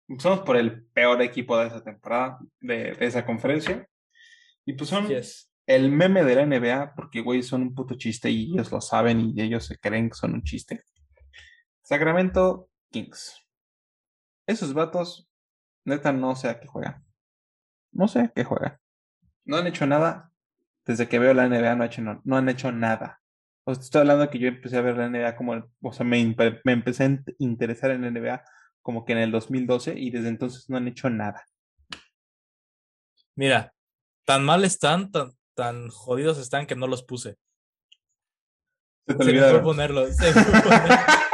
Empezamos 0.09 0.41
por 0.41 0.57
el 0.57 0.85
peor 0.87 1.21
equipo 1.21 1.59
de 1.59 1.67
esa 1.67 1.83
temporada, 1.85 2.39
de, 2.61 2.93
de 2.95 3.07
esa 3.07 3.25
conferencia. 3.27 3.87
Y 4.65 4.73
pues 4.73 4.89
son 4.89 5.07
Yes. 5.09 5.51
el 5.67 5.91
meme 5.91 6.25
de 6.25 6.35
la 6.35 6.47
NBA, 6.47 6.95
porque, 6.95 7.21
güey, 7.21 7.43
son 7.43 7.63
un 7.63 7.75
puto 7.75 7.97
chiste 7.97 8.31
y 8.31 8.53
ellos 8.55 8.73
lo 8.73 8.81
saben 8.81 9.33
y 9.35 9.43
ellos 9.43 9.67
se 9.67 9.77
creen 9.79 10.09
que 10.09 10.17
son 10.17 10.33
un 10.33 10.43
chiste. 10.43 10.83
Sacramento 11.83 12.71
Kings. 12.91 13.39
Esos 14.47 14.73
vatos, 14.73 15.29
neta, 15.85 16.13
no 16.13 16.35
sé 16.37 16.49
a 16.49 16.61
qué 16.61 16.67
juegan. 16.67 17.05
No 17.93 18.09
sé 18.09 18.21
a 18.21 18.29
qué 18.29 18.45
juegan. 18.45 18.79
No 19.45 19.57
han 19.57 19.67
hecho 19.67 19.87
nada. 19.87 20.31
Desde 20.85 21.09
que 21.09 21.19
veo 21.19 21.33
la 21.35 21.47
NBA 21.49 21.75
no, 21.77 21.85
hecho, 21.85 22.03
no, 22.03 22.21
no 22.25 22.37
han 22.37 22.49
hecho 22.49 22.73
nada. 22.73 23.21
O 23.65 23.75
sea, 23.75 23.83
estoy 23.83 24.01
hablando 24.01 24.25
de 24.25 24.31
que 24.31 24.39
yo 24.39 24.49
empecé 24.49 24.77
a 24.77 24.81
ver 24.83 24.97
la 24.97 25.07
NBA 25.09 25.37
como, 25.37 25.55
el- 25.55 25.65
o 25.81 25.93
sea, 25.93 26.05
me, 26.05 26.35
me 26.65 26.73
empecé 26.73 27.05
a 27.05 27.07
in- 27.07 27.25
interesar 27.39 27.91
en 27.93 28.03
la 28.03 28.09
NBA 28.11 28.45
como 28.81 29.05
que 29.05 29.13
en 29.13 29.19
el 29.19 29.31
2012 29.31 29.95
y 29.97 30.11
desde 30.11 30.29
entonces 30.29 30.69
no 30.69 30.77
han 30.77 30.89
hecho 30.89 31.09
nada. 31.11 31.45
Mira, 33.37 33.73
tan 34.27 34.45
mal 34.45 34.65
están, 34.65 35.11
tan, 35.13 35.31
tan 35.55 35.89
jodidos 35.89 36.39
están 36.39 36.67
que 36.67 36.75
no 36.77 36.87
los 36.87 37.03
puse. 37.05 37.37
Se 39.07 39.15
te 39.15 39.19
Se 39.19 39.19
me 39.19 39.25
fue 39.25 39.31
olvidaron. 39.33 39.63
ponerlos. 39.63 40.17
se 40.17 40.27
me 40.27 40.33
fue 40.33 40.61
poner- 40.63 40.99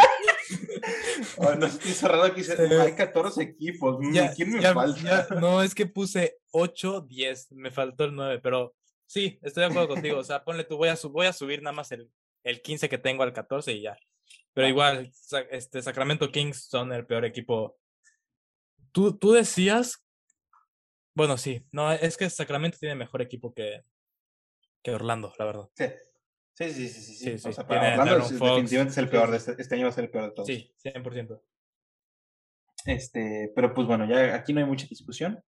No 1.58 1.66
estoy 1.66 1.92
cerrado 1.92 2.34
Se- 2.36 2.80
hay 2.80 2.94
14 2.94 3.42
equipos. 3.42 3.98
Ya, 4.12 4.32
¿Quién 4.34 4.52
me 4.52 4.60
ya- 4.62 4.74
falta? 4.74 5.00
ya- 5.28 5.34
no, 5.40 5.62
es 5.62 5.74
que 5.74 5.86
puse 5.86 6.38
8, 6.52 7.02
10, 7.02 7.52
me 7.52 7.70
faltó 7.70 8.04
el 8.04 8.14
9, 8.14 8.40
pero 8.42 8.74
sí, 9.06 9.38
estoy 9.42 9.62
de 9.62 9.66
acuerdo 9.70 9.88
contigo. 9.88 10.18
O 10.18 10.24
sea, 10.24 10.44
ponle 10.44 10.64
tú, 10.64 10.76
voy 10.76 10.88
a, 10.88 10.96
voy 11.10 11.26
a 11.26 11.32
subir 11.32 11.62
nada 11.62 11.74
más 11.74 11.92
el, 11.92 12.10
el 12.44 12.62
15 12.62 12.88
que 12.88 12.98
tengo 12.98 13.22
al 13.22 13.32
14 13.32 13.72
y 13.72 13.82
ya. 13.82 13.96
Pero 14.54 14.66
Va. 14.66 14.70
igual, 14.70 15.12
este, 15.50 15.82
Sacramento 15.82 16.30
Kings 16.30 16.64
son 16.68 16.92
el 16.92 17.06
peor 17.06 17.24
equipo. 17.24 17.78
Tú, 18.92 19.16
tú 19.16 19.32
decías, 19.32 20.04
bueno, 21.14 21.36
sí, 21.38 21.64
no, 21.72 21.92
es 21.92 22.16
que 22.16 22.28
Sacramento 22.30 22.78
tiene 22.78 22.94
mejor 22.94 23.22
equipo 23.22 23.52
que, 23.54 23.82
que 24.82 24.92
Orlando, 24.92 25.32
la 25.38 25.44
verdad. 25.44 25.68
Sí. 25.74 25.84
Sí, 26.58 26.70
sí, 26.72 26.88
sí, 26.88 27.00
sí, 27.02 27.14
sí. 27.14 27.38
Sí, 27.38 27.48
O 27.48 27.52
sea, 27.52 27.68
para 27.68 27.92
Orlando 27.92 28.16
es- 28.18 28.30
definitivamente 28.30 28.90
es 28.90 28.98
el 28.98 29.08
peor 29.08 29.30
de 29.30 29.36
este, 29.36 29.54
este 29.58 29.74
año 29.76 29.84
va 29.84 29.90
a 29.90 29.92
ser 29.92 30.04
el 30.04 30.10
peor 30.10 30.24
de 30.24 30.30
todos. 30.32 30.48
Sí, 30.48 30.74
100%. 30.82 31.40
Este, 32.84 33.52
pero 33.54 33.72
pues 33.74 33.86
bueno, 33.86 34.08
ya 34.08 34.34
aquí 34.34 34.52
no 34.52 34.58
hay 34.58 34.66
mucha 34.66 34.88
discusión. 34.88 35.40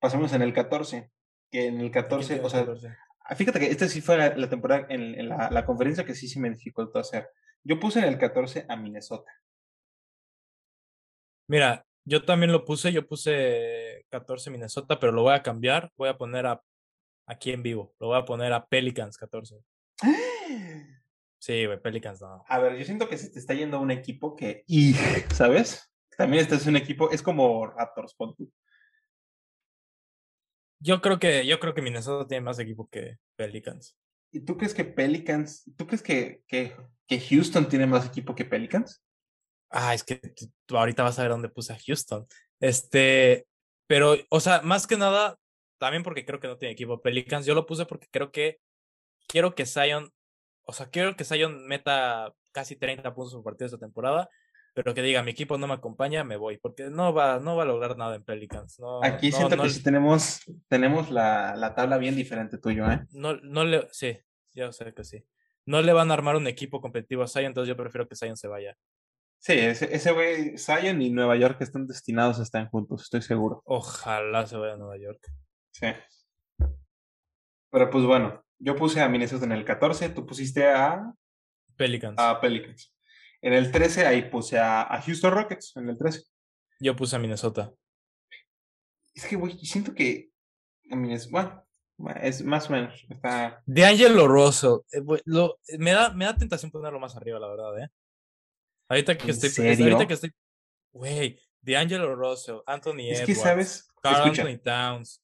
Pasamos 0.00 0.34
en 0.34 0.42
el 0.42 0.52
14, 0.52 1.10
que 1.50 1.66
en 1.68 1.74
el 1.80 1.90
¿Quién 1.90 2.04
14, 2.04 2.34
tiene 2.34 2.46
o 2.46 2.50
sea, 2.50 2.60
14? 2.60 2.94
ah, 3.20 3.34
fíjate 3.34 3.58
que 3.58 3.66
esta 3.70 3.88
sí 3.88 4.02
fue 4.02 4.18
la, 4.18 4.36
la 4.36 4.50
temporada, 4.50 4.86
en, 4.90 5.18
en 5.18 5.30
la, 5.30 5.50
la 5.50 5.64
conferencia 5.64 6.04
que 6.04 6.14
sí 6.14 6.28
se 6.28 6.38
me 6.40 6.50
dificultó 6.50 6.98
hacer. 6.98 7.30
Yo 7.64 7.80
puse 7.80 8.00
en 8.00 8.04
el 8.04 8.18
14 8.18 8.66
a 8.68 8.76
Minnesota. 8.76 9.30
Mira, 11.48 11.86
yo 12.04 12.22
también 12.26 12.52
lo 12.52 12.66
puse, 12.66 12.92
yo 12.92 13.06
puse 13.06 14.04
14 14.10 14.50
Minnesota, 14.50 15.00
pero 15.00 15.12
lo 15.12 15.22
voy 15.22 15.34
a 15.34 15.42
cambiar, 15.42 15.90
voy 15.96 16.10
a 16.10 16.18
poner 16.18 16.44
a 16.44 16.62
aquí 17.26 17.50
en 17.50 17.62
vivo, 17.62 17.94
lo 17.98 18.08
voy 18.08 18.18
a 18.18 18.24
poner 18.26 18.52
a 18.52 18.66
Pelicans 18.66 19.16
14. 19.16 19.56
Sí, 21.38 21.64
güey, 21.64 21.80
Pelicans 21.80 22.20
no. 22.20 22.44
A 22.48 22.58
ver, 22.58 22.76
yo 22.76 22.84
siento 22.84 23.08
que 23.08 23.16
se 23.16 23.30
te 23.30 23.38
está 23.38 23.54
yendo 23.54 23.80
un 23.80 23.90
equipo 23.90 24.36
que, 24.36 24.62
y, 24.66 24.92
¿sabes? 25.34 25.90
También 26.16 26.42
este 26.42 26.56
es 26.56 26.66
un 26.66 26.76
equipo, 26.76 27.10
es 27.10 27.22
como 27.22 27.66
Raptors, 27.66 28.14
pon 28.14 28.34
tú. 28.36 28.52
Yo 30.82 31.00
creo 31.00 31.18
que 31.18 31.46
yo 31.46 31.58
creo 31.60 31.74
que 31.74 31.82
Minnesota 31.82 32.28
tiene 32.28 32.44
más 32.44 32.58
equipo 32.58 32.88
que 32.88 33.18
Pelicans. 33.36 33.96
¿Y 34.32 34.40
tú 34.40 34.56
crees 34.56 34.74
que 34.74 34.84
Pelicans, 34.84 35.64
tú 35.76 35.86
crees 35.86 36.02
que, 36.02 36.42
que, 36.46 36.76
que 37.06 37.20
Houston 37.20 37.68
tiene 37.68 37.86
más 37.86 38.06
equipo 38.06 38.34
que 38.34 38.44
Pelicans? 38.44 39.02
Ah, 39.70 39.94
es 39.94 40.04
que 40.04 40.16
tú, 40.16 40.50
tú 40.66 40.76
ahorita 40.76 41.02
vas 41.02 41.18
a 41.18 41.22
ver 41.22 41.30
dónde 41.30 41.48
puse 41.48 41.72
a 41.72 41.78
Houston. 41.78 42.26
Este, 42.60 43.46
pero, 43.86 44.16
o 44.28 44.40
sea, 44.40 44.62
más 44.62 44.86
que 44.86 44.96
nada, 44.96 45.38
también 45.78 46.02
porque 46.02 46.24
creo 46.24 46.38
que 46.38 46.48
no 46.48 46.58
tiene 46.58 46.72
equipo 46.72 47.00
Pelicans, 47.00 47.46
yo 47.46 47.54
lo 47.54 47.66
puse 47.66 47.86
porque 47.86 48.08
creo 48.10 48.30
que 48.30 48.60
quiero 49.26 49.54
que 49.54 49.66
Zion, 49.66 50.12
o 50.70 50.72
sea, 50.72 50.86
quiero 50.86 51.16
que 51.16 51.24
Zion 51.24 51.66
meta 51.66 52.32
casi 52.52 52.76
30 52.76 53.12
puntos 53.12 53.34
por 53.34 53.42
partido 53.42 53.66
esta 53.66 53.78
temporada, 53.78 54.30
pero 54.72 54.94
que 54.94 55.02
diga, 55.02 55.24
mi 55.24 55.32
equipo 55.32 55.58
no 55.58 55.66
me 55.66 55.74
acompaña, 55.74 56.22
me 56.22 56.36
voy, 56.36 56.58
porque 56.58 56.90
no 56.90 57.12
va, 57.12 57.40
no 57.40 57.56
va 57.56 57.64
a 57.64 57.66
lograr 57.66 57.96
nada 57.96 58.14
en 58.14 58.22
Pelicans. 58.22 58.78
No, 58.78 59.02
Aquí 59.02 59.30
no, 59.30 59.36
siento 59.36 59.56
no, 59.56 59.64
que 59.64 59.70
sí 59.70 59.82
tenemos, 59.82 60.42
tenemos 60.68 61.10
la, 61.10 61.56
la 61.56 61.74
tabla 61.74 61.98
bien 61.98 62.14
diferente 62.14 62.56
tuyo, 62.58 62.88
¿eh? 62.88 63.04
no, 63.10 63.36
no 63.38 63.64
le, 63.64 63.88
sí, 63.90 64.16
yo 64.54 64.70
sé 64.70 64.94
que 64.94 65.02
sí. 65.02 65.24
No 65.66 65.82
le 65.82 65.92
van 65.92 66.12
a 66.12 66.14
armar 66.14 66.36
un 66.36 66.46
equipo 66.46 66.80
competitivo 66.80 67.24
a 67.24 67.28
Zion, 67.28 67.46
entonces 67.46 67.68
yo 67.68 67.76
prefiero 67.76 68.06
que 68.06 68.14
Zion 68.14 68.36
se 68.36 68.46
vaya. 68.46 68.76
Sí, 69.40 69.54
ese 69.54 69.92
ese 69.92 70.12
güey, 70.12 70.56
Zion 70.56 71.02
y 71.02 71.10
Nueva 71.10 71.34
York 71.34 71.60
están 71.62 71.88
destinados 71.88 72.38
a 72.38 72.44
estar 72.44 72.68
juntos, 72.68 73.02
estoy 73.02 73.22
seguro. 73.22 73.62
Ojalá 73.64 74.46
se 74.46 74.56
vaya 74.56 74.74
a 74.74 74.76
Nueva 74.76 74.98
York. 74.98 75.20
Sí. 75.72 75.88
Pero 77.70 77.90
pues 77.90 78.04
bueno, 78.04 78.44
yo 78.60 78.76
puse 78.76 79.00
a 79.00 79.08
Minnesota 79.08 79.44
en 79.46 79.52
el 79.52 79.64
14, 79.64 80.10
tú 80.10 80.24
pusiste 80.26 80.68
a, 80.68 81.12
Pelicans. 81.76 82.16
a 82.18 82.40
Pelicans. 82.40 82.94
En 83.42 83.54
el 83.54 83.72
13 83.72 84.06
ahí 84.06 84.30
puse 84.30 84.58
a, 84.58 84.82
a 84.82 85.00
Houston 85.02 85.32
Rockets, 85.32 85.76
en 85.76 85.88
el 85.88 85.96
13. 85.98 86.22
Yo 86.80 86.94
puse 86.94 87.16
a 87.16 87.18
Minnesota. 87.18 87.72
Es 89.14 89.26
que, 89.26 89.36
güey, 89.36 89.58
siento 89.64 89.94
que 89.94 90.30
Minnesota, 90.84 91.64
bueno, 91.96 92.20
es 92.22 92.42
más 92.44 92.68
o 92.68 92.72
menos, 92.72 93.04
está... 93.08 93.62
De 93.66 93.84
Angelo 93.84 94.28
Russell. 94.28 94.78
eh, 94.92 95.02
lo- 95.24 95.58
me, 95.78 95.92
da, 95.92 96.12
me 96.12 96.24
da 96.26 96.36
tentación 96.36 96.70
ponerlo 96.70 97.00
más 97.00 97.16
arriba, 97.16 97.38
la 97.38 97.48
verdad, 97.48 97.78
¿eh? 97.82 97.88
Ahorita 98.88 99.16
que 99.16 99.24
¿En 99.24 99.30
estoy. 99.30 99.48
serio? 99.50 99.84
Ahorita 99.86 100.06
que 100.06 100.14
estoy. 100.14 100.32
Güey, 100.92 101.40
de 101.60 101.76
Angelo 101.76 102.14
Russell, 102.16 102.56
Anthony 102.66 103.10
Es 103.10 103.20
Edwards, 103.20 103.26
que, 103.26 103.34
¿sabes? 103.36 103.88
Karl 104.02 104.16
Escucha. 104.24 104.42
Anthony 104.42 104.58
Towns. 104.62 105.22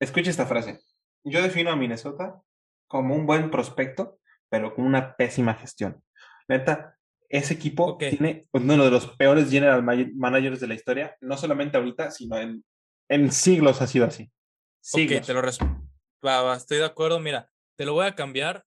Escucha 0.00 0.30
esta 0.30 0.46
frase. 0.46 0.80
Yo 1.24 1.42
defino 1.42 1.70
a 1.70 1.76
Minnesota 1.76 2.40
como 2.86 3.14
un 3.14 3.26
buen 3.26 3.50
prospecto, 3.50 4.18
pero 4.48 4.74
con 4.74 4.84
una 4.84 5.16
pésima 5.16 5.54
gestión. 5.54 6.02
Neta, 6.48 6.96
ese 7.28 7.54
equipo 7.54 7.96
tiene 8.10 8.42
uno 8.52 8.84
de 8.84 8.90
los 8.90 9.06
peores 9.16 9.50
general 9.50 9.82
ma- 9.82 9.94
managers 10.16 10.60
de 10.60 10.66
la 10.66 10.74
historia, 10.74 11.16
no 11.20 11.36
solamente 11.36 11.76
ahorita, 11.76 12.10
sino 12.10 12.36
en, 12.38 12.64
en 13.08 13.30
siglos 13.30 13.80
ha 13.80 13.86
sido 13.86 14.06
así. 14.06 14.30
Siglos. 14.80 15.20
Ok, 15.20 15.26
te 15.26 15.34
lo 15.34 15.42
va, 16.26 16.42
va, 16.42 16.56
estoy 16.56 16.78
de 16.78 16.84
acuerdo. 16.86 17.20
Mira, 17.20 17.50
te 17.76 17.84
lo 17.84 17.92
voy 17.92 18.06
a 18.06 18.14
cambiar. 18.14 18.64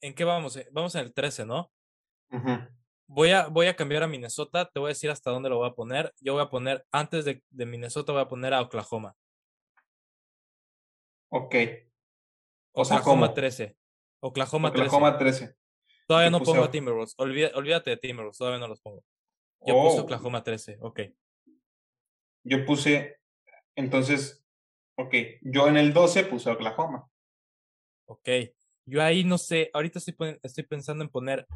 ¿En 0.00 0.14
qué 0.14 0.24
vamos? 0.24 0.56
Eh, 0.56 0.68
Vamos 0.70 0.94
en 0.94 1.00
el 1.06 1.12
13, 1.12 1.44
¿no? 1.46 1.72
Voy 3.08 3.30
a, 3.30 3.48
voy 3.48 3.66
a 3.66 3.74
cambiar 3.74 4.02
a 4.02 4.06
Minnesota. 4.08 4.70
Te 4.72 4.78
voy 4.78 4.88
a 4.88 4.94
decir 4.94 5.10
hasta 5.10 5.30
dónde 5.30 5.48
lo 5.48 5.56
voy 5.56 5.68
a 5.68 5.74
poner. 5.74 6.14
Yo 6.20 6.34
voy 6.34 6.42
a 6.42 6.50
poner, 6.50 6.86
antes 6.92 7.24
de, 7.24 7.42
de 7.50 7.66
Minnesota, 7.66 8.12
voy 8.12 8.20
a 8.22 8.28
poner 8.28 8.54
a 8.54 8.60
Oklahoma. 8.60 9.16
Ok. 11.30 11.54
O 12.72 12.82
Oklahoma 12.82 13.02
¿cómo? 13.26 13.34
13. 13.34 13.76
Oklahoma 14.20 14.72
13. 14.72 14.86
Oklahoma 14.86 15.18
13. 15.18 15.54
Todavía 16.06 16.30
no 16.30 16.38
puse 16.38 16.52
pongo 16.52 16.64
a- 16.64 16.70
Timberwolves. 16.70 17.14
Olvida- 17.18 17.50
olvídate 17.54 17.90
de 17.90 17.96
Timberwolves. 17.98 18.38
Todavía 18.38 18.58
no 18.60 18.68
los 18.68 18.80
pongo. 18.80 19.04
Yo 19.66 19.74
puse 19.82 19.98
Oh, 19.98 20.02
Oklahoma 20.02 20.42
13. 20.42 20.78
Ok. 20.80 21.00
Yo 22.44 22.64
puse, 22.64 23.18
entonces, 23.76 24.44
ok, 24.96 25.14
yo 25.42 25.68
en 25.68 25.76
el 25.76 25.92
12 25.92 26.24
puse 26.24 26.48
Oklahoma. 26.50 27.10
Ok. 28.06 28.28
Yo 28.86 29.02
ahí 29.02 29.24
no 29.24 29.36
sé. 29.36 29.70
Ahorita 29.74 29.98
estoy, 29.98 30.14
estoy 30.42 30.64
pensando 30.64 31.04
en 31.04 31.10
poner. 31.10 31.46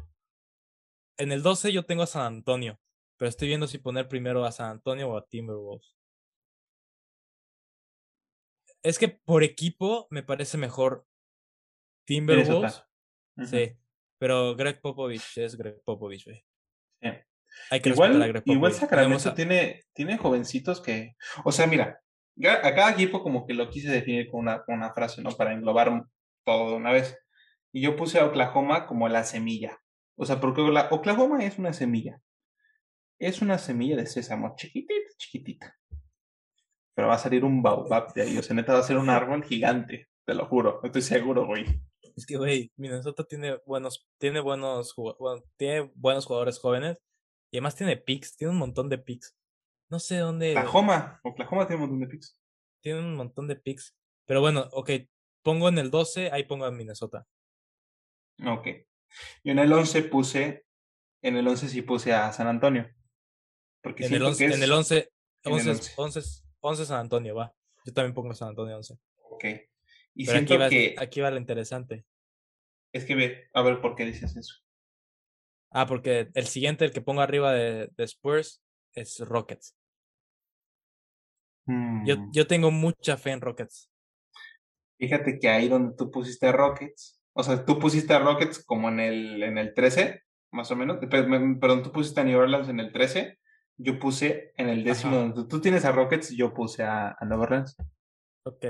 En 1.17 1.31
el 1.31 1.41
12 1.41 1.71
yo 1.71 1.83
tengo 1.85 2.03
a 2.03 2.07
San 2.07 2.25
Antonio. 2.35 2.79
Pero 3.17 3.29
estoy 3.29 3.47
viendo 3.47 3.67
si 3.67 3.77
poner 3.77 4.07
primero 4.07 4.43
a 4.45 4.51
San 4.51 4.69
Antonio 4.71 5.09
o 5.09 5.17
a 5.17 5.25
Timberwolves. 5.25 5.95
Es 8.83 8.99
que 8.99 9.07
por 9.07 9.43
equipo 9.43 10.07
me 10.11 10.23
parece 10.23 10.57
mejor 10.57 11.07
Timberwolves. 12.05 12.83
Sí. 13.45 13.77
Pero 14.19 14.55
Greg 14.55 14.79
Popovich 14.81 15.37
es 15.37 15.55
Greg 15.55 15.81
Popovich, 15.83 16.25
güey. 16.25 16.43
Sí. 17.01 17.09
hay 17.69 17.79
que 17.81 17.89
respetar 17.89 18.11
a 18.11 18.15
Igual, 18.15 18.29
Greg 18.31 18.43
igual. 18.45 18.73
Sacramento 18.73 19.29
a- 19.29 19.35
tiene, 19.35 19.83
tiene 19.93 20.17
jovencitos 20.17 20.81
que, 20.81 21.15
o 21.43 21.51
sea, 21.51 21.67
mira, 21.67 22.01
a 22.45 22.73
cada 22.75 22.91
equipo 22.91 23.21
como 23.23 23.45
que 23.45 23.53
lo 23.53 23.69
quise 23.69 23.89
definir 23.91 24.29
con 24.29 24.41
una, 24.41 24.63
con 24.63 24.75
una 24.75 24.93
frase, 24.93 25.21
¿no? 25.21 25.31
Para 25.31 25.53
englobar 25.53 26.05
todo 26.45 26.71
de 26.71 26.75
una 26.77 26.91
vez. 26.91 27.17
Y 27.71 27.81
yo 27.81 27.95
puse 27.95 28.19
a 28.19 28.25
Oklahoma 28.25 28.85
como 28.87 29.07
la 29.09 29.23
semilla. 29.23 29.79
O 30.15 30.25
sea, 30.25 30.39
porque 30.39 30.61
Okla- 30.61 30.87
Oklahoma 30.91 31.43
es 31.43 31.57
una 31.57 31.73
semilla. 31.73 32.21
Es 33.19 33.41
una 33.41 33.57
semilla 33.57 33.95
de 33.95 34.05
sésamo, 34.05 34.55
chiquitita, 34.55 35.09
chiquitita. 35.17 35.75
Pero 36.95 37.07
va 37.07 37.15
a 37.15 37.19
salir 37.19 37.43
un 37.43 37.61
baobab 37.63 38.13
de 38.13 38.21
ahí. 38.23 38.37
O 38.37 38.43
sea, 38.43 38.55
neta 38.55 38.73
va 38.73 38.79
a 38.79 38.83
ser 38.83 38.97
un 38.97 39.09
árbol 39.09 39.43
gigante. 39.43 40.07
Te 40.25 40.33
lo 40.33 40.45
juro. 40.47 40.79
Estoy 40.83 41.01
seguro, 41.01 41.45
güey. 41.45 41.65
Es 42.15 42.25
que, 42.25 42.37
güey, 42.37 42.71
Minnesota 42.77 43.23
tiene 43.23 43.57
buenos, 43.65 44.07
tiene 44.19 44.39
buenos, 44.39 44.93
bueno, 44.95 45.43
tiene 45.57 45.91
buenos 45.95 46.25
jugadores 46.27 46.59
jóvenes 46.59 46.97
y 47.51 47.57
además 47.57 47.75
tiene 47.75 47.97
picks, 47.97 48.35
tiene 48.37 48.51
un 48.51 48.59
montón 48.59 48.87
de 48.89 48.99
picks. 48.99 49.35
No 49.89 49.99
sé 49.99 50.17
dónde 50.19 50.51
Oklahoma. 50.51 51.19
Oklahoma 51.23 51.65
tiene 51.67 51.83
un 51.83 51.89
montón 51.89 51.99
de 52.01 52.07
picks. 52.07 52.37
tiene 52.83 52.99
un 52.99 53.15
montón 53.15 53.47
de 53.47 53.55
picks. 53.55 53.95
Pero 54.27 54.41
bueno, 54.41 54.69
ok, 54.73 54.91
pongo 55.43 55.69
en 55.69 55.79
el 55.79 55.89
12, 55.89 56.29
ahí 56.31 56.43
pongo 56.43 56.65
a 56.65 56.71
Minnesota. 56.71 57.25
Ok. 58.45 58.67
Yo 59.43 59.51
en 59.51 59.59
el 59.59 59.73
11 59.73 60.03
puse, 60.03 60.65
en 61.23 61.35
el 61.37 61.47
11 61.47 61.67
sí 61.69 61.81
puse 61.81 62.13
a 62.13 62.31
San 62.31 62.47
Antonio. 62.47 62.89
Porque 63.81 64.05
En 64.05 64.13
el 64.13 64.19
siento 64.19 64.27
11, 64.29 64.37
que 64.37 64.45
en 64.45 64.51
es- 64.53 64.61
el 64.61 64.71
11, 64.71 64.97
en 64.97 65.51
el 65.51 65.53
11, 65.53 65.69
11. 65.69 65.93
11, 65.97 66.19
11 66.19 66.42
San 66.73 66.99
Antonio, 67.01 67.35
va. 67.35 67.53
Yo 67.85 67.93
también 67.93 68.13
pongo 68.13 68.33
San 68.33 68.49
Antonio 68.49 68.77
11. 68.77 68.97
Ok. 69.29 69.43
Y 70.15 70.25
Pero 70.25 70.37
aquí 70.37 70.47
siento 70.47 70.59
va, 70.59 70.69
que, 70.69 70.95
aquí 70.97 71.21
va 71.21 71.31
lo 71.31 71.37
interesante. 71.37 72.05
es 72.93 73.05
que 73.05 73.15
ve, 73.15 73.49
a 73.53 73.61
ver 73.63 73.81
por 73.81 73.95
qué 73.95 74.05
dices 74.05 74.35
eso. 74.35 74.55
Ah, 75.71 75.85
porque 75.87 76.29
el 76.35 76.45
siguiente, 76.45 76.85
el 76.85 76.91
que 76.91 77.01
pongo 77.01 77.21
arriba 77.21 77.51
de, 77.51 77.89
de 77.97 78.03
Spurs, 78.03 78.61
es 78.93 79.19
Rockets. 79.19 79.75
Yo, 81.65 82.17
Mm, 82.17 82.31
yo 82.33 82.45
tengo 82.47 82.69
mucha 82.71 83.15
fe 83.17 83.31
en 83.31 83.41
Rockets. 83.41 83.89
Fíjate 84.99 85.39
que 85.39 85.49
ahí 85.49 85.67
donde 85.69 85.95
tú 85.95 86.11
pusiste 86.11 86.47
a 86.47 86.51
Rockets, 86.51 87.21
o 87.33 87.41
sea, 87.43 87.65
tú 87.65 87.79
pusiste 87.79 88.13
a 88.13 88.19
Rockets 88.19 88.63
como 88.63 88.89
en 88.89 88.99
el, 88.99 89.41
en 89.43 89.57
el 89.57 89.73
13, 89.73 90.21
más 90.51 90.69
o 90.71 90.75
menos, 90.75 90.97
pe- 91.09 91.23
me- 91.25 91.55
perdón, 91.57 91.81
tú 91.83 91.91
pusiste 91.91 92.21
a 92.21 92.23
New 92.23 92.37
Orleans 92.39 92.69
en 92.69 92.79
el 92.79 92.91
13, 92.91 93.39
yo 93.77 93.99
puse 93.99 94.53
en 94.57 94.69
el 94.69 94.83
décimo, 94.83 95.15
Ajá. 95.15 95.25
donde 95.27 95.43
tú- 95.49 95.61
tienes 95.61 95.85
a 95.85 95.91
Rockets, 95.91 96.29
yo 96.35 96.53
puse 96.53 96.83
a, 96.83 97.15
a 97.19 97.25
Nueva 97.25 97.43
Orleans. 97.43 97.75
Ok, 98.45 98.65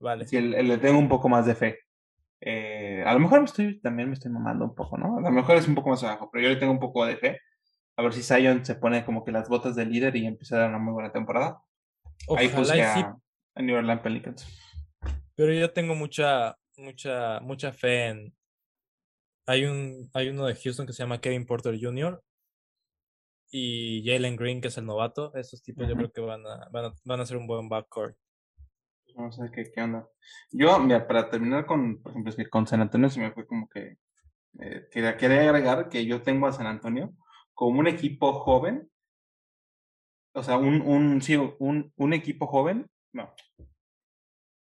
vale. 0.00 0.26
Sí, 0.26 0.36
el- 0.36 0.54
el- 0.54 0.68
le 0.68 0.78
tengo 0.78 0.98
un 0.98 1.08
poco 1.08 1.28
más 1.28 1.46
de 1.46 1.54
fe. 1.54 1.78
Eh, 2.40 3.02
a 3.04 3.12
lo 3.12 3.20
mejor 3.20 3.40
me 3.40 3.44
estoy, 3.46 3.80
también 3.80 4.08
me 4.08 4.14
estoy 4.14 4.30
mamando 4.32 4.64
un 4.64 4.74
poco, 4.74 4.96
¿no? 4.96 5.18
A 5.18 5.20
lo 5.20 5.30
mejor 5.30 5.56
es 5.56 5.68
un 5.68 5.74
poco 5.74 5.90
más 5.90 6.02
abajo, 6.04 6.30
pero 6.32 6.42
yo 6.44 6.48
le 6.48 6.56
tengo 6.56 6.72
un 6.72 6.80
poco 6.80 7.04
de 7.04 7.16
fe. 7.16 7.38
A 7.96 8.02
ver 8.02 8.14
si 8.14 8.22
Zion 8.22 8.64
se 8.64 8.76
pone 8.76 9.04
como 9.04 9.24
que 9.24 9.32
las 9.32 9.48
botas 9.48 9.76
de 9.76 9.84
líder 9.84 10.16
y 10.16 10.24
empieza 10.26 10.56
a 10.56 10.60
dar 10.60 10.68
una 10.70 10.78
muy 10.78 10.94
buena 10.94 11.12
temporada. 11.12 11.60
Ahí 12.36 12.48
puse 12.48 12.80
a, 12.82 12.94
sí, 12.94 13.04
a 13.56 13.62
New 13.62 13.76
Orleans 13.76 14.00
Pelicans. 14.00 14.46
pero 15.34 15.52
yo 15.52 15.70
tengo 15.72 15.94
mucha, 15.94 16.56
mucha, 16.78 17.40
mucha 17.40 17.72
fe 17.72 18.06
en. 18.08 18.34
Hay 19.46 19.64
un, 19.66 20.08
hay 20.14 20.28
uno 20.28 20.46
de 20.46 20.54
Houston 20.54 20.86
que 20.86 20.92
se 20.92 21.02
llama 21.02 21.20
Kevin 21.20 21.44
Porter 21.44 21.76
Jr. 21.78 22.22
y 23.50 24.02
Jalen 24.04 24.36
Green, 24.36 24.60
que 24.60 24.68
es 24.68 24.78
el 24.78 24.86
novato. 24.86 25.34
Esos 25.34 25.62
tipos 25.62 25.88
yo 25.88 25.96
creo 25.96 26.12
que 26.12 26.20
van 26.20 26.46
a, 26.46 26.68
van 26.70 26.86
a, 26.86 26.94
van 27.04 27.20
a 27.20 27.26
ser 27.26 27.36
un 27.36 27.46
buen 27.46 27.68
backcourt. 27.68 28.16
Vamos 29.14 29.38
a 29.38 29.42
ver 29.42 29.50
qué, 29.50 29.72
qué 29.72 29.82
onda. 29.82 30.08
Yo, 30.52 30.78
mira, 30.78 31.06
para 31.06 31.28
terminar 31.28 31.66
con, 31.66 32.00
por 32.00 32.12
ejemplo, 32.12 32.30
es 32.30 32.36
que 32.36 32.48
con 32.48 32.66
San 32.66 32.80
Antonio 32.80 33.10
se 33.10 33.20
me 33.20 33.32
fue 33.32 33.46
como 33.46 33.68
que 33.68 33.98
eh, 34.60 34.88
quería, 34.90 35.16
quería 35.16 35.42
agregar 35.42 35.88
que 35.88 36.04
yo 36.06 36.22
tengo 36.22 36.46
a 36.46 36.52
San 36.52 36.66
Antonio 36.66 37.12
como 37.54 37.80
un 37.80 37.86
equipo 37.86 38.32
joven, 38.32 38.90
o 40.32 40.42
sea, 40.42 40.56
un, 40.56 40.80
un, 40.80 41.20
sí, 41.22 41.36
un, 41.36 41.92
un 41.96 42.12
equipo 42.12 42.46
joven, 42.46 42.88
no. 43.12 43.34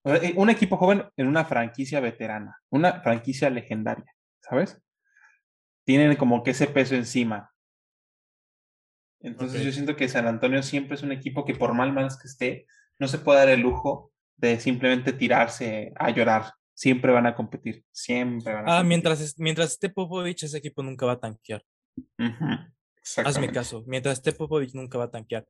O 0.05 0.11
sea, 0.15 0.33
un 0.37 0.51
equipo 0.51 0.77
joven 0.77 1.05
en 1.17 1.27
una 1.27 1.45
franquicia 1.45 2.01
veterana, 2.01 2.57
una 2.71 3.01
franquicia 3.03 3.51
legendaria, 3.51 4.11
¿sabes? 4.41 4.81
Tienen 5.85 6.17
como 6.17 6.43
que 6.43 6.53
ese 6.53 6.67
peso 6.67 6.95
encima. 6.95 7.53
Entonces 9.21 9.65
yo 9.65 9.73
siento 9.73 9.97
que 9.97 10.09
San 10.09 10.27
Antonio 10.27 10.63
siempre 10.63 10.95
es 10.95 11.03
un 11.03 11.13
equipo 11.13 11.45
que 11.45 11.55
por 11.55 11.75
mal 11.75 11.93
malas 11.93 12.19
que 12.21 12.29
esté, 12.29 12.67
no 12.99 13.09
se 13.09 13.19
puede 13.19 13.39
dar 13.41 13.49
el 13.49 13.61
lujo 13.61 14.13
de 14.37 14.61
simplemente 14.61 15.13
tirarse 15.13 15.93
a 15.97 16.11
llorar. 16.11 16.53
Siempre 16.75 17.11
van 17.13 17.27
a 17.27 17.35
competir, 17.35 17.85
siempre 17.91 18.53
van 18.53 18.69
a 18.69 18.73
Ah, 18.73 18.77
competir. 18.83 18.89
mientras, 18.89 19.35
mientras 19.39 19.73
esté 19.73 19.89
Popovich, 19.91 20.45
ese 20.45 20.59
equipo 20.59 20.83
nunca 20.85 21.07
va 21.07 21.13
a 21.13 21.21
tanquear. 21.21 21.65
Ujú, 21.97 22.45
Hazme 22.45 22.73
Exactamente. 23.03 23.53
caso. 23.55 23.83
Mientras 23.87 24.19
esté 24.19 24.33
Popovich, 24.33 24.75
nunca 24.75 24.99
va 24.99 25.05
a 25.05 25.11
tanquear. 25.11 25.45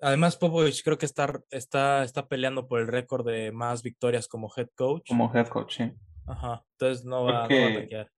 Además, 0.00 0.36
Popovich 0.36 0.82
creo 0.84 0.98
que 0.98 1.06
está, 1.06 1.40
está, 1.50 2.04
está 2.04 2.28
peleando 2.28 2.68
por 2.68 2.80
el 2.80 2.86
récord 2.86 3.26
de 3.26 3.50
más 3.50 3.82
victorias 3.82 4.28
como 4.28 4.52
head 4.56 4.68
coach. 4.76 5.08
Como 5.08 5.32
head 5.34 5.48
coach, 5.48 5.76
sí. 5.78 5.92
Ajá. 6.26 6.64
Entonces 6.78 7.04
no 7.04 7.24
va, 7.24 7.48
no 7.48 7.60
va 7.60 7.68
a 7.70 7.74
tanquear. 7.74 8.10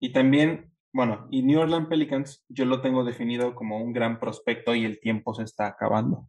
Y 0.00 0.12
también, 0.12 0.71
bueno, 0.92 1.26
y 1.30 1.42
New 1.42 1.60
Orleans 1.60 1.88
Pelicans 1.88 2.44
yo 2.48 2.64
lo 2.64 2.80
tengo 2.80 3.04
definido 3.04 3.54
como 3.54 3.78
un 3.78 3.92
gran 3.92 4.18
prospecto 4.20 4.74
y 4.74 4.84
el 4.84 5.00
tiempo 5.00 5.34
se 5.34 5.42
está 5.44 5.66
acabando. 5.66 6.28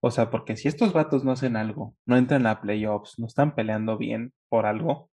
O 0.00 0.10
sea, 0.10 0.30
porque 0.30 0.56
si 0.56 0.66
estos 0.68 0.92
vatos 0.92 1.24
no 1.24 1.30
hacen 1.32 1.56
algo, 1.56 1.94
no 2.06 2.16
entran 2.16 2.46
a 2.46 2.60
playoffs, 2.60 3.18
no 3.18 3.26
están 3.26 3.54
peleando 3.54 3.96
bien 3.96 4.32
por 4.48 4.66
algo, 4.66 5.10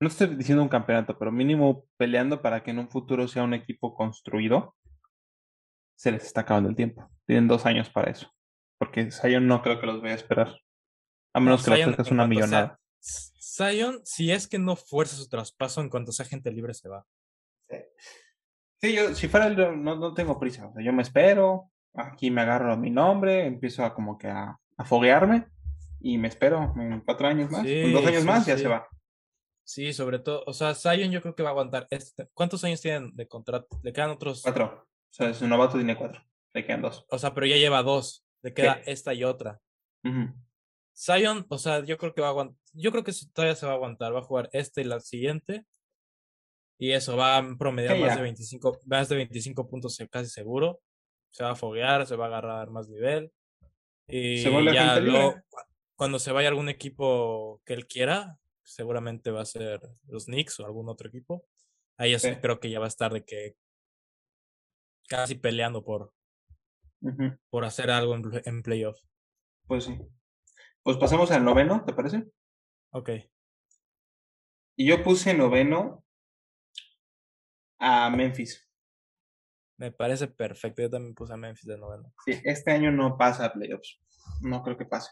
no 0.00 0.08
estoy 0.08 0.34
diciendo 0.36 0.62
un 0.62 0.68
campeonato, 0.68 1.18
pero 1.18 1.32
mínimo 1.32 1.86
peleando 1.96 2.42
para 2.42 2.62
que 2.62 2.72
en 2.72 2.80
un 2.80 2.90
futuro 2.90 3.26
sea 3.28 3.44
un 3.44 3.54
equipo 3.54 3.94
construido, 3.94 4.74
se 5.96 6.10
les 6.12 6.24
está 6.24 6.42
acabando 6.42 6.68
el 6.68 6.76
tiempo. 6.76 7.08
Tienen 7.26 7.48
dos 7.48 7.64
años 7.64 7.88
para 7.88 8.10
eso. 8.10 8.28
Porque 8.78 9.10
Zion 9.12 9.46
no 9.46 9.62
creo 9.62 9.80
que 9.80 9.86
los 9.86 10.02
vaya 10.02 10.14
a 10.14 10.16
esperar. 10.16 10.48
A 11.32 11.38
No, 11.38 11.44
menos 11.46 11.64
que 11.64 11.70
le 11.70 11.76
Zion, 11.76 11.88
ofrezcas 11.90 12.08
en 12.08 12.14
una 12.14 12.22
sea- 12.24 12.28
millonada. 12.28 12.80
Zion, 13.00 14.00
si 14.04 14.32
es 14.32 14.48
que 14.48 14.58
no 14.58 14.76
fuerza 14.76 15.16
su 15.16 15.28
traspaso, 15.28 15.80
en 15.80 15.88
cuanto 15.88 16.10
sea 16.12 16.26
gente 16.26 16.50
libre, 16.50 16.74
se 16.74 16.88
va. 16.88 17.06
Sí, 18.80 18.94
yo, 18.94 19.14
si 19.14 19.28
fuera 19.28 19.46
el, 19.46 19.56
no, 19.82 19.96
no 19.96 20.14
tengo 20.14 20.38
prisa. 20.38 20.66
O 20.66 20.72
sea, 20.72 20.82
yo 20.82 20.92
me 20.92 21.02
espero, 21.02 21.70
aquí 21.94 22.30
me 22.30 22.42
agarro 22.42 22.76
mi 22.76 22.90
nombre, 22.90 23.46
empiezo 23.46 23.84
a 23.84 23.94
como 23.94 24.18
que 24.18 24.28
a, 24.28 24.58
a 24.76 24.84
foguearme 24.84 25.46
y 26.00 26.18
me 26.18 26.28
espero 26.28 26.74
en 26.76 27.00
cuatro 27.00 27.28
años 27.28 27.50
más. 27.50 27.64
en 27.64 27.92
dos 27.92 28.04
años 28.04 28.22
sí, 28.22 28.26
más 28.26 28.46
ya 28.46 28.58
se 28.58 28.68
va. 28.68 28.88
Sí, 29.64 29.92
sobre 29.92 30.18
todo. 30.18 30.42
O 30.46 30.52
sea, 30.52 30.74
Zion 30.74 31.10
yo 31.10 31.22
creo 31.22 31.34
que 31.34 31.42
va 31.42 31.50
a 31.50 31.52
aguantar. 31.52 31.86
Este, 31.90 32.28
¿Cuántos 32.34 32.64
años 32.64 32.80
tienen 32.80 33.14
de 33.14 33.28
contrato? 33.28 33.68
Le 33.82 33.92
quedan 33.92 34.10
otros. 34.10 34.42
Cuatro. 34.42 34.84
O 34.84 35.14
sea, 35.14 35.32
su 35.32 35.46
novato 35.46 35.76
tiene 35.76 35.96
cuatro. 35.96 36.20
Le 36.52 36.64
quedan 36.64 36.82
dos. 36.82 37.06
O 37.08 37.18
sea, 37.18 37.32
pero 37.32 37.46
ya 37.46 37.56
lleva 37.56 37.82
dos. 37.82 38.26
Le 38.42 38.52
queda 38.52 38.80
esta 38.86 39.14
y 39.14 39.22
otra. 39.22 39.60
Ujú. 40.04 40.34
Zion, 40.94 41.46
o 41.48 41.58
sea, 41.58 41.84
yo 41.84 41.96
creo 41.96 42.12
que 42.12 42.20
va 42.20 42.28
a 42.28 42.30
aguantar. 42.30 42.56
Yo 42.72 42.90
creo 42.90 43.04
que 43.04 43.12
todavía 43.32 43.54
se 43.54 43.66
va 43.66 43.72
a 43.72 43.76
aguantar. 43.76 44.14
Va 44.14 44.18
a 44.18 44.24
jugar 44.24 44.50
esta 44.52 44.80
y 44.80 44.84
la 44.84 44.98
siguiente. 44.98 45.64
Y 46.82 46.90
eso 46.90 47.16
va 47.16 47.36
a 47.36 47.56
promediar 47.56 47.96
más 47.96 48.16
de 48.16 48.22
25, 48.22 48.80
más 48.86 49.08
de 49.08 49.14
25 49.14 49.68
puntos 49.68 49.96
casi 50.10 50.28
seguro. 50.28 50.80
Se 51.30 51.44
va 51.44 51.52
a 51.52 51.54
foguear, 51.54 52.04
se 52.08 52.16
va 52.16 52.24
a 52.24 52.26
agarrar 52.26 52.70
más 52.70 52.88
nivel. 52.88 53.30
Y 54.08 54.38
Se 54.38 54.50
ya 54.72 54.98
luego, 54.98 55.34
cu- 55.48 55.58
cuando 55.94 56.18
se 56.18 56.32
vaya 56.32 56.48
algún 56.48 56.68
equipo 56.68 57.62
que 57.64 57.74
él 57.74 57.86
quiera, 57.86 58.36
seguramente 58.64 59.30
va 59.30 59.42
a 59.42 59.44
ser 59.44 59.80
los 60.08 60.24
Knicks 60.24 60.58
o 60.58 60.66
algún 60.66 60.88
otro 60.88 61.08
equipo. 61.08 61.44
Ahí 61.98 62.18
Sí. 62.18 62.34
creo 62.40 62.58
que 62.58 62.68
ya 62.68 62.80
va 62.80 62.86
a 62.86 62.88
estar 62.88 63.12
de 63.12 63.24
que 63.24 63.54
casi 65.06 65.36
peleando 65.36 65.84
por, 65.84 66.12
por 67.48 67.64
hacer 67.64 67.92
algo 67.92 68.16
en, 68.16 68.24
en 68.44 68.60
playoff. 68.64 68.98
Pues 69.68 69.84
sí. 69.84 69.96
Pues 70.82 70.96
pasamos 70.96 71.30
al 71.30 71.44
noveno, 71.44 71.84
¿te 71.86 71.92
parece? 71.92 72.24
Ok. 72.90 73.10
Y 74.76 74.88
yo 74.88 75.00
puse 75.04 75.32
noveno 75.32 76.01
a 77.82 78.08
Memphis. 78.10 78.64
Me 79.76 79.90
parece 79.90 80.28
perfecto. 80.28 80.82
Yo 80.82 80.90
también 80.90 81.14
puse 81.14 81.32
a 81.32 81.36
Memphis 81.36 81.66
de 81.66 81.76
noveno. 81.76 82.14
Sí, 82.24 82.40
este 82.44 82.70
año 82.70 82.92
no 82.92 83.18
pasa 83.18 83.46
a 83.46 83.52
playoffs. 83.52 84.00
No 84.40 84.62
creo 84.62 84.78
que 84.78 84.84
pase. 84.84 85.10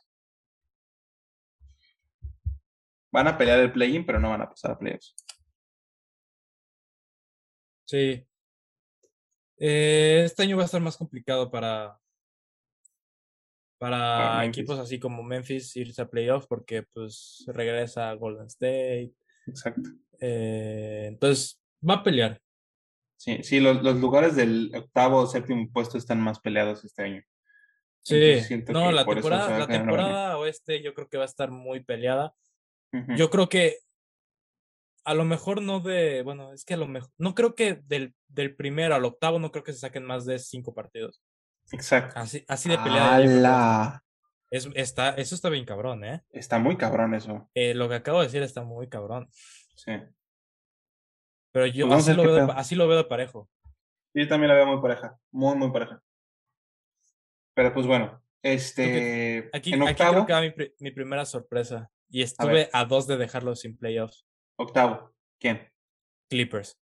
Van 3.12 3.26
a 3.26 3.36
pelear 3.36 3.58
el 3.58 3.72
play-in, 3.72 4.06
pero 4.06 4.20
no 4.20 4.30
van 4.30 4.42
a 4.42 4.48
pasar 4.48 4.70
a 4.70 4.78
playoffs. 4.78 5.16
Sí. 7.86 8.24
Eh, 9.58 10.22
este 10.24 10.44
año 10.44 10.56
va 10.56 10.62
a 10.62 10.66
estar 10.66 10.80
más 10.80 10.96
complicado 10.96 11.50
para, 11.50 11.98
Para 13.78 14.44
equipos 14.44 14.78
así 14.78 15.00
como 15.00 15.24
Memphis 15.24 15.76
irse 15.76 16.00
a 16.00 16.08
playoff 16.08 16.46
porque 16.46 16.84
pues 16.84 17.44
regresa 17.48 18.10
a 18.10 18.14
Golden 18.14 18.46
State. 18.46 19.12
Exacto. 19.48 19.90
eh, 20.20 21.06
entonces 21.08 21.60
va 21.86 21.94
a 21.94 22.02
pelear. 22.04 22.40
Sí, 23.20 23.42
sí, 23.42 23.60
los, 23.60 23.82
los 23.82 23.96
lugares 23.96 24.34
del 24.34 24.72
octavo 24.74 25.18
o 25.18 25.26
séptimo 25.26 25.70
puesto 25.70 25.98
están 25.98 26.22
más 26.22 26.40
peleados 26.40 26.86
este 26.86 27.02
año. 27.02 27.22
Sí, 28.00 28.40
no, 28.68 28.90
la 28.90 29.04
temporada, 29.04 29.58
la 29.58 29.68
temporada 29.68 30.38
oeste 30.38 30.82
yo 30.82 30.94
creo 30.94 31.06
que 31.06 31.18
va 31.18 31.24
a 31.24 31.26
estar 31.26 31.50
muy 31.50 31.80
peleada. 31.80 32.32
Yo 33.18 33.28
creo 33.28 33.50
que 33.50 33.76
a 35.04 35.12
lo 35.12 35.26
mejor 35.26 35.60
no 35.60 35.80
de, 35.80 36.22
bueno, 36.22 36.54
es 36.54 36.64
que 36.64 36.72
a 36.72 36.78
lo 36.78 36.88
mejor, 36.88 37.10
no 37.18 37.34
creo 37.34 37.54
que 37.54 37.82
del, 37.84 38.14
del 38.26 38.56
primero 38.56 38.94
al 38.94 39.04
octavo 39.04 39.38
no 39.38 39.52
creo 39.52 39.64
que 39.64 39.74
se 39.74 39.80
saquen 39.80 40.06
más 40.06 40.24
de 40.24 40.38
cinco 40.38 40.72
partidos. 40.72 41.22
Exacto. 41.72 42.18
Así, 42.18 42.42
así 42.48 42.70
de 42.70 42.78
peleada. 42.78 44.02
Es, 44.50 44.66
está, 44.74 45.10
eso 45.10 45.34
está 45.34 45.50
bien 45.50 45.66
cabrón, 45.66 46.04
¿eh? 46.04 46.22
Está 46.30 46.58
muy 46.58 46.78
cabrón 46.78 47.12
eso. 47.12 47.50
Eh, 47.52 47.74
Lo 47.74 47.86
que 47.90 47.96
acabo 47.96 48.20
de 48.20 48.28
decir 48.28 48.42
está 48.42 48.62
muy 48.62 48.88
cabrón. 48.88 49.28
Sí. 49.76 49.92
Pero 51.52 51.66
yo 51.66 51.86
Pues 51.88 52.00
así 52.08 52.14
lo, 52.16 52.22
veo, 52.22 52.34
pedo. 52.46 52.52
así 52.52 52.74
lo 52.74 52.86
veo 52.88 52.98
de 52.98 53.04
parejo. 53.04 53.48
Yo 54.14 54.28
también 54.28 54.48
la 54.48 54.54
veo 54.54 54.66
muy 54.66 54.80
pareja. 54.80 55.18
Muy, 55.32 55.56
muy 55.56 55.70
pareja. 55.70 56.02
Pero 57.54 57.72
pues 57.74 57.86
bueno. 57.86 58.22
Este. 58.42 59.50
Aquí, 59.52 59.74
en 59.74 59.82
aquí 59.82 59.90
octavo. 59.92 60.12
creo 60.12 60.26
que 60.26 60.32
va 60.32 60.40
mi, 60.40 60.50
pri- 60.50 60.74
mi 60.78 60.90
primera 60.92 61.24
sorpresa. 61.24 61.90
Y 62.08 62.22
estuve 62.22 62.68
a, 62.72 62.84
dos 62.84 63.06
de 63.06 63.16
dejarlo 63.16 63.54
sin 63.54 63.76
playoffs. 63.76 64.24
Octavo. 64.58 65.12
¿Quién? 65.38 65.68
Clippers. 66.28 66.78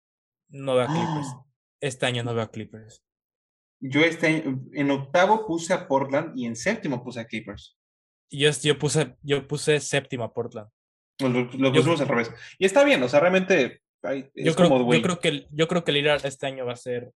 No 0.50 0.74
veo 0.76 0.84
a 0.84 0.86
Clippers. 0.86 1.28
¡Ah! 1.34 1.44
Este 1.80 2.06
año 2.06 2.22
no 2.22 2.34
veo 2.34 2.44
a 2.44 2.50
Clippers. 2.50 3.02
Yo 3.80 4.00
este, 4.00 4.44
en 4.72 4.90
octavo 4.90 5.46
puse 5.46 5.72
a 5.72 5.86
Portland 5.86 6.36
y 6.36 6.46
en 6.46 6.56
séptimo 6.56 7.02
puse 7.04 7.20
a 7.20 7.26
Clippers. 7.26 7.76
Yo, 8.30 8.50
yo, 8.50 8.78
puse, 8.78 9.16
yo 9.22 9.46
puse 9.46 9.80
séptima 9.80 10.26
a 10.26 10.32
Portland. 10.32 10.68
Lo, 11.20 11.28
lo 11.28 11.50
Yo- 11.50 11.72
pusimos 11.72 12.00
al 12.00 12.08
revés. 12.08 12.30
Y 12.58 12.64
está 12.66 12.84
bien, 12.84 13.02
o 13.02 13.08
sea, 13.08 13.20
realmente. 13.20 13.82
Yo 14.34 14.54
creo, 14.54 14.92
yo 14.92 15.02
creo 15.02 15.20
que 15.20 15.46
yo 15.50 15.68
creo 15.68 15.84
que 15.84 15.92
Lillard 15.92 16.24
este 16.24 16.46
año 16.46 16.64
va 16.64 16.72
a 16.72 16.76
ser 16.76 17.12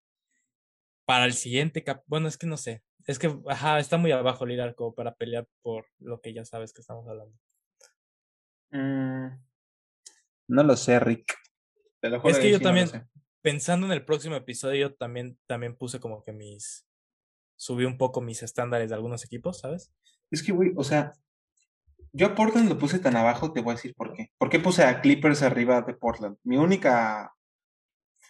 para 1.06 1.24
el 1.24 1.32
siguiente 1.32 1.84
cap. 1.84 2.02
Bueno, 2.06 2.28
es 2.28 2.36
que 2.36 2.46
no 2.46 2.56
sé. 2.56 2.82
Es 3.06 3.18
que 3.18 3.36
ajá, 3.46 3.78
está 3.78 3.98
muy 3.98 4.12
abajo 4.12 4.46
Lillard 4.46 4.74
como 4.74 4.94
para 4.94 5.14
pelear 5.14 5.48
por 5.62 5.86
lo 5.98 6.20
que 6.20 6.32
ya 6.32 6.44
sabes 6.44 6.72
que 6.72 6.80
estamos 6.80 7.06
hablando. 7.08 7.36
mm, 8.70 9.26
no 10.48 10.62
lo 10.64 10.76
sé, 10.76 10.98
Rick. 11.00 11.34
Te 12.00 12.10
lo 12.10 12.20
juro 12.20 12.32
Es 12.32 12.38
que 12.38 12.50
yo 12.50 12.58
no 12.58 12.64
también-. 12.64 12.90
Pensando 13.42 13.86
en 13.86 13.92
el 13.92 14.04
próximo 14.04 14.36
episodio, 14.36 14.88
yo 14.88 14.94
también, 14.94 15.36
también 15.46 15.76
puse 15.76 15.98
como 15.98 16.22
que 16.22 16.32
mis. 16.32 16.86
Subí 17.56 17.84
un 17.84 17.98
poco 17.98 18.20
mis 18.20 18.42
estándares 18.42 18.88
de 18.88 18.94
algunos 18.94 19.24
equipos, 19.24 19.60
¿sabes? 19.60 19.92
Es 20.30 20.42
que, 20.42 20.52
güey, 20.52 20.72
o 20.76 20.84
sea, 20.84 21.12
yo 22.12 22.26
a 22.26 22.34
Portland 22.34 22.68
lo 22.68 22.78
puse 22.78 22.98
tan 22.98 23.16
abajo, 23.16 23.52
te 23.52 23.60
voy 23.60 23.72
a 23.72 23.76
decir 23.76 23.94
por 23.94 24.12
qué. 24.12 24.30
¿Por 24.38 24.50
qué 24.50 24.60
puse 24.60 24.84
a 24.84 25.00
Clippers 25.00 25.42
arriba 25.42 25.80
de 25.82 25.94
Portland? 25.94 26.36
Mi 26.44 26.56
única 26.56 27.34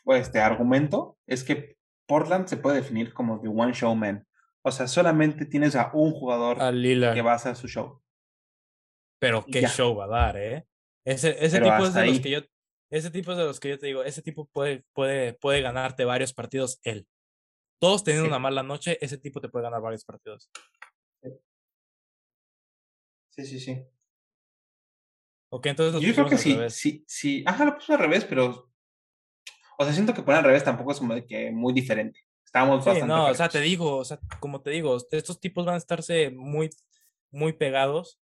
pues, 0.05 0.23
este, 0.23 0.41
argumento 0.41 1.19
es 1.27 1.45
que 1.45 1.77
Portland 2.07 2.47
se 2.47 2.57
puede 2.57 2.77
definir 2.77 3.13
como 3.13 3.41
the 3.41 3.49
one 3.49 3.73
show 3.73 3.95
man. 3.95 4.27
O 4.65 4.71
sea, 4.71 4.87
solamente 4.87 5.47
tienes 5.47 5.75
a 5.75 5.91
un 5.93 6.13
jugador 6.13 6.63
A 6.63 6.71
que 6.71 7.23
va 7.23 7.33
a 7.33 7.37
hacer 7.37 7.57
su 7.57 7.69
show. 7.69 8.01
Pero 9.19 9.45
qué 9.45 9.63
ya. 9.63 9.69
show 9.69 9.95
va 9.95 10.05
a 10.05 10.09
dar, 10.09 10.37
¿eh? 10.37 10.67
Ese, 11.05 11.33
tipo 11.33 11.85
es 11.85 11.95
de 11.95 12.07
los 12.07 12.21
que 12.21 12.31
yo. 12.31 12.41
Ese 12.91 13.11
tipo 13.11 13.33
es 13.33 13.39
de 13.39 13.45
los 13.45 13.59
que 13.59 13.71
yo 13.71 13.79
te 13.79 13.87
digo, 13.87 14.05
ese 14.05 14.23
tipo 14.23 14.47
puede, 14.47 14.85
puede, 14.93 15.33
puede 15.33 15.63
ganarte 15.63 16.05
varios 16.05 16.33
partidos 16.33 16.79
él. 16.85 17.09
Todos 17.81 18.05
teniendo 18.05 18.27
Sí. 18.27 18.29
una 18.29 18.39
mala 18.39 18.63
noche, 18.63 18.99
ese 19.01 19.19
tipo 19.19 19.41
te 19.41 19.49
puede 19.49 19.65
ganar 19.65 19.81
varios 19.81 20.05
partidos. 20.05 20.51
Sí, 23.35 23.47
sí, 23.47 23.61
sí. 23.61 23.83
Ok, 25.49 25.67
entonces 25.67 25.95
los 25.95 26.03
Yo 26.03 26.13
creo 26.15 26.29
que 26.29 26.37
sí, 26.39 26.59
sí, 26.69 27.05
sí. 27.07 27.45
Ajá, 27.47 27.65
lo 27.65 27.75
puse 27.75 27.93
al 27.95 27.99
revés, 27.99 28.25
pero. 28.25 28.71
O 29.79 29.85
sea, 29.85 29.93
siento 29.93 30.13
que 30.15 30.23
poner 30.23 30.39
al 30.39 30.45
revés 30.45 30.65
tampoco 30.65 30.93
es 30.93 30.99
como 30.99 31.15
de 31.15 31.27
que 31.27 31.51
muy 31.51 31.73
diferente. 31.73 32.21
Estábamos 32.45 32.85
Sí, 32.85 32.91
bastante. 32.91 33.13
no, 33.13 33.27
o 33.27 33.35
sea, 33.35 33.49
te 33.49 33.61
digo, 33.61 33.97
o 33.97 34.05
sea, 34.05 34.19
como 34.39 34.61
te 34.61 34.71
digo, 34.71 34.97
estos 35.11 35.41
tipos 35.41 35.65
van 35.65 35.75
a 35.77 35.79
estarse 35.79 36.31
muy, 36.31 36.69
muy 37.31 37.55
pegados. 37.55 38.21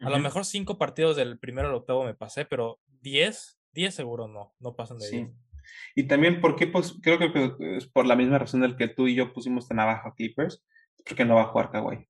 A 0.00 0.08
lo 0.10 0.18
mejor 0.18 0.44
cinco 0.44 0.78
partidos 0.78 1.16
del 1.16 1.38
primero 1.38 1.68
al 1.68 1.74
octavo 1.74 2.04
me 2.04 2.14
pasé, 2.14 2.44
pero 2.44 2.80
diez, 2.86 3.58
diez 3.72 3.94
seguro 3.94 4.28
no, 4.28 4.54
no 4.60 4.74
pasan 4.74 4.98
de 4.98 5.06
Sí. 5.06 5.16
diez. 5.16 5.30
Y 5.94 6.04
también, 6.04 6.40
¿por 6.40 6.56
qué? 6.56 6.66
Pues, 6.66 6.94
creo 7.02 7.18
que 7.18 7.76
es 7.76 7.86
por 7.86 8.06
la 8.06 8.16
misma 8.16 8.38
razón 8.38 8.60
del 8.62 8.76
que 8.76 8.88
tú 8.88 9.06
y 9.06 9.14
yo 9.14 9.32
pusimos 9.34 9.68
tan 9.68 9.80
abajo 9.80 10.08
a 10.08 10.14
Clippers. 10.14 10.64
Porque 11.04 11.24
no 11.24 11.34
va 11.36 11.42
a 11.42 11.46
jugar 11.48 11.70
Kawhi. 11.70 12.07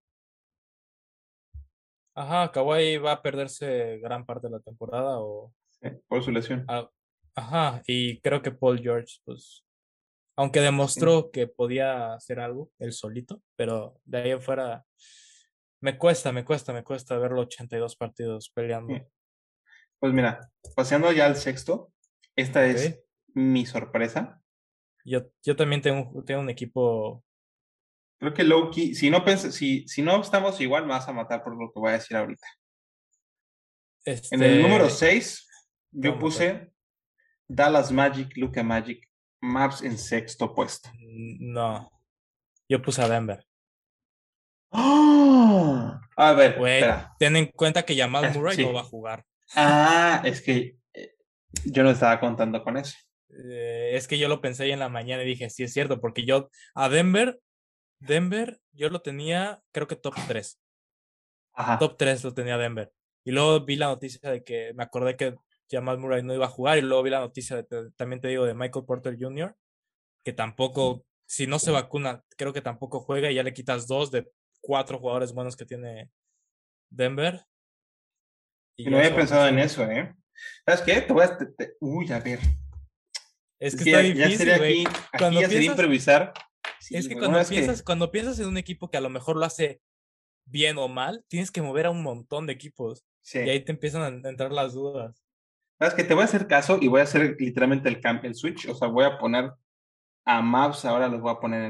Ajá, 2.19 2.51
Kawhi 2.51 2.97
va 2.97 3.12
a 3.12 3.23
perderse 3.23 3.99
gran 3.99 4.27
parte 4.27 4.49
de 4.49 4.55
la 4.55 4.61
temporada 4.61 5.21
o... 5.21 5.55
Sí, 5.81 5.89
por 6.09 6.21
su 6.25 6.33
lesión. 6.33 6.66
Ajá, 7.37 7.81
y 7.87 8.21
creo 8.21 8.43
que 8.43 8.51
Paul 8.51 8.81
George, 8.81 9.19
pues, 9.25 9.64
aunque 10.37 10.61
demostró 10.61 11.31
que 11.31 11.47
podía 11.47 12.14
hacer 12.14 12.41
algo, 12.41 12.73
él 12.81 12.93
solito, 12.93 13.41
pero 13.55 14.01
de 14.05 14.19
ahí 14.19 14.31
en 14.33 14.43
fuera, 14.43 14.85
me 15.81 15.97
cuesta, 15.97 16.33
me 16.33 16.45
cuesta, 16.45 16.73
me 16.73 16.83
cuesta 16.83 17.16
verlo 17.19 17.43
82 17.43 17.95
partidos 17.95 18.51
peleando. 18.51 18.97
Sí. 18.97 19.03
Pues 20.01 20.12
mira, 20.12 20.51
paseando 20.75 21.12
ya 21.12 21.27
al 21.27 21.37
sexto, 21.37 21.93
esta 22.35 22.66
es 22.66 23.01
mi 23.33 23.64
sorpresa. 23.64 24.43
Yo, 25.05 25.31
yo 25.45 25.55
también 25.55 25.83
tengo, 25.83 26.25
tengo 26.25 26.41
un 26.41 26.51
equipo 26.51 27.25
Creo 28.19 28.35
que 28.35 28.45
Loki, 28.45 28.95
si 28.95 29.11
no 29.11 29.25
si, 29.37 29.87
si 29.87 30.03
no 30.03 30.21
estamos 30.21 30.61
igual, 30.61 30.85
me 30.85 30.91
vas 30.91 31.09
a 31.09 31.12
matar 31.12 31.43
por 31.43 31.53
lo 31.57 31.73
que 31.73 31.79
voy 31.79 31.91
a 31.91 31.95
decir 31.95 32.16
ahorita. 32.16 32.47
En 34.05 34.43
el 34.43 34.62
número 34.62 34.87
este, 34.87 35.11
6, 35.12 35.49
yo 35.93 36.11
vamos 36.12 36.16
a 36.16 36.21
puse 36.21 36.73
Dallas 37.47 37.93
Magic, 37.93 38.37
Luca 38.37 38.62
Magic, 38.62 39.07
Maps 39.41 39.83
en 39.83 39.97
sexto 39.99 40.55
puesto. 40.55 40.91
No. 40.99 41.91
Yo 42.69 42.83
puse 42.83 43.03
a 43.03 43.09
Denver. 43.09 43.45
¡Ah! 44.73 46.01
A 46.16 46.33
ver, 46.33 46.53
espera. 46.53 47.14
ten 47.19 47.37
en 47.37 47.47
cuenta 47.47 47.85
que 47.85 47.97
Jamal 47.97 48.25
Es- 48.25 48.37
Murray 48.37 48.57
sí. 48.57 48.64
no 48.64 48.73
va 48.73 48.81
a 48.81 48.85
jugar. 48.85 49.25
Ah, 49.55 50.23
es 50.25 50.43
que 50.43 50.77
eh, 50.93 51.14
yo 51.64 51.83
no 51.83 51.91
estaba 51.91 52.19
contando 52.21 52.62
con 52.62 52.77
eso. 52.77 52.97
Eh, 53.31 53.91
es 53.95 54.09
que 54.09 54.19
yo 54.19 54.29
lo 54.29 54.41
pensé 54.41 54.64
ahí 54.64 54.73
en 54.73 54.81
la 54.81 54.89
mañana 54.89 55.23
y 55.23 55.27
dije, 55.27 55.49
sí 55.49 55.62
es 55.62 55.73
cierto, 55.73 56.01
porque 56.01 56.25
yo 56.25 56.51
a 56.75 56.89
Denver, 56.89 57.39
Denver, 58.01 58.61
yo 58.72 58.88
lo 58.90 59.01
tenía, 59.01 59.62
creo 59.72 59.86
que 59.86 59.96
top 59.96 60.14
3. 60.26 60.61
Ajá. 61.55 61.78
Top 61.78 61.96
3 61.96 62.22
lo 62.24 62.32
tenía 62.34 62.57
Denver. 62.57 62.92
Y 63.24 63.32
luego 63.32 63.64
vi 63.64 63.76
la 63.76 63.86
noticia 63.86 64.30
de 64.30 64.44
que 64.44 64.72
me 64.74 64.84
acordé 64.84 65.16
que 65.16 65.34
Jamal 65.70 65.99
Murray 65.99 66.22
no 66.22 66.34
iba 66.34 66.46
a 66.46 66.51
jugar 66.51 66.78
y 66.78 66.82
luego 66.82 67.03
vi 67.03 67.11
la 67.11 67.20
noticia, 67.20 67.57
de, 67.57 67.90
también 67.96 68.20
te 68.20 68.28
digo, 68.28 68.44
de 68.44 68.55
Michael 68.55 68.84
Porter 68.86 69.16
Jr., 69.18 69.55
que 70.24 70.32
tampoco, 70.32 71.05
si 71.26 71.46
no 71.46 71.59
se 71.59 71.70
vacuna, 71.70 72.24
creo 72.36 72.53
que 72.53 72.62
tampoco 72.62 73.01
juega 73.01 73.30
y 73.30 73.34
ya 73.34 73.42
le 73.42 73.53
quitas 73.53 73.86
dos 73.86 74.11
de 74.11 74.30
cuatro 74.61 74.99
jugadores 74.99 75.32
buenos 75.32 75.57
que 75.57 75.66
tiene 75.66 76.11
Denver. 76.90 77.44
Y 78.78 78.88
no 78.88 78.99
había 78.99 79.14
pensado 79.14 79.46
en 79.49 79.59
eso, 79.59 79.82
¿eh? 79.90 80.14
¿Sabes 80.64 80.82
qué? 80.82 81.01
Te 81.01 81.12
voy 81.12 81.24
a... 81.24 81.36
te- 81.36 81.46
te- 81.46 81.76
Uy, 81.80 82.11
a 82.12 82.20
ver. 82.20 82.38
Es 83.61 83.74
que 83.74 83.90
está 83.90 84.03
ya- 84.03 84.09
ya 84.14 84.26
difícil, 84.26 84.38
sería 84.38 84.55
aquí, 84.55 84.84
ya 84.84 85.18
sería 85.18 85.49
piensas- 85.49 85.64
improvisar. 85.64 86.32
Sí, 86.81 86.97
Es 86.97 87.09
que 87.09 87.16
cuando 87.18 87.43
piensas, 87.45 87.83
cuando 87.83 88.11
piensas 88.11 88.39
en 88.41 88.47
un 88.49 88.57
equipo 88.59 88.91
que 88.91 88.97
a 88.97 89.01
lo 89.01 89.11
mejor 89.11 89.37
lo 89.37 89.45
hace 89.45 89.81
bien 90.45 90.79
o 90.79 90.89
mal, 90.89 91.24
tienes 91.29 91.51
que 91.51 91.62
mover 91.62 91.87
a 91.87 91.91
un 91.91 92.03
montón 92.03 92.47
de 92.47 92.53
equipos. 92.55 93.05
Sí. 93.20 93.41
Y 93.41 93.51
ahí 93.51 93.64
te 93.64 93.72
empiezan 93.72 94.03
a 94.24 94.29
entrar 94.29 94.53
las 94.53 94.72
dudas. 94.74 95.22
¿Sabes 95.79 95.95
qué? 95.95 96.05
Te 96.05 96.14
voy 96.14 96.22
a 96.22 96.26
hacer 96.26 96.47
caso 96.47 96.79
y 96.81 96.89
voy 96.89 97.01
a 97.01 97.05
hacer 97.05 97.37
literalmente 97.39 97.89
el, 97.89 98.01
cam- 98.01 98.24
el 98.24 98.35
switch. 98.35 98.68
O 98.68 98.74
sea, 98.74 98.89
voy 98.89 99.05
a 99.05 99.18
poner 99.18 99.53
a 100.24 100.43
Maps, 100.43 100.85
ahora 100.85 101.09
los 101.09 101.20
voy 101.20 101.33
a 101.33 101.41
poner 101.41 101.64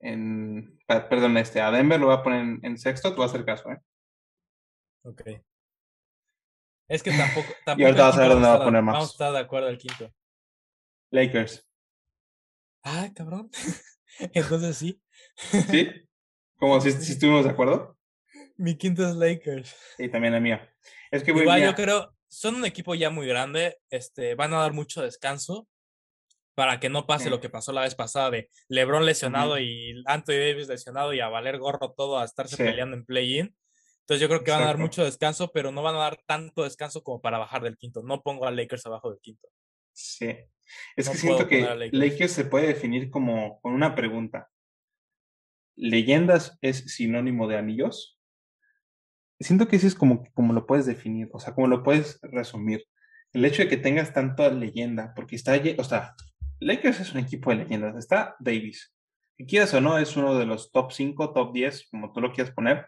en... 0.00 0.78
perdón, 0.86 1.36
este, 1.36 1.60
a 1.60 1.70
Denver 1.70 2.00
lo 2.00 2.06
voy 2.06 2.16
a 2.16 2.22
poner 2.22 2.40
en, 2.40 2.60
en 2.62 2.78
sexto. 2.78 3.10
Te 3.10 3.16
voy 3.16 3.24
a 3.24 3.28
hacer 3.28 3.44
caso, 3.44 3.70
¿eh? 3.70 3.78
Ok. 5.02 5.22
Es 6.88 7.02
que 7.02 7.10
tampoco. 7.10 7.46
tampoco 7.64 7.82
Y 7.82 7.84
ahorita 7.84 8.02
vas 8.04 8.16
a 8.16 8.20
ver 8.20 8.28
dónde 8.30 8.48
va 8.48 8.54
a 8.54 8.64
poner 8.64 8.82
Vamos 8.82 8.94
a 8.96 9.00
Maps. 9.00 9.10
estar 9.12 9.32
de 9.32 9.38
acuerdo 9.38 9.68
el 9.68 9.78
quinto. 9.78 10.12
Lakers. 11.10 11.66
Ah, 12.82 13.10
cabrón. 13.14 13.50
Entonces 14.34 14.76
sí. 14.76 15.00
¿Sí? 15.70 15.88
Como 16.56 16.80
si, 16.80 16.92
si 16.92 17.12
estuvimos 17.12 17.44
de 17.44 17.50
acuerdo. 17.50 17.96
Mi 18.56 18.76
quinto 18.76 19.08
es 19.08 19.14
Lakers. 19.14 19.74
Y 19.98 20.08
también 20.08 20.32
la 20.32 20.40
mía. 20.40 20.68
Es 21.10 21.22
que, 21.22 21.32
güey, 21.32 21.44
Igual 21.44 21.62
yo 21.62 21.74
creo, 21.74 22.12
son 22.28 22.56
un 22.56 22.64
equipo 22.64 22.94
ya 22.94 23.10
muy 23.10 23.26
grande, 23.26 23.78
este, 23.90 24.34
van 24.34 24.52
a 24.52 24.58
dar 24.58 24.72
mucho 24.72 25.00
descanso 25.02 25.68
para 26.54 26.80
que 26.80 26.88
no 26.88 27.06
pase 27.06 27.24
Sí. 27.24 27.30
lo 27.30 27.40
que 27.40 27.48
pasó 27.50 27.72
la 27.72 27.82
vez 27.82 27.94
pasada 27.94 28.30
de 28.30 28.50
LeBron 28.68 29.06
lesionado 29.06 29.60
y 29.60 30.02
Anthony 30.06 30.32
Davis 30.40 30.66
lesionado 30.68 31.14
y 31.14 31.20
a 31.20 31.28
valer 31.28 31.58
gorro 31.58 31.94
todo 31.96 32.18
a 32.18 32.24
estarse 32.24 32.56
Sí. 32.56 32.64
peleando 32.64 32.96
en 32.96 33.04
play-in. 33.04 33.56
Entonces 34.00 34.20
yo 34.20 34.28
creo 34.28 34.42
que 34.42 34.50
van 34.50 34.62
a 34.62 34.66
dar 34.66 34.78
mucho 34.78 35.04
descanso, 35.04 35.52
pero 35.52 35.70
no 35.70 35.82
van 35.82 35.94
a 35.94 35.98
dar 35.98 36.18
tanto 36.26 36.64
descanso 36.64 37.02
como 37.04 37.20
para 37.20 37.38
bajar 37.38 37.62
del 37.62 37.76
quinto. 37.76 38.02
No 38.02 38.22
pongo 38.22 38.46
a 38.46 38.50
Lakers 38.50 38.84
abajo 38.86 39.10
del 39.10 39.20
quinto. 39.20 39.48
Sí. 39.98 40.36
Es 40.96 41.06
No 41.06 41.12
que 41.12 41.18
siento 41.18 41.48
que 41.48 41.62
Lakers. 41.62 41.92
Lakers 41.92 42.32
se 42.32 42.44
puede 42.44 42.68
definir 42.68 43.10
como 43.10 43.60
con 43.60 43.72
una 43.72 43.94
pregunta. 43.94 44.48
¿Leyendas 45.76 46.58
es 46.60 46.92
sinónimo 46.94 47.48
de 47.48 47.56
anillos? 47.56 48.18
Siento 49.40 49.66
que 49.68 49.76
ese 49.76 49.86
es 49.86 49.94
como, 49.94 50.24
como 50.34 50.52
lo 50.52 50.66
puedes 50.66 50.86
definir, 50.86 51.28
o 51.32 51.38
sea, 51.40 51.54
como 51.54 51.68
lo 51.68 51.82
puedes 51.82 52.18
resumir. 52.22 52.84
El 53.32 53.44
hecho 53.44 53.62
de 53.62 53.68
que 53.68 53.76
tengas 53.76 54.12
tanta 54.12 54.48
leyenda, 54.50 55.12
porque 55.14 55.36
está, 55.36 55.60
o 55.78 55.84
sea, 55.84 56.14
Lakers 56.60 57.00
es 57.00 57.12
un 57.12 57.20
equipo 57.20 57.50
de 57.50 57.56
leyendas. 57.56 57.96
Está 57.96 58.36
Davis, 58.40 58.94
que 59.36 59.46
quieras 59.46 59.72
o 59.74 59.80
no, 59.80 59.98
es 59.98 60.16
uno 60.16 60.36
de 60.38 60.46
los 60.46 60.70
top 60.72 60.92
5, 60.92 61.32
top 61.32 61.52
10, 61.52 61.88
como 61.90 62.12
tú 62.12 62.20
lo 62.20 62.32
quieras 62.32 62.52
poner, 62.52 62.86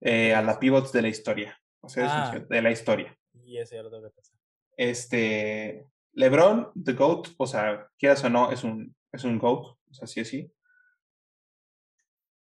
eh, 0.00 0.34
a 0.34 0.42
la 0.42 0.58
pivots 0.60 0.92
de 0.92 1.02
la 1.02 1.08
historia. 1.08 1.58
O 1.80 1.88
sea, 1.88 2.04
es 2.04 2.12
Ah. 2.12 2.46
de 2.48 2.62
la 2.62 2.70
historia. 2.70 3.16
Y 3.44 3.58
ese 3.58 3.76
ya 3.76 3.82
lo 3.82 3.90
tengo 3.90 4.04
que 4.04 4.14
pensar. 4.14 4.36
Este, 4.76 5.84
LeBron, 6.12 6.72
the 6.82 6.92
GOAT, 6.92 7.28
o 7.36 7.46
sea, 7.46 7.88
quieras 7.98 8.24
o 8.24 8.30
no, 8.30 8.50
es 8.50 8.64
un, 8.64 8.94
es 9.12 9.24
un 9.24 9.38
GOAT, 9.38 9.64
o 9.66 9.94
sea, 9.94 10.06
sí, 10.06 10.24
sí. 10.24 10.52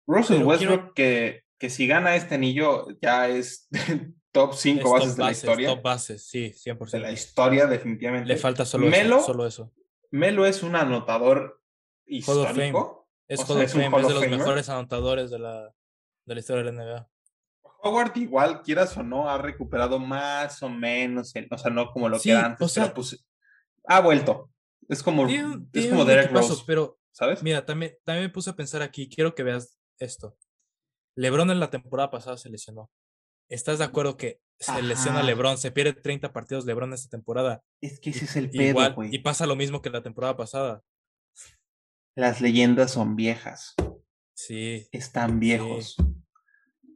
Russell 0.06 0.42
Westbrook, 0.42 0.94
que, 0.94 1.44
que 1.58 1.68
si 1.68 1.86
gana 1.86 2.16
este 2.16 2.36
anillo, 2.36 2.86
ya 3.00 3.28
es 3.28 3.68
top 4.32 4.54
5 4.54 4.90
bases 4.90 5.16
de 5.16 5.24
la 5.24 5.32
historia. 5.32 5.68
Top 5.68 5.82
bases, 5.82 6.26
sí, 6.26 6.52
100%. 6.52 6.90
De 6.90 7.00
la 7.00 7.12
historia, 7.12 7.66
definitivamente. 7.66 8.28
Le 8.28 8.36
falta 8.36 8.64
solo, 8.64 8.86
Melo, 8.86 9.16
eso, 9.18 9.26
solo 9.26 9.46
eso. 9.46 9.72
Melo 10.10 10.46
es 10.46 10.62
un 10.62 10.76
anotador 10.76 11.60
histórico. 12.06 13.08
Es, 13.26 13.40
o 13.40 13.60
es, 13.60 13.74
de 13.74 13.90
los 13.90 14.28
mejores 14.28 14.70
anotadores 14.70 15.30
de 15.30 15.38
la, 15.38 15.74
de 16.24 16.34
la 16.34 16.40
historia 16.40 16.64
de 16.64 16.72
la 16.72 16.82
NBA. 16.82 17.10
Howard 17.82 18.16
igual, 18.16 18.62
quieras 18.62 18.96
o 18.96 19.02
no, 19.02 19.28
ha 19.28 19.36
recuperado 19.38 19.98
más 19.98 20.62
o 20.62 20.68
menos, 20.68 21.34
o 21.50 21.58
sea, 21.58 21.70
no 21.70 21.92
como 21.92 22.08
lo 22.08 22.18
que 22.18 22.30
era 22.30 22.46
antes, 22.46 22.64
o 22.64 22.68
sea, 22.68 22.92
pues, 22.92 23.24
ha 23.86 24.00
vuelto. 24.00 24.50
Es 24.88 25.02
como, 25.02 25.26
es 25.28 25.86
como 25.88 26.04
Derek 26.04 26.32
Rose, 26.32 26.62
pero, 26.66 26.98
¿sabes? 27.12 27.42
Mira, 27.42 27.66
también, 27.66 27.94
también 28.04 28.26
me 28.26 28.32
puse 28.32 28.50
a 28.50 28.56
pensar 28.56 28.80
aquí, 28.80 29.08
quiero 29.08 29.34
que 29.34 29.42
veas 29.42 29.78
esto. 29.98 30.36
LeBron 31.14 31.50
en 31.50 31.60
la 31.60 31.70
temporada 31.70 32.10
pasada 32.10 32.38
se 32.38 32.48
lesionó. 32.48 32.90
¿Estás 33.50 33.78
de 33.78 33.84
acuerdo 33.84 34.16
que 34.16 34.40
se 34.58 34.82
lesiona 34.82 35.22
LeBron, 35.22 35.58
se 35.58 35.70
pierde 35.70 35.92
30 35.92 36.32
partidos 36.32 36.64
LeBron 36.64 36.92
esta 36.92 37.08
temporada? 37.08 37.62
Es 37.80 37.98
que 38.00 38.10
ese 38.10 38.24
es 38.24 38.36
el 38.36 38.50
pedo, 38.50 38.94
güey. 38.94 39.14
Y 39.14 39.18
pasa 39.20 39.46
lo 39.46 39.56
mismo 39.56 39.82
que 39.82 39.90
la 39.90 40.02
temporada 40.02 40.36
pasada. 40.36 40.82
Las 42.14 42.40
leyendas 42.40 42.92
son 42.92 43.16
viejas. 43.16 43.74
Sí. 44.34 44.88
Están 44.92 45.40
viejos. 45.40 45.96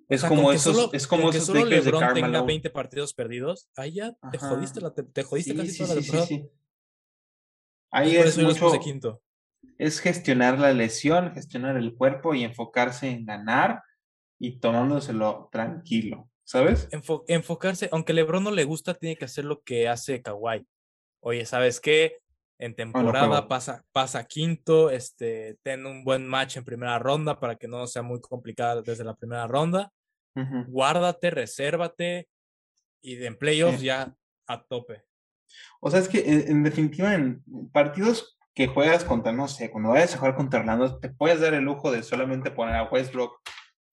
Es, 0.08 0.24
como 0.24 0.52
esos, 0.52 0.90
es 0.92 1.06
como 1.06 1.30
esos 1.30 1.46
solo 1.46 1.64
LeBron 1.64 2.14
tenga 2.14 2.42
20 2.42 2.68
partidos 2.70 3.14
perdidos, 3.14 3.70
ahí 3.76 3.94
ya 3.94 4.14
te 4.30 4.38
jodiste, 4.38 4.80
la, 4.80 4.92
te 4.92 5.22
jodiste 5.22 5.54
casi 5.56 5.78
toda 5.78 5.94
la 5.94 6.00
temporada. 6.00 6.28
Ahí 7.92 8.16
es 8.16 8.38
mucho, 8.38 8.72
quinto. 8.80 9.22
es 9.78 10.00
gestionar 10.00 10.58
la 10.58 10.72
lesión, 10.72 11.32
gestionar 11.32 11.76
el 11.76 11.94
cuerpo 11.94 12.34
y 12.34 12.42
enfocarse 12.42 13.08
en 13.08 13.24
ganar 13.24 13.82
y 14.40 14.58
tomándoselo 14.58 15.48
tranquilo, 15.52 16.28
¿sabes? 16.42 16.88
enfocarse, 17.28 17.88
aunque 17.92 18.12
LeBron 18.12 18.42
no 18.42 18.50
le 18.50 18.64
gusta, 18.64 18.94
tiene 18.94 19.16
que 19.16 19.26
hacer 19.26 19.44
lo 19.44 19.62
que 19.62 19.88
hace 19.88 20.22
Kawhi. 20.22 20.66
Oye, 21.20 21.44
¿sabes 21.46 21.78
qué? 21.78 22.18
En 22.58 22.74
temporada 22.74 23.46
pasa, 23.46 23.84
pasa 23.92 24.24
quinto, 24.24 24.90
este, 24.90 25.58
ten 25.62 25.86
un 25.86 26.02
buen 26.02 26.26
match 26.26 26.56
en 26.56 26.64
primera 26.64 26.98
ronda 26.98 27.38
para 27.38 27.56
que 27.56 27.68
no 27.68 27.86
sea 27.86 28.02
muy 28.02 28.20
complicada 28.20 28.82
desde 28.82 29.04
la 29.04 29.14
primera 29.14 29.46
ronda 29.46 29.92
guárdate, 30.68 31.30
resérvate 31.30 32.28
y 33.02 33.16
de 33.16 33.32
playoffs 33.32 33.82
ya 33.82 34.14
a 34.46 34.62
tope. 34.62 35.04
O 35.80 35.90
sea, 35.90 36.00
es 36.00 36.08
que 36.08 36.44
en, 36.48 36.62
definitiva, 36.62 37.14
en 37.14 37.42
partidos 37.72 38.38
que 38.54 38.66
juegas 38.66 39.04
contra, 39.04 39.32
no 39.32 39.48
sé, 39.48 39.70
cuando 39.70 39.90
vayas 39.90 40.14
a 40.14 40.18
jugar 40.18 40.34
contra 40.34 40.60
Orlando, 40.60 40.98
te 40.98 41.08
puedes 41.08 41.40
dar 41.40 41.54
el 41.54 41.64
lujo 41.64 41.90
de 41.90 42.02
solamente 42.02 42.50
poner 42.50 42.76
a 42.76 42.84
Westbrook 42.84 43.40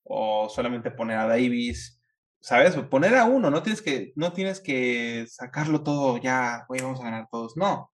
o 0.04 0.50
solamente 0.50 0.92
poner 0.92 1.18
a 1.18 1.28
Davis, 1.28 2.02
¿sabes? 2.42 2.76
O 2.76 2.90
poner 2.90 3.16
a 3.16 3.26
uno, 3.26 3.50
no 3.50 3.64
tienes 3.64 3.82
que, 3.82 4.12
no 4.16 4.34
tienes 4.34 4.60
que 4.60 5.26
sacarlo 5.28 5.84
todo 5.84 6.18
ya, 6.18 6.66
güey, 6.68 6.82
vamos 6.82 7.00
a 7.00 7.06
ganar 7.06 7.28
todos. 7.32 7.56
No, 7.56 7.92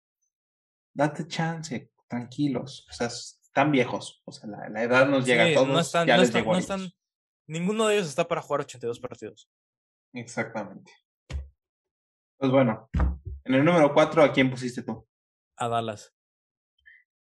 date 0.95 1.27
chance, 1.27 1.91
tranquilos, 2.09 2.87
o 2.91 2.93
sea, 2.93 3.09
están 3.09 3.71
viejos, 3.71 4.23
o 4.25 4.33
sea, 4.33 4.49
la, 4.49 4.83
edad 4.83 5.07
nos 5.07 5.27
llega 5.27 5.45
a 5.45 5.55
todos, 5.55 5.69
no 5.69 5.81
están, 5.81 6.07
ya 6.07 6.17
les 6.17 6.33
no 6.33 6.57
están, 6.57 6.91
Ninguno 7.47 7.87
de 7.87 7.97
ellos 7.97 8.09
está 8.09 8.27
para 8.27 8.41
jugar 8.41 8.63
82 8.63 9.01
partidos. 9.01 9.51
Exactamente. 10.15 10.91
Pues 12.39 12.51
bueno, 12.51 12.89
en 13.45 13.55
el 13.55 13.65
número 13.65 13.93
4, 13.93 14.23
¿a 14.23 14.33
quién 14.33 14.51
pusiste 14.51 14.83
tú? 14.83 15.07
A 15.57 15.69
Dallas. 15.69 16.15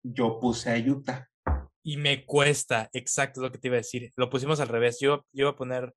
Yo 0.03 0.39
puse 0.39 0.71
a 0.71 0.77
Utah. 0.77 1.29
Y 1.83 1.97
me 1.97 2.25
cuesta, 2.25 2.89
exacto 2.93 3.41
lo 3.41 3.51
que 3.51 3.57
te 3.57 3.67
iba 3.67 3.75
a 3.75 3.77
decir. 3.77 4.11
Lo 4.15 4.29
pusimos 4.29 4.59
al 4.59 4.69
revés. 4.69 4.99
Yo, 4.99 5.25
yo 5.31 5.43
iba 5.43 5.49
a 5.51 5.55
poner. 5.55 5.93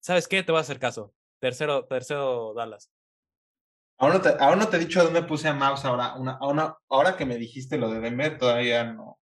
¿Sabes 0.00 0.28
qué? 0.28 0.42
Te 0.42 0.52
voy 0.52 0.58
a 0.58 0.62
hacer 0.62 0.78
caso. 0.78 1.12
Tercero, 1.40 1.86
tercero 1.86 2.54
Dallas. 2.54 2.90
Aún 3.98 4.12
no, 4.12 4.20
te, 4.20 4.28
aún 4.38 4.58
no 4.58 4.68
te 4.68 4.76
he 4.76 4.80
dicho 4.80 5.02
dónde 5.02 5.22
puse 5.22 5.48
a 5.48 5.54
Mouse 5.54 5.84
ahora. 5.84 6.14
Una, 6.14 6.78
ahora 6.88 7.16
que 7.16 7.26
me 7.26 7.36
dijiste 7.36 7.78
lo 7.78 7.90
de 7.90 8.00
Denver, 8.00 8.38
todavía 8.38 8.84
no, 8.84 9.18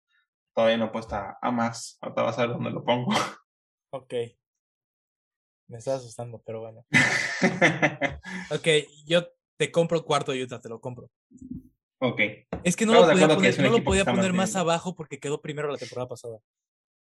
todavía 0.56 0.78
no 0.78 0.86
he 0.86 0.92
puesto 0.92 1.16
a, 1.16 1.38
a 1.42 1.52
Max. 1.52 1.98
Ahorita 2.02 2.22
vas 2.22 2.40
a 2.40 2.48
ver 2.48 2.52
dónde 2.52 2.72
lo 2.72 2.84
pongo. 2.84 3.12
Ok. 3.94 4.14
Me 5.68 5.78
estás 5.78 6.00
asustando, 6.00 6.42
pero 6.46 6.62
bueno. 6.62 6.86
ok, 8.52 8.68
yo 9.06 9.26
te 9.62 9.72
compro 9.72 10.04
cuarto 10.04 10.32
de 10.32 10.42
Utah, 10.42 10.60
te 10.60 10.70
lo 10.70 10.82
compro. 10.82 11.12
Ok. 12.00 12.20
Es 12.64 12.76
que 12.76 12.88
no 12.88 12.96
lo 12.96 13.02
podía 13.08 13.28
poner, 13.28 13.60
no 13.60 13.70
lo 13.70 13.84
podía 13.84 14.06
poner 14.06 14.34
más 14.34 14.56
abajo 14.56 14.96
porque 14.96 15.20
quedó 15.20 15.40
primero 15.40 15.72
la 15.72 15.78
temporada 15.78 16.10
pasada. 16.10 16.40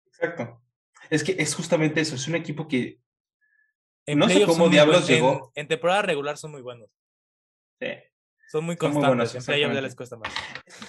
Exacto. 0.05 0.61
Es 1.09 1.23
que 1.23 1.37
es 1.39 1.55
justamente 1.55 2.01
eso, 2.01 2.15
es 2.15 2.27
un 2.27 2.35
equipo 2.35 2.67
que 2.67 2.99
no 4.05 4.27
sé 4.27 4.45
cómo 4.45 4.67
diablos 4.67 5.07
llegó. 5.07 5.53
En, 5.55 5.69
temporada 5.69 6.01
regular 6.01 6.37
son 6.37 6.51
muy 6.51 6.61
buenos. 6.61 6.89
Sí. 7.79 7.87
Son 8.49 8.65
muy 8.65 8.75
constantes, 8.75 9.33
en 9.33 9.45
playoff 9.45 9.71
les 9.71 9.95
cuesta 9.95 10.17
más. 10.17 10.33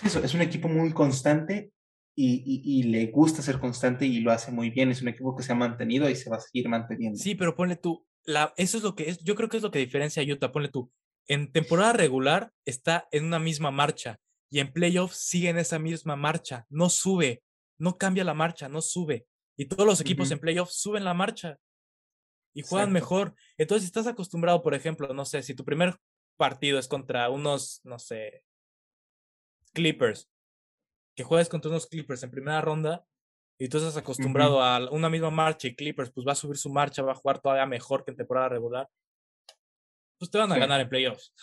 Eso, 0.04 0.18
es 0.18 0.34
un 0.34 0.40
equipo 0.40 0.66
muy 0.66 0.92
constante 0.92 1.70
y, 2.16 2.82
le 2.90 3.06
gusta 3.06 3.40
ser 3.40 3.60
constante 3.60 4.04
y 4.04 4.18
lo 4.18 4.32
hace 4.32 4.50
muy 4.50 4.70
bien. 4.70 4.90
Es 4.90 5.00
un 5.00 5.06
equipo 5.10 5.36
que 5.36 5.44
se 5.44 5.52
ha 5.52 5.54
mantenido 5.54 6.10
y 6.10 6.16
se 6.16 6.28
va 6.28 6.38
a 6.38 6.40
seguir 6.40 6.68
manteniendo. 6.68 7.20
Sí, 7.20 7.36
pero 7.36 7.54
ponle 7.54 7.76
tú, 7.76 8.04
la, 8.24 8.52
eso 8.56 8.78
es 8.78 8.82
lo 8.82 8.96
que 8.96 9.08
es, 9.10 9.22
yo 9.22 9.36
creo 9.36 9.48
que 9.48 9.58
es 9.58 9.62
lo 9.62 9.70
que 9.70 9.78
diferencia 9.78 10.24
a 10.24 10.26
Utah. 10.26 10.50
Ponle 10.50 10.68
tú, 10.68 10.90
en 11.28 11.52
temporada 11.52 11.92
regular 11.92 12.52
está 12.64 13.08
en 13.12 13.24
una 13.24 13.38
misma 13.38 13.70
marcha 13.70 14.18
y 14.50 14.60
en 14.60 14.72
playoffs 14.72 15.16
sigue 15.16 15.48
en 15.48 15.58
esa 15.58 15.78
misma 15.78 16.16
marcha. 16.16 16.66
No 16.68 16.90
sube, 16.90 17.42
no 17.78 17.98
cambia 17.98 18.24
la 18.24 18.34
marcha, 18.34 18.68
no 18.68 18.82
sube. 18.82 19.26
Y 19.56 19.66
todos 19.66 19.86
los 19.86 20.00
equipos 20.00 20.30
en 20.30 20.38
playoffs 20.38 20.74
suben 20.74 21.04
la 21.04 21.14
marcha 21.14 21.58
y 22.54 22.62
juegan 22.62 22.92
mejor. 22.92 23.34
Entonces, 23.56 23.84
si 23.84 23.86
estás 23.86 24.06
acostumbrado, 24.06 24.62
por 24.62 24.74
ejemplo, 24.74 25.12
no 25.14 25.24
sé, 25.24 25.42
si 25.42 25.54
tu 25.54 25.64
primer 25.64 25.96
partido 26.36 26.78
es 26.78 26.88
contra 26.88 27.30
unos, 27.30 27.80
no 27.84 27.98
sé, 27.98 28.44
Clippers 29.72 30.28
que 31.14 31.24
juegues 31.24 31.48
contra 31.48 31.70
unos 31.70 31.86
Clippers 31.86 32.22
en 32.22 32.30
primera 32.30 32.60
ronda 32.60 33.04
y 33.58 33.68
tú 33.68 33.78
estás 33.78 33.96
acostumbrado 33.96 34.62
a 34.62 34.90
una 34.90 35.08
misma 35.08 35.30
marcha 35.30 35.68
y 35.68 35.74
Clippers 35.74 36.10
pues 36.10 36.26
va 36.26 36.32
a 36.32 36.36
subir 36.36 36.56
su 36.56 36.70
marcha, 36.70 37.02
va 37.02 37.12
a 37.12 37.16
jugar 37.16 37.40
todavía 37.40 37.66
mejor 37.66 38.04
que 38.04 38.10
en 38.10 38.16
temporada 38.16 38.48
regular, 38.48 38.88
pues 40.22 40.30
te 40.30 40.38
van 40.38 40.52
a 40.52 40.56
ganar 40.56 40.80
en 40.80 40.88
playoffs. 40.88 41.34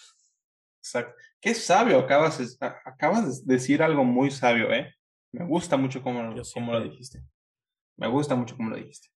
Exacto. 0.77 1.13
Qué 1.41 1.53
sabio, 1.53 1.99
acabas, 1.99 2.57
acabas 2.85 3.45
de 3.45 3.55
decir 3.55 3.83
algo 3.83 4.05
muy 4.05 4.31
sabio, 4.31 4.71
¿eh? 4.71 4.95
Me 5.33 5.45
gusta 5.45 5.75
mucho 5.75 6.01
cómo, 6.01 6.33
cómo 6.53 6.71
lo 6.71 6.79
dijiste. 6.79 7.21
Me 7.97 8.07
gusta 8.07 8.35
mucho 8.35 8.55
cómo 8.55 8.69
lo 8.69 8.77
dijiste. 8.77 9.09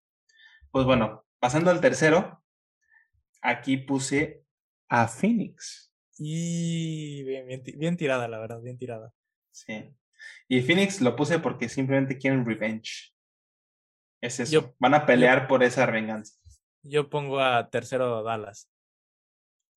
Pues 0.73 0.85
bueno, 0.85 1.25
pasando 1.39 1.71
al 1.71 1.81
tercero, 1.81 2.43
aquí 3.41 3.77
puse 3.77 4.43
a 4.89 5.07
Phoenix. 5.07 5.95
Y 6.19 7.23
bien, 7.23 7.63
bien 7.77 7.97
tirada, 7.97 8.27
la 8.27 8.41
verdad, 8.41 8.61
bien 8.61 8.79
tirada. 8.79 9.15
Sí. 9.53 9.95
Y 10.49 10.61
Phoenix 10.63 11.01
lo 11.01 11.15
puse 11.15 11.39
porque 11.39 11.69
simplemente 11.69 12.19
quieren 12.19 12.45
revenge. 12.45 13.15
Es 14.21 14.41
eso. 14.41 14.75
Van 14.81 14.95
a 14.95 15.07
pelear 15.07 15.47
por 15.47 15.63
esa 15.63 15.87
venganza. 15.87 16.35
Yo 16.83 17.09
pongo 17.09 17.39
a 17.39 17.71
tercero 17.71 18.25
Dallas. 18.25 18.69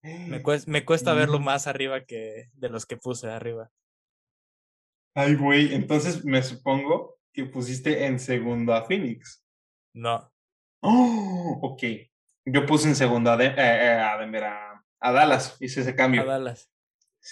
Me, 0.05 0.41
cuesta, 0.43 0.71
me 0.71 0.85
cuesta 0.85 1.13
verlo 1.13 1.39
más 1.39 1.67
arriba 1.67 2.05
que 2.05 2.49
de 2.53 2.69
los 2.69 2.85
que 2.85 2.97
puse 2.97 3.29
arriba. 3.29 3.71
Ay, 5.15 5.35
güey, 5.35 5.73
entonces 5.73 6.23
me 6.25 6.43
supongo 6.43 7.17
que 7.33 7.45
pusiste 7.45 8.05
en 8.05 8.19
segundo 8.19 8.73
a 8.73 8.83
Phoenix. 8.83 9.43
No. 9.93 10.31
Oh, 10.81 11.59
ok. 11.61 11.83
Yo 12.45 12.65
puse 12.65 12.87
en 12.89 12.95
segundo 12.95 13.31
a, 13.31 13.43
eh, 13.43 13.55
eh, 13.57 13.99
a, 13.99 14.83
a, 14.99 15.11
Dallas, 15.11 15.57
hice 15.59 15.81
ese 15.81 15.95
cambio. 15.95 16.21
A 16.21 16.25
Dallas. 16.25 16.69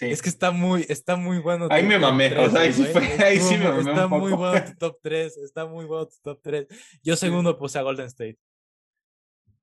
Es 0.02 0.24
que 0.24 0.30
está 0.30 0.50
muy, 0.50 0.86
está 0.90 1.16
muy 1.16 1.38
bueno. 1.38 1.68
Ahí 1.70 1.84
me 1.84 2.00
mamé, 2.00 2.36
o 2.40 2.50
sea, 2.50 2.62
ahí 2.62 2.74
sí, 2.74 2.86
fue, 2.86 3.04
ahí 3.24 3.40
sí 3.40 3.58
me 3.58 3.66
mamé. 3.66 3.92
Está 3.92 4.08
muy 4.08 4.32
bueno 4.32 4.66
tu 4.66 4.76
top 4.76 4.98
3, 5.04 5.38
está 5.38 5.66
muy 5.68 5.86
bueno 5.86 6.08
tu 6.08 6.16
top 6.24 6.40
3. 6.42 6.68
Yo 7.04 7.16
segundo 7.16 7.56
puse 7.60 7.78
a 7.78 7.84
Golden 7.84 8.08
State. 8.08 8.40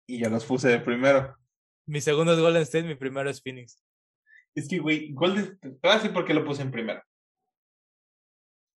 Y 0.07 0.19
yo 0.19 0.31
los 0.31 0.45
puse 0.45 0.69
de 0.69 0.79
primero. 0.79 1.37
Mi 1.87 2.01
segundo 2.01 2.33
es 2.33 2.41
Golden 2.41 2.63
State, 2.63 2.87
mi 2.87 2.95
primero 2.95 3.29
es 3.31 3.43
Phoenix. 3.43 3.83
Es 4.55 4.69
que, 4.69 4.79
güey, 4.79 5.13
Golden 5.13 5.59
Te 5.59 5.69
voy 5.69 5.93
a 5.93 5.95
decir 5.95 6.13
por 6.13 6.25
qué 6.25 6.35
lo 6.35 6.45
puse 6.45 6.63
en 6.63 6.71
primero. 6.71 7.03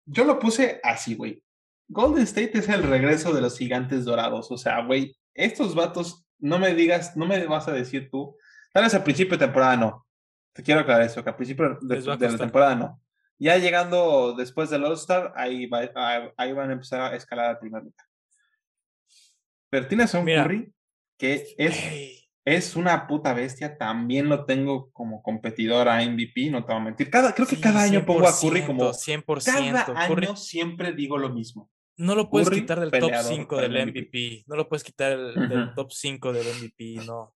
Yo 0.04 0.24
lo 0.24 0.38
puse 0.38 0.80
así, 0.82 1.14
güey. 1.14 1.42
Golden 1.88 2.24
State 2.24 2.58
es 2.58 2.68
el 2.68 2.82
regreso 2.82 3.32
de 3.32 3.40
los 3.40 3.58
gigantes 3.58 4.04
dorados. 4.04 4.50
O 4.50 4.56
sea, 4.56 4.84
güey, 4.84 5.16
estos 5.34 5.74
vatos, 5.74 6.26
no 6.38 6.58
me 6.58 6.74
digas, 6.74 7.16
no 7.16 7.26
me 7.26 7.46
vas 7.46 7.68
a 7.68 7.72
decir 7.72 8.10
tú. 8.10 8.36
Tal 8.72 8.84
vez 8.84 8.94
al 8.94 9.04
principio 9.04 9.36
de 9.36 9.44
temporada 9.46 9.76
no 9.76 10.06
te 10.52 10.62
quiero 10.62 10.80
aclarar 10.80 11.06
eso, 11.06 11.22
que 11.22 11.30
al 11.30 11.36
principio 11.36 11.78
de, 11.80 12.00
la 12.00 12.38
temporada 12.38 12.74
no. 12.74 13.00
Ya 13.38 13.56
llegando 13.56 14.34
después 14.34 14.70
del 14.70 14.84
All-Star, 14.84 15.32
ahí, 15.34 15.68
ahí 16.36 16.52
van 16.52 16.70
a 16.70 16.72
empezar 16.74 17.00
a 17.00 17.16
escalar 17.16 17.46
al 17.46 17.58
primer 17.58 17.82
lugar. 17.82 18.06
Pero 19.70 19.88
tienes 19.88 20.14
a 20.14 20.18
un 20.18 20.26
Curry 20.26 20.72
que 21.18 21.54
es 21.56 22.21
es 22.44 22.74
una 22.76 23.06
puta 23.06 23.32
bestia. 23.34 23.76
También 23.78 24.28
lo 24.28 24.44
tengo 24.44 24.90
como 24.92 25.22
competidor 25.22 25.88
a 25.88 26.02
MVP, 26.02 26.50
no 26.50 26.64
te 26.64 26.72
voy 26.72 26.80
a 26.80 26.84
mentir. 26.84 27.10
Cada, 27.10 27.34
creo 27.34 27.46
que 27.46 27.56
Sí, 27.56 27.62
cada 27.62 27.82
año 27.82 28.04
pongo 28.04 28.26
a 28.28 28.32
Curry 28.38 28.62
como. 28.66 28.92
100%. 28.92 29.44
Cada 29.84 30.08
Curry- 30.08 30.26
año 30.26 30.36
siempre 30.36 30.92
digo 30.92 31.18
lo 31.18 31.30
mismo. 31.30 31.70
no 31.96 32.14
lo 32.14 32.28
puedes 32.30 32.48
Curry, 32.48 32.60
quitar 32.62 32.80
del 32.80 32.90
top 32.90 33.00
peleador 33.00 33.32
5 33.32 33.56
para 33.56 33.68
del 33.68 33.76
el 33.76 33.88
MVP. 33.88 34.44
No 34.46 34.56
lo 34.56 34.68
puedes 34.68 34.82
quitar 34.82 35.16
del, 35.16 35.74
top 35.74 35.92
5 35.92 36.32
del 36.32 36.46
MVP, 36.46 37.04
no. 37.06 37.34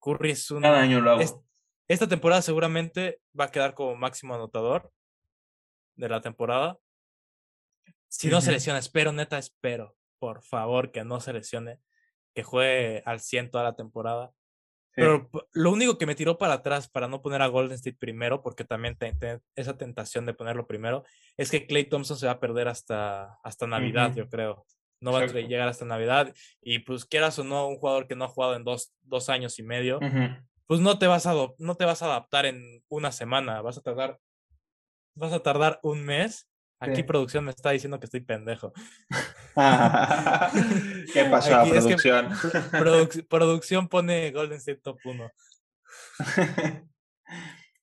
Curry 0.00 0.30
es 0.30 0.50
un. 0.50 0.62
Cada 0.62 0.80
año 0.80 1.00
lo 1.00 1.10
hago. 1.12 1.20
es- 1.20 1.36
esta 1.88 2.08
temporada 2.08 2.40
seguramente 2.42 3.20
va 3.38 3.44
a 3.46 3.50
quedar 3.50 3.74
como 3.74 3.94
máximo 3.96 4.34
anotador 4.34 4.90
de 5.96 6.08
la 6.08 6.20
temporada. 6.22 6.78
Si 8.08 8.28
no 8.28 8.40
se 8.40 8.52
lesiona, 8.52 8.78
espero, 8.78 9.12
neta, 9.12 9.36
espero, 9.38 9.94
por 10.18 10.42
favor, 10.42 10.90
que 10.90 11.04
no 11.04 11.20
se 11.20 11.32
lesione, 11.32 11.80
que 12.34 12.42
juegue 12.42 13.02
al 13.06 13.20
100 13.20 13.50
toda 13.50 13.64
la 13.64 13.74
temporada. 13.76 14.32
Sí. 14.94 15.00
Pero 15.00 15.30
lo 15.52 15.70
único 15.70 15.96
que 15.96 16.04
me 16.06 16.14
tiró 16.14 16.36
para 16.36 16.54
atrás 16.54 16.88
para 16.88 17.08
no 17.08 17.22
poner 17.22 17.40
a 17.40 17.46
Golden 17.46 17.74
State 17.76 17.96
primero, 17.98 18.42
porque 18.42 18.64
también 18.64 18.96
te- 18.96 19.14
te- 19.14 19.40
esa 19.56 19.78
tentación 19.78 20.26
de 20.26 20.34
ponerlo 20.34 20.66
primero, 20.66 21.04
es 21.38 21.50
que 21.50 21.66
Clay 21.66 21.84
Thompson 21.84 22.16
se 22.18 22.26
va 22.26 22.32
a 22.32 22.40
perder 22.40 22.68
hasta, 22.68 23.38
hasta 23.42 23.66
Navidad, 23.66 24.14
yo 24.14 24.28
creo. 24.28 24.66
No 25.00 25.10
va 25.12 25.20
a 25.20 25.26
llegar 25.26 25.66
hasta 25.68 25.84
Navidad. 25.84 26.32
Y 26.60 26.80
pues 26.80 27.04
quieras 27.06 27.38
o 27.38 27.44
no, 27.44 27.66
un 27.68 27.76
jugador 27.76 28.06
que 28.06 28.14
no 28.16 28.24
ha 28.26 28.28
jugado 28.28 28.54
en 28.54 28.64
dos, 28.64 28.92
dos 29.00 29.28
años 29.30 29.58
y 29.58 29.62
medio, 29.62 29.98
pues 30.66 30.80
no 30.80 30.98
te, 30.98 31.06
vas 31.06 31.26
a, 31.26 31.34
no 31.58 31.74
te 31.74 31.84
vas 31.86 32.02
a 32.02 32.06
adaptar 32.06 32.46
en 32.46 32.84
una 32.88 33.10
semana. 33.12 33.62
Vas 33.62 33.78
a 33.78 33.82
tardar, 33.82 34.20
vas 35.16 35.32
a 35.32 35.42
tardar 35.42 35.80
un 35.82 36.04
mes. 36.04 36.48
Aquí 36.78 36.96
Sí. 36.96 37.02
producción 37.04 37.44
me 37.44 37.50
está 37.52 37.70
diciendo 37.70 37.98
que 37.98 38.06
estoy 38.06 38.20
pendejo. 38.20 38.72
¿Qué 41.12 41.24
pasó, 41.30 41.56
Aquí 41.56 41.70
es 41.70 41.84
que 41.86 41.96
producción? 41.96 42.30
Produc- 42.72 43.26
producción 43.28 43.88
pone 43.88 44.30
Golden 44.30 44.58
State 44.58 44.80
top 44.82 44.98
1. 45.04 45.30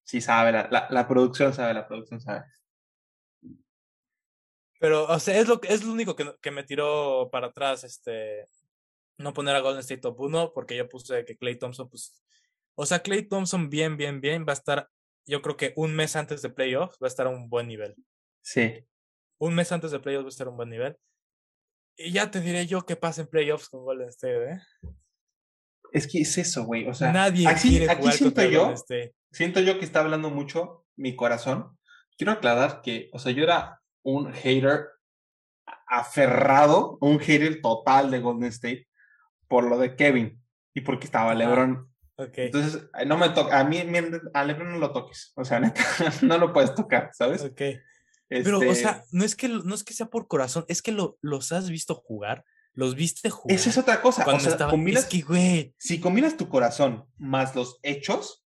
sí, 0.03 0.21
sabe, 0.21 0.51
la, 0.51 0.67
la, 0.71 0.87
la 0.89 1.07
producción 1.07 1.53
sabe, 1.53 1.73
la 1.73 1.87
producción 1.87 2.19
sabe. 2.21 2.45
Pero, 4.79 5.05
o 5.05 5.19
sea, 5.19 5.37
es 5.37 5.47
lo, 5.47 5.59
es 5.63 5.83
lo 5.83 5.91
único 5.91 6.15
que, 6.15 6.33
que 6.41 6.51
me 6.51 6.63
tiró 6.63 7.29
para 7.31 7.47
atrás, 7.47 7.83
este, 7.83 8.47
no 9.17 9.33
poner 9.33 9.55
a 9.55 9.59
Golden 9.59 9.81
State 9.81 10.01
top 10.01 10.19
1, 10.19 10.53
porque 10.53 10.77
yo 10.77 10.87
puse 10.87 11.25
que 11.25 11.37
Clay 11.37 11.57
Thompson, 11.57 11.89
pues, 11.89 12.23
o 12.75 12.85
sea, 12.85 12.99
Clay 12.99 13.27
Thompson 13.27 13.69
bien, 13.69 13.97
bien, 13.97 14.21
bien, 14.21 14.45
va 14.47 14.53
a 14.53 14.53
estar, 14.53 14.89
yo 15.27 15.41
creo 15.41 15.57
que 15.57 15.73
un 15.75 15.93
mes 15.95 16.15
antes 16.15 16.41
de 16.41 16.49
playoffs 16.49 16.97
va 17.03 17.07
a 17.07 17.09
estar 17.09 17.27
a 17.27 17.29
un 17.29 17.49
buen 17.49 17.67
nivel. 17.67 17.93
Sí. 18.41 18.85
Un 19.37 19.53
mes 19.53 19.71
antes 19.73 19.91
de 19.91 19.99
playoffs 19.99 20.23
va 20.23 20.29
a 20.29 20.29
estar 20.29 20.47
a 20.47 20.51
un 20.51 20.57
buen 20.57 20.69
nivel. 20.69 20.97
Y 21.99 22.11
ya 22.11 22.31
te 22.31 22.39
diré 22.39 22.65
yo 22.65 22.85
qué 22.85 22.95
pasa 22.95 23.21
en 23.21 23.27
playoffs 23.27 23.67
con 23.67 23.83
Golden 23.83 24.07
State, 24.07 24.51
¿eh? 24.51 24.61
Es 25.91 26.07
que 26.07 26.21
es 26.21 26.37
eso, 26.37 26.63
güey. 26.63 26.87
O 26.87 26.93
sea, 26.93 27.11
Nadie 27.11 27.47
aquí, 27.47 27.69
quiere 27.69 27.89
aquí 27.89 28.01
jugar 28.01 28.13
siento 28.13 28.43
yo, 28.43 28.59
Golden 28.59 28.75
State. 28.75 29.15
siento 29.31 29.59
yo 29.59 29.79
que 29.79 29.85
está 29.85 29.99
hablando 29.99 30.29
mucho 30.29 30.85
mi 30.95 31.15
corazón. 31.15 31.77
Quiero 32.17 32.31
aclarar 32.31 32.81
que, 32.81 33.09
o 33.11 33.19
sea, 33.19 33.33
yo 33.33 33.43
era 33.43 33.81
un 34.03 34.31
hater 34.33 34.87
aferrado, 35.87 36.97
un 37.01 37.19
hater 37.19 37.61
total 37.61 38.11
de 38.11 38.19
Golden 38.19 38.49
State 38.49 38.87
por 39.49 39.65
lo 39.65 39.77
de 39.77 39.95
Kevin 39.95 40.41
y 40.73 40.81
porque 40.81 41.05
estaba. 41.05 41.33
LeBron. 41.33 41.91
Ok. 42.15 42.37
Entonces, 42.37 42.89
eh, 42.97 43.05
no 43.05 43.17
me 43.17 43.29
toca, 43.29 43.59
a 43.59 43.63
mí, 43.65 43.81
a 44.33 44.43
LeBron 44.45 44.71
no 44.71 44.77
lo 44.77 44.93
toques. 44.93 45.33
O 45.35 45.43
sea, 45.43 45.59
neta, 45.59 45.83
no 46.21 46.37
lo 46.37 46.53
puedes 46.53 46.73
tocar, 46.75 47.09
¿sabes? 47.13 47.51
Pero, 48.29 48.59
o 48.59 48.63
Este, 48.63 48.75
sea, 48.83 49.03
no 49.11 49.25
es 49.25 49.35
que, 49.35 49.49
no 49.49 49.73
es 49.75 49.83
que 49.83 49.93
sea 49.93 50.05
por 50.07 50.27
corazón, 50.27 50.63
es 50.67 50.81
que 50.81 50.91
lo, 50.91 51.17
los 51.21 51.51
has 51.51 51.69
visto 51.69 51.95
jugar, 51.95 52.45
los 52.73 52.93
viste 52.95 53.29
jugar. 53.29 53.55
esa 53.57 53.69
es 53.71 53.77
otra 53.77 54.01
cosa. 54.01 54.21
O 54.21 54.25
cuando 54.25 54.43
sea, 54.43 54.51
estaba- 54.51 54.71
combinas, 54.71 55.03
Es 55.03 55.09
que, 55.09 55.21
güey, 55.21 55.73
si 55.79 55.99
combinas 55.99 56.37
tu 56.37 56.47
corazón 56.47 57.05
más 57.17 57.55
los 57.55 57.79
hechos, 57.81 58.45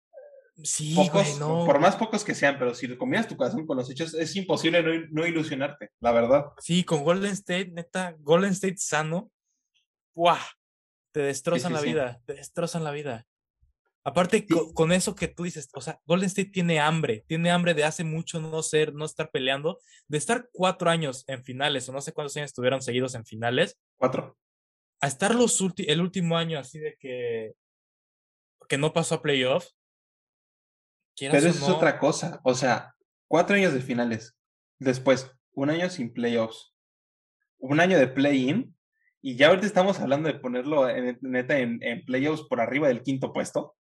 sí, 0.65 0.95
pocos, 0.97 1.13
güey, 1.25 1.39
no. 1.39 1.65
por 1.65 1.79
más 1.79 1.95
pocos 1.95 2.25
que 2.25 2.35
sean, 2.35 2.59
pero 2.59 2.75
si 2.75 2.89
combinas 2.97 3.29
tu 3.29 3.37
corazón 3.37 3.65
con 3.67 3.77
los 3.77 3.89
hechos, 3.89 4.13
es 4.15 4.35
imposible 4.35 4.83
no, 4.83 5.07
no 5.13 5.27
ilusionarte, 5.27 5.91
la 6.01 6.11
verdad. 6.11 6.47
Sí, 6.59 6.83
con 6.83 7.05
Golden 7.05 7.31
State, 7.33 7.71
neta, 7.73 8.17
Golden 8.19 8.51
State 8.51 8.79
sano, 8.79 9.31
¡buah! 10.15 10.41
Te 11.13 11.21
destrozan 11.21 11.71
sí, 11.71 11.75
la 11.75 11.81
sí. 11.81 11.87
vida, 11.87 12.21
te 12.27 12.35
destrozan 12.35 12.83
la 12.83 12.91
vida. 12.91 13.25
Aparte, 14.09 14.47
Sí. 14.49 14.55
con, 14.75 14.91
eso 14.93 15.15
que 15.15 15.29
tú 15.29 15.43
dices, 15.43 15.69
o 15.75 15.81
sea, 15.83 16.01
Golden 16.07 16.29
State 16.29 16.51
tiene 16.51 16.81
hambre, 16.81 17.25
tiene 17.29 17.51
hambre 17.51 17.75
de 17.75 17.85
hace 17.85 18.05
mucho 18.05 18.41
no 18.41 18.63
ser, 18.63 18.95
no 18.95 19.05
estar 19.05 19.31
peleando, 19.31 19.79
de 20.09 20.17
estar 20.17 20.49
cuatro 20.53 20.89
años 20.89 21.25
en 21.29 21.45
finales, 21.45 21.87
o 21.89 21.93
no 21.93 22.01
sé 22.01 22.13
cuántos 22.13 22.37
años 22.39 22.47
estuvieron 22.51 22.81
seguidos 22.81 23.15
en 23.15 23.27
finales, 23.27 23.79
Cuatro. 23.97 24.39
a 25.01 25.07
estar 25.09 25.35
los 25.35 25.61
ulti- 25.61 25.85
el 25.89 26.01
último 26.01 26.39
año 26.39 26.59
así 26.59 26.79
de 26.79 26.97
que, 26.99 27.53
que 28.69 28.79
no 28.79 28.93
pasó 28.95 29.17
a 29.17 29.23
playoffs. 29.23 29.77
quieras 31.15 31.37
Pero 31.39 31.51
eso 31.51 31.65
es 31.65 31.71
otra 31.71 31.99
cosa. 31.99 32.41
O 32.45 32.55
sea, 32.55 32.95
cuatro 33.27 33.57
años 33.57 33.75
de 33.75 33.81
finales. 33.81 34.37
Después, 34.79 35.31
un 35.53 35.71
año 35.71 35.91
sin 35.91 36.13
playoffs. 36.13 36.75
Un 37.59 37.81
año 37.81 37.99
de 37.99 38.07
play-in. 38.09 38.75
Y 39.21 39.35
ya 39.37 39.49
ahorita 39.49 39.67
estamos 39.67 39.99
hablando 39.99 40.29
de 40.29 40.39
ponerlo 40.39 40.89
en, 40.89 41.19
neta 41.23 41.59
en, 41.59 41.83
en 41.83 42.05
playoffs 42.05 42.45
por 42.49 42.61
arriba 42.61 42.87
del 42.89 43.03
quinto 43.03 43.33
puesto. 43.33 43.75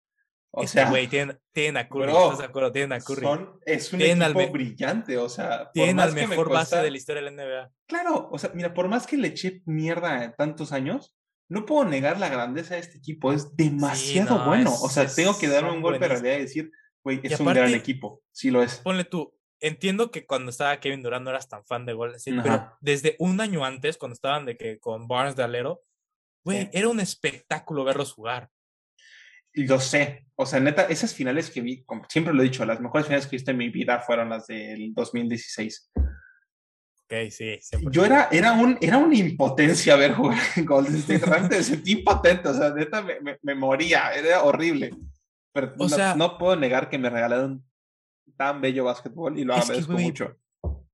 O 0.50 0.66
sea, 0.66 0.88
güey, 0.88 1.06
tienen, 1.08 1.38
tienen 1.52 1.76
a 1.76 1.88
Curry, 1.88 2.04
bro, 2.06 2.24
¿estás 2.24 2.38
de 2.38 2.44
acuerdo? 2.46 2.72
Tienen 2.72 2.92
a 2.94 3.00
Curry. 3.00 3.22
son- 3.22 3.60
es 3.66 3.92
un 3.92 3.98
Tienen 3.98 4.22
equipo 4.30 4.52
brillante. 4.52 5.16
O 5.18 5.28
sea, 5.28 5.70
tienen 5.72 6.00
al 6.00 6.14
mejor 6.14 6.48
base 6.50 6.76
de 6.78 6.90
la 6.90 6.96
historia 6.96 7.22
de 7.22 7.30
la 7.30 7.42
NBA. 7.42 7.70
Claro, 7.86 8.28
o 8.32 8.38
sea, 8.38 8.50
mira, 8.54 8.72
por 8.72 8.88
más 8.88 9.06
que 9.06 9.16
le 9.18 9.28
eché 9.28 9.62
mierda 9.66 10.24
en 10.24 10.34
tantos 10.36 10.72
años, 10.72 11.14
no 11.50 11.64
puedo 11.66 11.84
negar 11.84 12.18
la 12.18 12.28
grandeza 12.28 12.74
de 12.74 12.80
este 12.80 12.98
equipo. 12.98 13.32
Es 13.32 13.54
demasiado 13.56 14.38
no, 14.38 14.46
bueno. 14.46 14.70
es- 14.70 14.80
o 14.82 14.88
sea, 14.88 15.04
es- 15.04 15.14
tengo 15.14 15.38
que 15.38 15.48
darme 15.48 15.70
un 15.72 15.82
golpe 15.82 16.00
de 16.00 16.08
realidad 16.08 16.36
y 16.36 16.40
decir, 16.42 16.70
güey, 17.04 17.20
Y 17.22 17.26
es 17.32 17.40
un 17.40 17.46
gran 17.46 17.72
equipo. 17.74 18.22
Sí 18.32 18.50
lo 18.50 18.62
es. 18.62 18.76
Ponle 18.78 19.04
tú, 19.04 19.34
entiendo 19.60 20.10
que 20.10 20.26
cuando 20.26 20.50
estaba 20.50 20.78
Kevin 20.80 21.02
Durant 21.02 21.24
no 21.24 21.30
eras 21.30 21.48
tan 21.48 21.64
fan 21.66 21.84
de 21.86 21.92
Golden 21.92 22.16
State, 22.16 22.40
pero 22.42 22.54
Ajá. 22.54 22.78
desde 22.80 23.16
un 23.18 23.40
año 23.40 23.64
antes, 23.64 23.96
cuando 23.98 24.14
estaban 24.14 24.46
de 24.46 24.56
que 24.56 24.78
con 24.78 25.08
Barnes 25.08 25.36
de 25.36 25.42
alero, 25.42 25.82
güey, 26.44 26.62
Sí. 26.64 26.70
era 26.72 26.88
un 26.88 27.00
espectáculo 27.00 27.84
verlos 27.84 28.12
jugar. 28.12 28.50
Lo 29.54 29.80
sé. 29.80 30.26
O 30.36 30.46
sea, 30.46 30.60
neta, 30.60 30.84
esas 30.84 31.14
finales 31.14 31.50
que 31.50 31.60
vi, 31.60 31.82
como 31.84 32.04
siempre 32.08 32.32
lo 32.32 32.40
he 32.42 32.44
dicho, 32.44 32.64
las 32.64 32.80
mejores 32.80 33.06
finales 33.06 33.26
que 33.26 33.36
he 33.36 33.38
visto 33.38 33.50
en 33.50 33.56
mi 33.58 33.70
vida 33.70 34.00
fueron 34.00 34.28
las 34.30 34.46
del 34.46 34.92
2016. 34.94 35.90
Ok, 35.96 37.30
sí, 37.30 37.58
100%. 37.72 37.90
Yo 37.90 38.04
era, 38.04 38.28
era, 38.30 38.52
un, 38.52 38.76
era 38.80 38.98
una 38.98 39.16
impotencia 39.16 39.96
ver 39.96 40.12
jugar 40.14 40.38
en 40.56 40.66
Golden 40.66 40.96
State. 40.96 41.18
Realmente 41.26 41.56
me 41.56 41.62
sentí 41.64 41.92
impotente. 41.92 42.48
O 42.48 42.54
sea, 42.54 42.70
neta, 42.70 43.02
me, 43.02 43.20
me- 43.20 43.38
me 43.42 43.54
moría. 43.54 44.12
Era 44.12 44.42
horrible. 44.44 44.90
Pero 45.52 45.72
O 45.78 45.84
no, 45.84 45.88
sea- 45.88 46.14
no 46.14 46.36
puedo 46.38 46.54
negar 46.56 46.88
que 46.90 46.98
me 46.98 47.08
regalaron 47.10 47.64
tan 48.36 48.60
bello 48.60 48.84
básquetbol 48.84 49.38
y 49.38 49.44
lo 49.44 49.54
agradezco 49.54 49.92
mucho. 49.94 50.36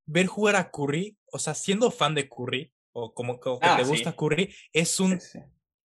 Ver 0.06 0.26
jugar 0.26 0.56
a 0.56 0.70
Curry, 0.70 1.18
o 1.32 1.38
sea, 1.38 1.52
siendo 1.54 1.90
fan 1.90 2.14
de 2.14 2.28
Curry, 2.28 2.72
o 2.92 3.12
como, 3.12 3.40
como 3.40 3.58
que 3.58 3.66
Ah, 3.66 3.76
te 3.76 3.84
gusta. 3.84 4.12
Curry, 4.14 4.54
es 4.72 5.00
un, 5.00 5.20
Sí, 5.20 5.28
sí. 5.32 5.38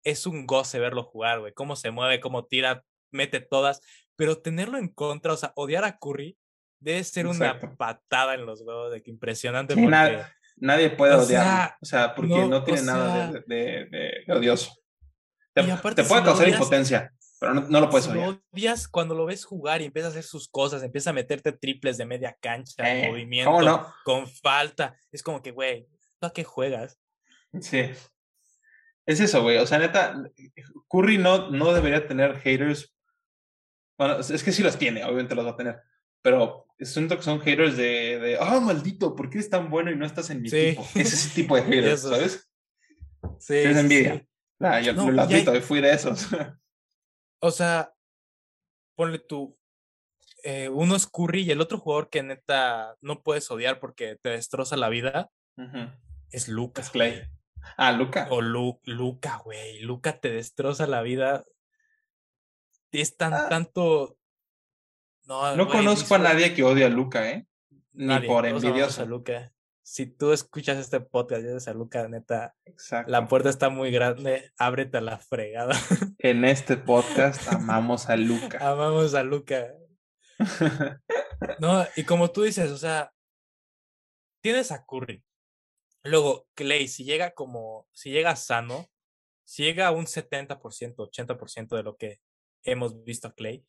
Es 0.05 0.27
un 0.27 0.47
goce 0.47 0.79
verlo 0.79 1.03
jugar, 1.05 1.41
güey. 1.41 1.53
Cómo 1.53 1.77
se 1.77 1.91
mueve, 1.91 2.21
cómo 2.21 2.45
tira, 2.47 2.85
mete 3.11 3.41
todas. 3.41 3.81
Pero 4.17 4.39
tenerlo 4.39 4.79
en 4.79 4.89
contra, 4.89 5.33
o 5.33 5.37
sea, 5.37 5.53
odiar 5.57 5.85
a 5.85 5.99
Curry 5.99 6.37
debe 6.81 7.03
ser 7.05 7.27
una 7.27 7.61
patada 7.79 8.35
en 8.35 8.45
los 8.47 8.63
huevos 8.63 8.93
de 8.93 9.03
que 9.03 9.11
impresionante. 9.11 9.75
Sí, 9.75 9.81
porque, 9.81 9.91
nada- 9.91 10.35
Nadie 10.57 10.91
puede 10.91 11.15
O 11.15 11.23
odiarlo. 11.23 11.51
sea, 11.51 11.79
o 11.81 11.85
sea, 11.87 12.15
porque 12.15 12.29
no, 12.29 12.47
no, 12.47 12.57
o 12.59 12.65
tiene 12.65 12.83
nada 12.83 13.33
de, 13.33 13.41
de- 13.47 13.87
de- 13.91 14.13
de 14.27 14.33
odioso. 14.35 14.71
Te, 15.55 15.63
Y 15.63 15.71
aparte, 15.71 16.03
te 16.03 16.09
puede 16.09 16.21
si 16.21 16.27
causar 16.27 16.45
odias- 16.47 16.59
impotencia, 16.59 17.13
pero 17.41 17.55
no, 17.55 17.63
no 17.63 17.81
lo 17.81 17.89
puedes 17.89 18.05
si 18.05 18.13
odiar. 18.13 18.29
lo 18.29 18.43
odias 18.53 18.87
cuando 18.87 19.15
lo 19.15 19.25
ves 19.25 19.45
jugar 19.47 19.81
y 19.81 19.87
empieza 19.87 20.09
a 20.09 20.11
hacer 20.11 20.23
sus 20.25 20.49
cosas, 20.49 20.83
empieza 20.83 21.11
a 21.11 21.15
meterte 21.15 21.53
triples 21.53 21.97
de 21.97 22.05
media 22.05 22.37
cancha, 22.41 22.75
Eh, 22.87 23.09
movimiento, 23.09 23.93
con 24.05 24.29
falta. 24.29 24.95
Es 25.11 25.23
como 25.23 25.43
que, 25.43 25.53
güey, 25.53 25.89
¿tú 26.21 26.27
a 26.27 26.33
qué 26.33 26.45
juegas? 26.45 26.99
Sí. 27.61 27.91
Es 29.07 29.21
eso, 29.21 29.43
güey. 29.43 29.59
O 29.59 29.67
sea, 29.67 29.79
neta, 29.79 30.23
Curry 30.89 31.19
no, 31.19 31.51
no 31.51 31.73
debería 31.73 32.07
tener 32.07 32.37
haters. 32.39 32.95
Bueno, 33.99 34.19
es 34.19 34.43
que 34.43 34.53
sí 34.53 34.63
los 34.63 34.79
tiene, 34.79 35.05
obviamente 35.05 35.35
los 35.35 35.45
va 35.47 35.51
a 35.51 35.57
tener. 35.57 35.81
Pero 36.23 36.67
siento 36.79 37.17
que 37.17 37.23
son 37.23 37.41
haters 37.41 37.77
de, 37.77 38.19
de 38.21 38.39
ah, 38.41 38.61
maldito, 38.61 39.15
¿por 39.17 39.29
qué 39.29 39.39
eres 39.39 39.51
tan 39.51 39.71
bueno 39.71 39.91
y 39.91 39.97
no 39.97 40.07
estás 40.07 40.31
en 40.31 40.41
mi 40.43 40.49
Sí. 40.49 40.57
equipo? 40.59 40.83
Es 40.95 41.13
ese 41.13 41.35
tipo 41.35 41.57
de 41.57 41.63
haters, 41.63 42.05
Esos. 42.05 42.11
¿sabes? 42.11 42.51
Sí, 43.39 43.57
Es 43.57 43.77
envidia. 43.77 44.19
sí. 44.19 44.29
Ah, 44.61 44.81
yo 44.81 44.93
No, 44.93 45.11
lo 45.11 45.17
y 45.17 45.19
hay- 45.35 45.35
admito, 45.43 45.61
fui 45.63 45.81
de 45.81 45.93
esos. 45.93 46.29
O 47.45 47.51
sea, 47.51 47.93
ponle 48.97 49.19
tú. 49.19 49.59
eh, 50.45 50.69
uno 50.69 50.95
es 50.95 51.09
Curry 51.09 51.43
y 51.43 51.51
el 51.51 51.61
otro 51.61 51.79
jugador 51.79 52.09
que 52.09 52.23
neta 52.23 52.97
no 53.01 53.21
puedes 53.25 53.51
odiar 53.51 53.81
porque 53.81 54.17
te 54.23 54.29
destroza 54.31 54.77
la 54.77 54.89
vida 54.89 55.31
es 56.31 56.47
Luca. 56.49 56.83
Es 56.83 56.91
Clay. 56.91 57.23
Ah, 57.77 57.93
Luca. 57.93 58.27
O 58.31 58.41
Lu- 58.41 58.81
Luca, 58.85 59.39
güey. 59.45 59.81
Luca 59.81 60.19
te 60.21 60.31
destroza 60.31 60.87
la 60.87 61.03
vida. 61.03 61.45
Es 62.91 63.17
tan, 63.17 63.33
Ah. 63.35 63.49
tanto. 63.49 64.19
No, 65.27 65.57
No 65.57 65.69
conozco 65.69 66.15
a 66.17 66.19
nadie 66.19 66.53
que 66.55 66.63
odie 66.65 66.85
a 66.85 66.89
Luca, 66.89 67.31
¿eh? 67.31 67.47
Ni 67.93 68.07
nadie, 68.07 68.27
por 68.29 68.47
envidioso. 68.47 69.03
a 69.03 69.05
Luka. 69.05 69.53
si 69.85 70.07
tú 70.07 70.33
escuchas 70.33 70.79
este 70.79 71.01
podcast 71.01 71.43
desde 71.43 71.61
San 71.61 71.77
Luca, 71.77 72.07
neta, 72.09 72.55
Exacto. 72.65 73.11
la 73.11 73.27
puerta 73.29 73.51
está 73.51 73.69
muy 73.69 73.91
grande, 73.91 74.53
ábrete 74.57 74.99
a 74.99 75.01
la 75.01 75.19
fregada. 75.19 75.75
En 76.19 76.45
este 76.45 76.77
podcast 76.77 77.53
amamos 77.53 78.09
a 78.09 78.17
Luca. 78.17 78.59
Amamos 78.61 79.15
a 79.15 79.23
Luca. 79.23 79.75
No, 81.59 81.85
y 81.97 82.05
como 82.05 82.31
tú 82.31 82.43
dices, 82.43 82.71
o 82.71 82.79
sea, 82.79 83.13
tienes 84.41 84.71
a 84.71 84.85
Curry. 84.87 85.25
Luego, 86.05 86.47
Clay, 86.55 86.89
si 86.89 87.05
llega 87.05 87.33
como, 87.33 87.87
si 87.93 88.11
llega 88.11 88.35
sano, 88.37 88.89
si 89.45 89.63
llega 89.65 89.87
a 89.89 89.93
un 89.93 90.07
70%, 90.07 90.59
80% 90.97 91.77
de 91.77 91.83
lo 91.83 91.97
que 91.97 92.21
hemos 92.65 93.05
visto 93.05 93.29
a 93.29 93.35
Clay, 93.35 93.65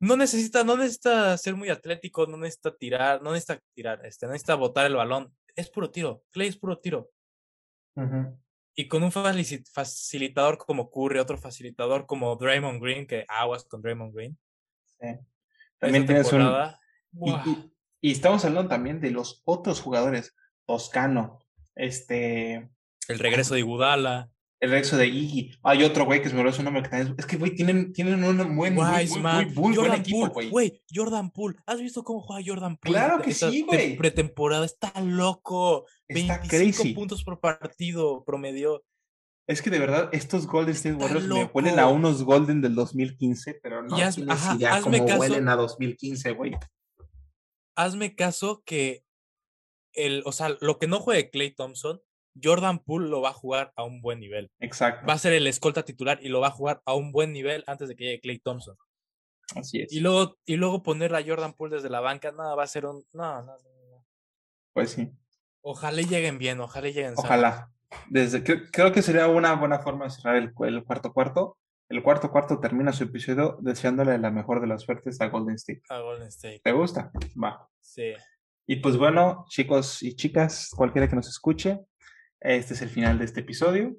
no 0.00 0.16
necesita, 0.16 0.62
no 0.64 0.76
necesita 0.76 1.36
ser 1.36 1.56
muy 1.56 1.70
atlético, 1.70 2.26
no 2.26 2.36
necesita 2.36 2.76
tirar, 2.76 3.20
no 3.22 3.32
necesita 3.32 3.60
tirar, 3.74 4.06
este, 4.06 4.26
no 4.26 4.32
necesita 4.32 4.54
botar 4.54 4.86
el 4.86 4.94
balón. 4.94 5.34
Es 5.56 5.68
puro 5.70 5.90
tiro. 5.90 6.22
Clay 6.30 6.48
es 6.48 6.56
puro 6.56 6.78
tiro. 6.78 7.10
Y 8.76 8.86
con 8.86 9.02
un 9.02 9.10
facili- 9.10 9.68
facilitador 9.72 10.56
como 10.56 10.88
Curry, 10.88 11.18
otro 11.18 11.36
facilitador 11.36 12.06
como 12.06 12.36
Draymond 12.36 12.80
Green, 12.80 13.06
que 13.08 13.24
aguas 13.28 13.64
con 13.64 13.82
Draymond 13.82 14.14
Green. 14.14 14.38
Sí. 15.00 15.08
También 15.78 16.06
tienes 16.06 16.32
un. 16.32 16.42
y 18.00 18.12
estamos 18.12 18.44
hablando 18.44 18.68
también 18.68 19.00
de 19.00 19.10
los 19.10 19.42
otros 19.44 19.80
jugadores. 19.80 20.32
Toscano, 20.68 21.40
este, 21.74 22.70
el 23.08 23.18
regreso 23.18 23.54
de 23.54 23.60
Iguodala, 23.60 24.30
el 24.60 24.70
Rexo 24.70 24.96
de 24.96 25.06
Iggy. 25.06 25.52
Hay 25.62 25.82
otro 25.84 26.04
güey 26.04 26.20
que 26.20 26.28
se 26.28 26.34
me 26.34 26.40
olvidó 26.42 26.56
su 26.56 26.62
nombre 26.62 26.82
que 26.82 26.88
también 26.88 27.12
es. 27.12 27.18
Es 27.20 27.26
que, 27.26 27.36
güey, 27.36 27.54
tienen, 27.54 27.92
tienen 27.92 28.22
un 28.22 28.36
buen, 28.36 28.52
muy, 28.54 28.70
muy, 28.72 29.06
muy, 29.08 29.20
muy 29.20 29.54
buen 29.54 29.74
Jordan 29.76 30.00
equipo, 30.00 30.18
Poole, 30.18 30.32
güey. 30.32 30.50
güey, 30.50 30.82
Jordan 30.94 31.30
Poole. 31.30 31.56
¿Has 31.64 31.80
visto 31.80 32.02
cómo 32.04 32.20
juega 32.20 32.42
Jordan 32.46 32.76
Poole? 32.76 32.92
Claro 32.98 33.22
que 33.22 33.30
esta 33.30 33.50
sí, 33.50 33.62
güey. 33.62 33.96
Pretemporada, 33.96 34.66
está 34.66 34.92
loco. 35.00 35.86
Está 36.08 36.38
25 36.40 36.48
crazy. 36.82 36.92
puntos 36.94 37.24
por 37.24 37.40
partido 37.40 38.24
promedio. 38.24 38.84
Es 39.46 39.62
que 39.62 39.70
de 39.70 39.78
verdad, 39.78 40.10
estos 40.12 40.46
Golden 40.46 40.74
State 40.74 40.96
Warriors 40.96 41.26
me 41.26 41.44
huelen 41.44 41.78
a 41.78 41.86
unos 41.88 42.22
Golden 42.22 42.60
del 42.60 42.74
2015, 42.74 43.54
pero 43.62 43.82
no 43.82 43.96
Y 43.96 44.02
haz- 44.02 44.16
tienes 44.16 44.34
ajá, 44.34 44.56
idea 44.56 44.80
cómo 44.82 45.06
caso. 45.06 45.20
huelen 45.20 45.48
a 45.48 45.56
2015, 45.56 46.32
güey. 46.32 46.52
Hazme 47.76 48.14
caso 48.14 48.62
que 48.66 49.04
el, 49.92 50.22
o 50.24 50.32
sea, 50.32 50.56
lo 50.60 50.78
que 50.78 50.86
no 50.86 51.00
juegue 51.00 51.30
Clay 51.30 51.50
Thompson, 51.50 52.00
Jordan 52.42 52.78
Poole 52.78 53.08
lo 53.08 53.20
va 53.20 53.30
a 53.30 53.34
jugar 53.34 53.72
a 53.76 53.84
un 53.84 54.00
buen 54.00 54.20
nivel. 54.20 54.50
Exacto. 54.60 55.06
Va 55.06 55.14
a 55.14 55.18
ser 55.18 55.32
el 55.32 55.46
escolta 55.46 55.84
titular 55.84 56.18
y 56.22 56.28
lo 56.28 56.40
va 56.40 56.48
a 56.48 56.52
jugar 56.52 56.82
a 56.84 56.94
un 56.94 57.12
buen 57.12 57.32
nivel 57.32 57.64
antes 57.66 57.88
de 57.88 57.96
que 57.96 58.04
llegue 58.04 58.20
Clay 58.20 58.38
Thompson. 58.38 58.76
Así 59.56 59.80
es. 59.80 59.92
Y 59.92 60.00
luego, 60.00 60.36
y 60.44 60.56
luego 60.56 60.82
poner 60.82 61.14
a 61.14 61.24
Jordan 61.24 61.54
Poole 61.54 61.76
desde 61.76 61.90
la 61.90 62.00
banca, 62.00 62.32
no, 62.32 62.56
va 62.56 62.62
a 62.62 62.66
ser 62.66 62.86
un. 62.86 63.04
No, 63.12 63.42
no, 63.42 63.52
no. 63.52 64.06
Pues 64.72 64.90
sí. 64.90 65.10
Ojalá 65.62 66.02
lleguen 66.02 66.38
bien, 66.38 66.60
ojalá 66.60 66.88
lleguen. 66.88 67.14
Ojalá. 67.16 67.70
Desde, 68.08 68.44
creo, 68.44 68.60
creo 68.70 68.92
que 68.92 69.02
sería 69.02 69.26
una 69.28 69.54
buena 69.54 69.78
forma 69.80 70.04
de 70.04 70.10
cerrar 70.10 70.36
el, 70.36 70.52
el 70.66 70.84
cuarto 70.84 71.12
cuarto. 71.12 71.58
El 71.88 72.02
cuarto 72.02 72.30
cuarto 72.30 72.60
termina 72.60 72.92
su 72.92 73.04
episodio 73.04 73.56
deseándole 73.62 74.18
la 74.18 74.30
mejor 74.30 74.60
de 74.60 74.66
las 74.66 74.82
suertes 74.82 75.18
a 75.22 75.28
Golden 75.28 75.54
State. 75.54 75.80
A 75.88 76.00
Golden 76.00 76.28
State. 76.28 76.60
¿Te 76.62 76.72
gusta? 76.72 77.10
Va. 77.42 77.66
Sí. 77.80 78.12
Y 78.70 78.76
pues 78.76 78.98
bueno, 78.98 79.46
chicos 79.48 80.02
y 80.02 80.14
chicas, 80.14 80.70
cualquiera 80.76 81.08
que 81.08 81.16
nos 81.16 81.26
escuche, 81.26 81.80
este 82.38 82.74
es 82.74 82.82
el 82.82 82.90
final 82.90 83.18
de 83.18 83.24
este 83.24 83.40
episodio. 83.40 83.96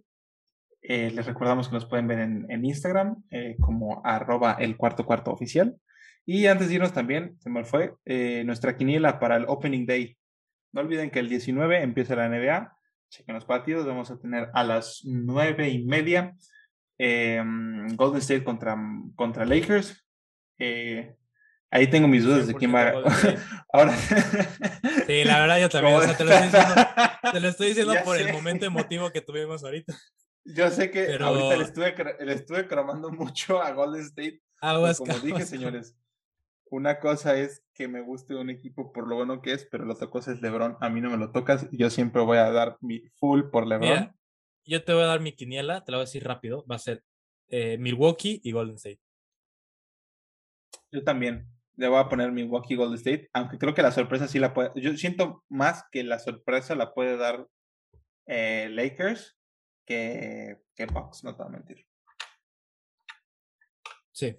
Eh, 0.84 1.10
les 1.10 1.26
recordamos 1.26 1.68
que 1.68 1.74
nos 1.74 1.88
pueden 1.88 2.08
ver 2.08 2.20
en, 2.20 2.64
Instagram 2.64 3.24
eh, 3.32 3.56
como 3.60 4.06
arroba 4.06 4.54
el 4.60 4.78
cuarto 4.78 5.08
cuarto 5.08 5.32
oficial. 5.32 5.76
Y 6.24 6.46
antes 6.46 6.68
de 6.68 6.76
irnos 6.76 6.94
también, 6.94 7.36
se 7.40 7.50
me 7.50 7.64
fue, 7.64 7.96
eh, 8.06 8.44
nuestra 8.46 8.78
quiniela 8.78 9.20
para 9.20 9.38
el 9.38 9.46
Opening 9.48 9.88
Day. 9.88 10.16
No 10.72 10.82
olviden 10.82 11.10
que 11.10 11.18
el 11.18 11.30
19 11.30 11.82
empieza 11.82 12.16
la 12.16 12.30
NBA. 12.30 12.72
Chequen 13.10 13.34
los 13.34 13.46
partidos. 13.46 13.88
Vamos 13.88 14.12
a 14.12 14.20
tener 14.20 14.52
a 14.54 14.64
las 14.64 15.02
nueve 15.04 15.68
y 15.68 15.84
media 15.84 16.36
eh, 17.00 17.44
Golden 17.96 18.20
State 18.20 18.44
contra, 18.44 18.78
contra 19.16 19.46
Lakers. 19.46 20.06
Ahí 21.72 21.88
tengo 21.88 22.08
mis 22.08 22.24
dudas 22.24 22.48
de 22.48 22.56
quién 22.56 22.72
100% 22.72 23.04
va. 23.04 23.66
Ahora. 23.74 23.96
Sí, 25.06 25.24
la 25.24 25.40
verdad 25.42 25.60
yo 25.60 25.70
también. 25.70 25.96
O 25.96 26.02
sea, 26.02 26.18
te 26.18 26.24
lo 26.26 26.32
estoy 26.34 26.48
diciendo, 26.48 26.76
te 27.32 27.40
lo 27.40 27.48
estoy 27.48 27.68
diciendo 27.68 27.94
Ya 27.94 28.04
por 28.04 28.18
sé. 28.18 28.24
el 28.28 28.34
momento 28.34 28.66
emotivo 28.66 29.12
que 29.12 29.22
tuvimos 29.22 29.64
ahorita. 29.64 29.96
Yo 30.46 30.70
sé 30.72 30.90
que 30.90 31.04
Pero- 31.04 31.28
ahorita 31.28 31.58
le 31.58 31.64
estuve, 31.64 32.16
le 32.26 32.34
estuve 32.34 32.68
cromando 32.68 33.12
mucho 33.12 33.62
a 33.62 33.72
Golden 33.72 34.02
State. 34.02 34.42
Aguas, 34.62 34.98
como 34.98 35.14
dije, 35.14 35.28
aguas. 35.36 35.50
señores, 35.50 35.96
una 36.72 37.00
cosa 37.00 37.38
es 37.38 37.64
que 37.74 37.88
me 37.88 38.02
guste 38.02 38.36
un 38.36 38.50
equipo 38.50 38.92
por 38.92 39.08
lo 39.08 39.16
bueno 39.18 39.42
que 39.42 39.54
es, 39.54 39.68
pero 39.70 39.86
la 39.86 39.94
otra 39.94 40.10
cosa 40.10 40.32
es 40.32 40.42
LeBron. 40.42 40.76
A 40.82 40.90
mí 40.90 41.02
no 41.02 41.10
me 41.12 41.18
lo 41.18 41.32
tocas. 41.32 41.68
Yo 41.72 41.90
siempre 41.92 42.22
voy 42.24 42.38
a 42.40 42.52
dar 42.52 42.78
mi 42.82 43.02
full 43.20 43.44
por 43.52 43.68
LeBron. 43.68 43.90
Mira, 43.90 44.16
yo 44.66 44.84
te 44.84 44.94
voy 44.94 45.04
a 45.04 45.08
dar 45.08 45.20
mi 45.20 45.34
quiniela, 45.34 45.84
te 45.86 45.92
la 45.92 45.98
voy 46.00 46.04
a 46.04 46.06
decir 46.08 46.24
rápido. 46.24 46.66
Va 46.66 46.76
a 46.76 46.80
ser 46.80 47.04
eh, 47.50 47.78
Milwaukee 47.78 48.42
y 48.44 48.52
Golden 48.52 48.76
State. 48.78 49.00
Yo 50.92 51.04
también 51.04 51.48
le 51.80 51.88
voy 51.88 52.00
a 52.00 52.10
poner 52.10 52.32
Milwaukee 52.34 52.76
Golden 52.76 52.98
State, 52.98 53.30
aunque 53.32 53.58
creo 53.58 53.74
que 53.74 53.82
la 53.82 53.94
sorpresa 53.94 54.28
sí 54.28 54.38
la 54.38 54.54
puede. 54.54 54.72
Yo 54.76 54.96
siento 54.98 55.46
más 55.48 55.86
que 55.92 56.04
la 56.04 56.20
sorpresa 56.20 56.76
la 56.76 56.94
puede 56.94 57.16
dar 57.16 57.48
eh, 58.28 58.68
Lakers 58.70 59.40
que, 59.86 60.62
que 60.76 60.86
Bucks, 60.88 61.24
no 61.24 61.36
te 61.36 61.42
voy 61.42 61.48
a 61.48 61.58
mentir. 61.58 61.86
Sí, 64.12 64.38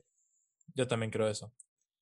yo 0.74 0.86
también 0.86 1.11
creo 1.11 1.28
eso. 1.28 1.51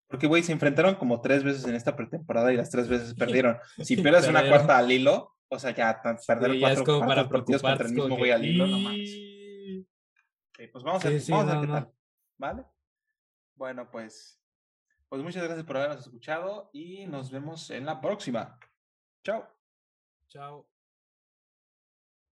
Porque, 0.09 0.27
güey, 0.27 0.43
se 0.43 0.51
enfrentaron 0.51 0.97
como 0.97 1.21
tres 1.21 1.45
veces 1.45 1.65
en 1.69 1.77
esta 1.77 1.95
pretemporada 1.95 2.53
y 2.53 2.57
las 2.57 2.71
tres 2.71 2.89
veces 2.89 3.15
perdieron. 3.19 3.59
Si 3.85 3.97
pierdes 4.03 4.27
una 4.27 4.47
cuarta 4.49 4.77
al 4.77 4.91
hilo, 4.91 5.37
o 5.49 5.59
sea, 5.61 5.71
ya 5.73 6.03
perder 6.27 6.51
Sí, 6.51 6.59
ya 6.59 6.73
es 6.73 6.79
cuatro, 6.79 6.95
como 6.95 7.07
cuatro 7.07 7.15
para 7.15 7.29
partidos 7.29 7.63
contra 7.63 7.87
el 7.87 7.95
mismo 7.95 8.17
güey 8.17 8.31
que, 8.31 8.35
al 8.35 8.45
hilo, 8.45 8.67
no. 8.67 8.93
"Y-". 8.93 9.87
Ok, 10.49 10.73
pues 10.73 10.83
vamos 10.83 11.05
a, 11.05 11.09
Sí, 11.11 11.21
sí, 11.21 11.31
vamos 11.31 11.49
a 11.49 11.61
ver 11.61 11.69
no, 11.69 11.75
qué 11.75 11.81
tal. 11.81 11.93
¿Vale? 12.39 12.65
Bueno, 13.55 13.89
pues, 13.89 14.43
pues 15.09 15.23
muchas 15.23 15.45
gracias 15.45 15.67
por 15.67 15.77
habernos 15.77 16.01
escuchado 16.01 16.71
y 16.73 17.07
nos 17.07 17.31
vemos 17.31 17.71
en 17.71 17.87
la 17.87 18.01
próxima. 18.01 18.59
Chao. 19.25 19.47
Chao. 20.29 20.78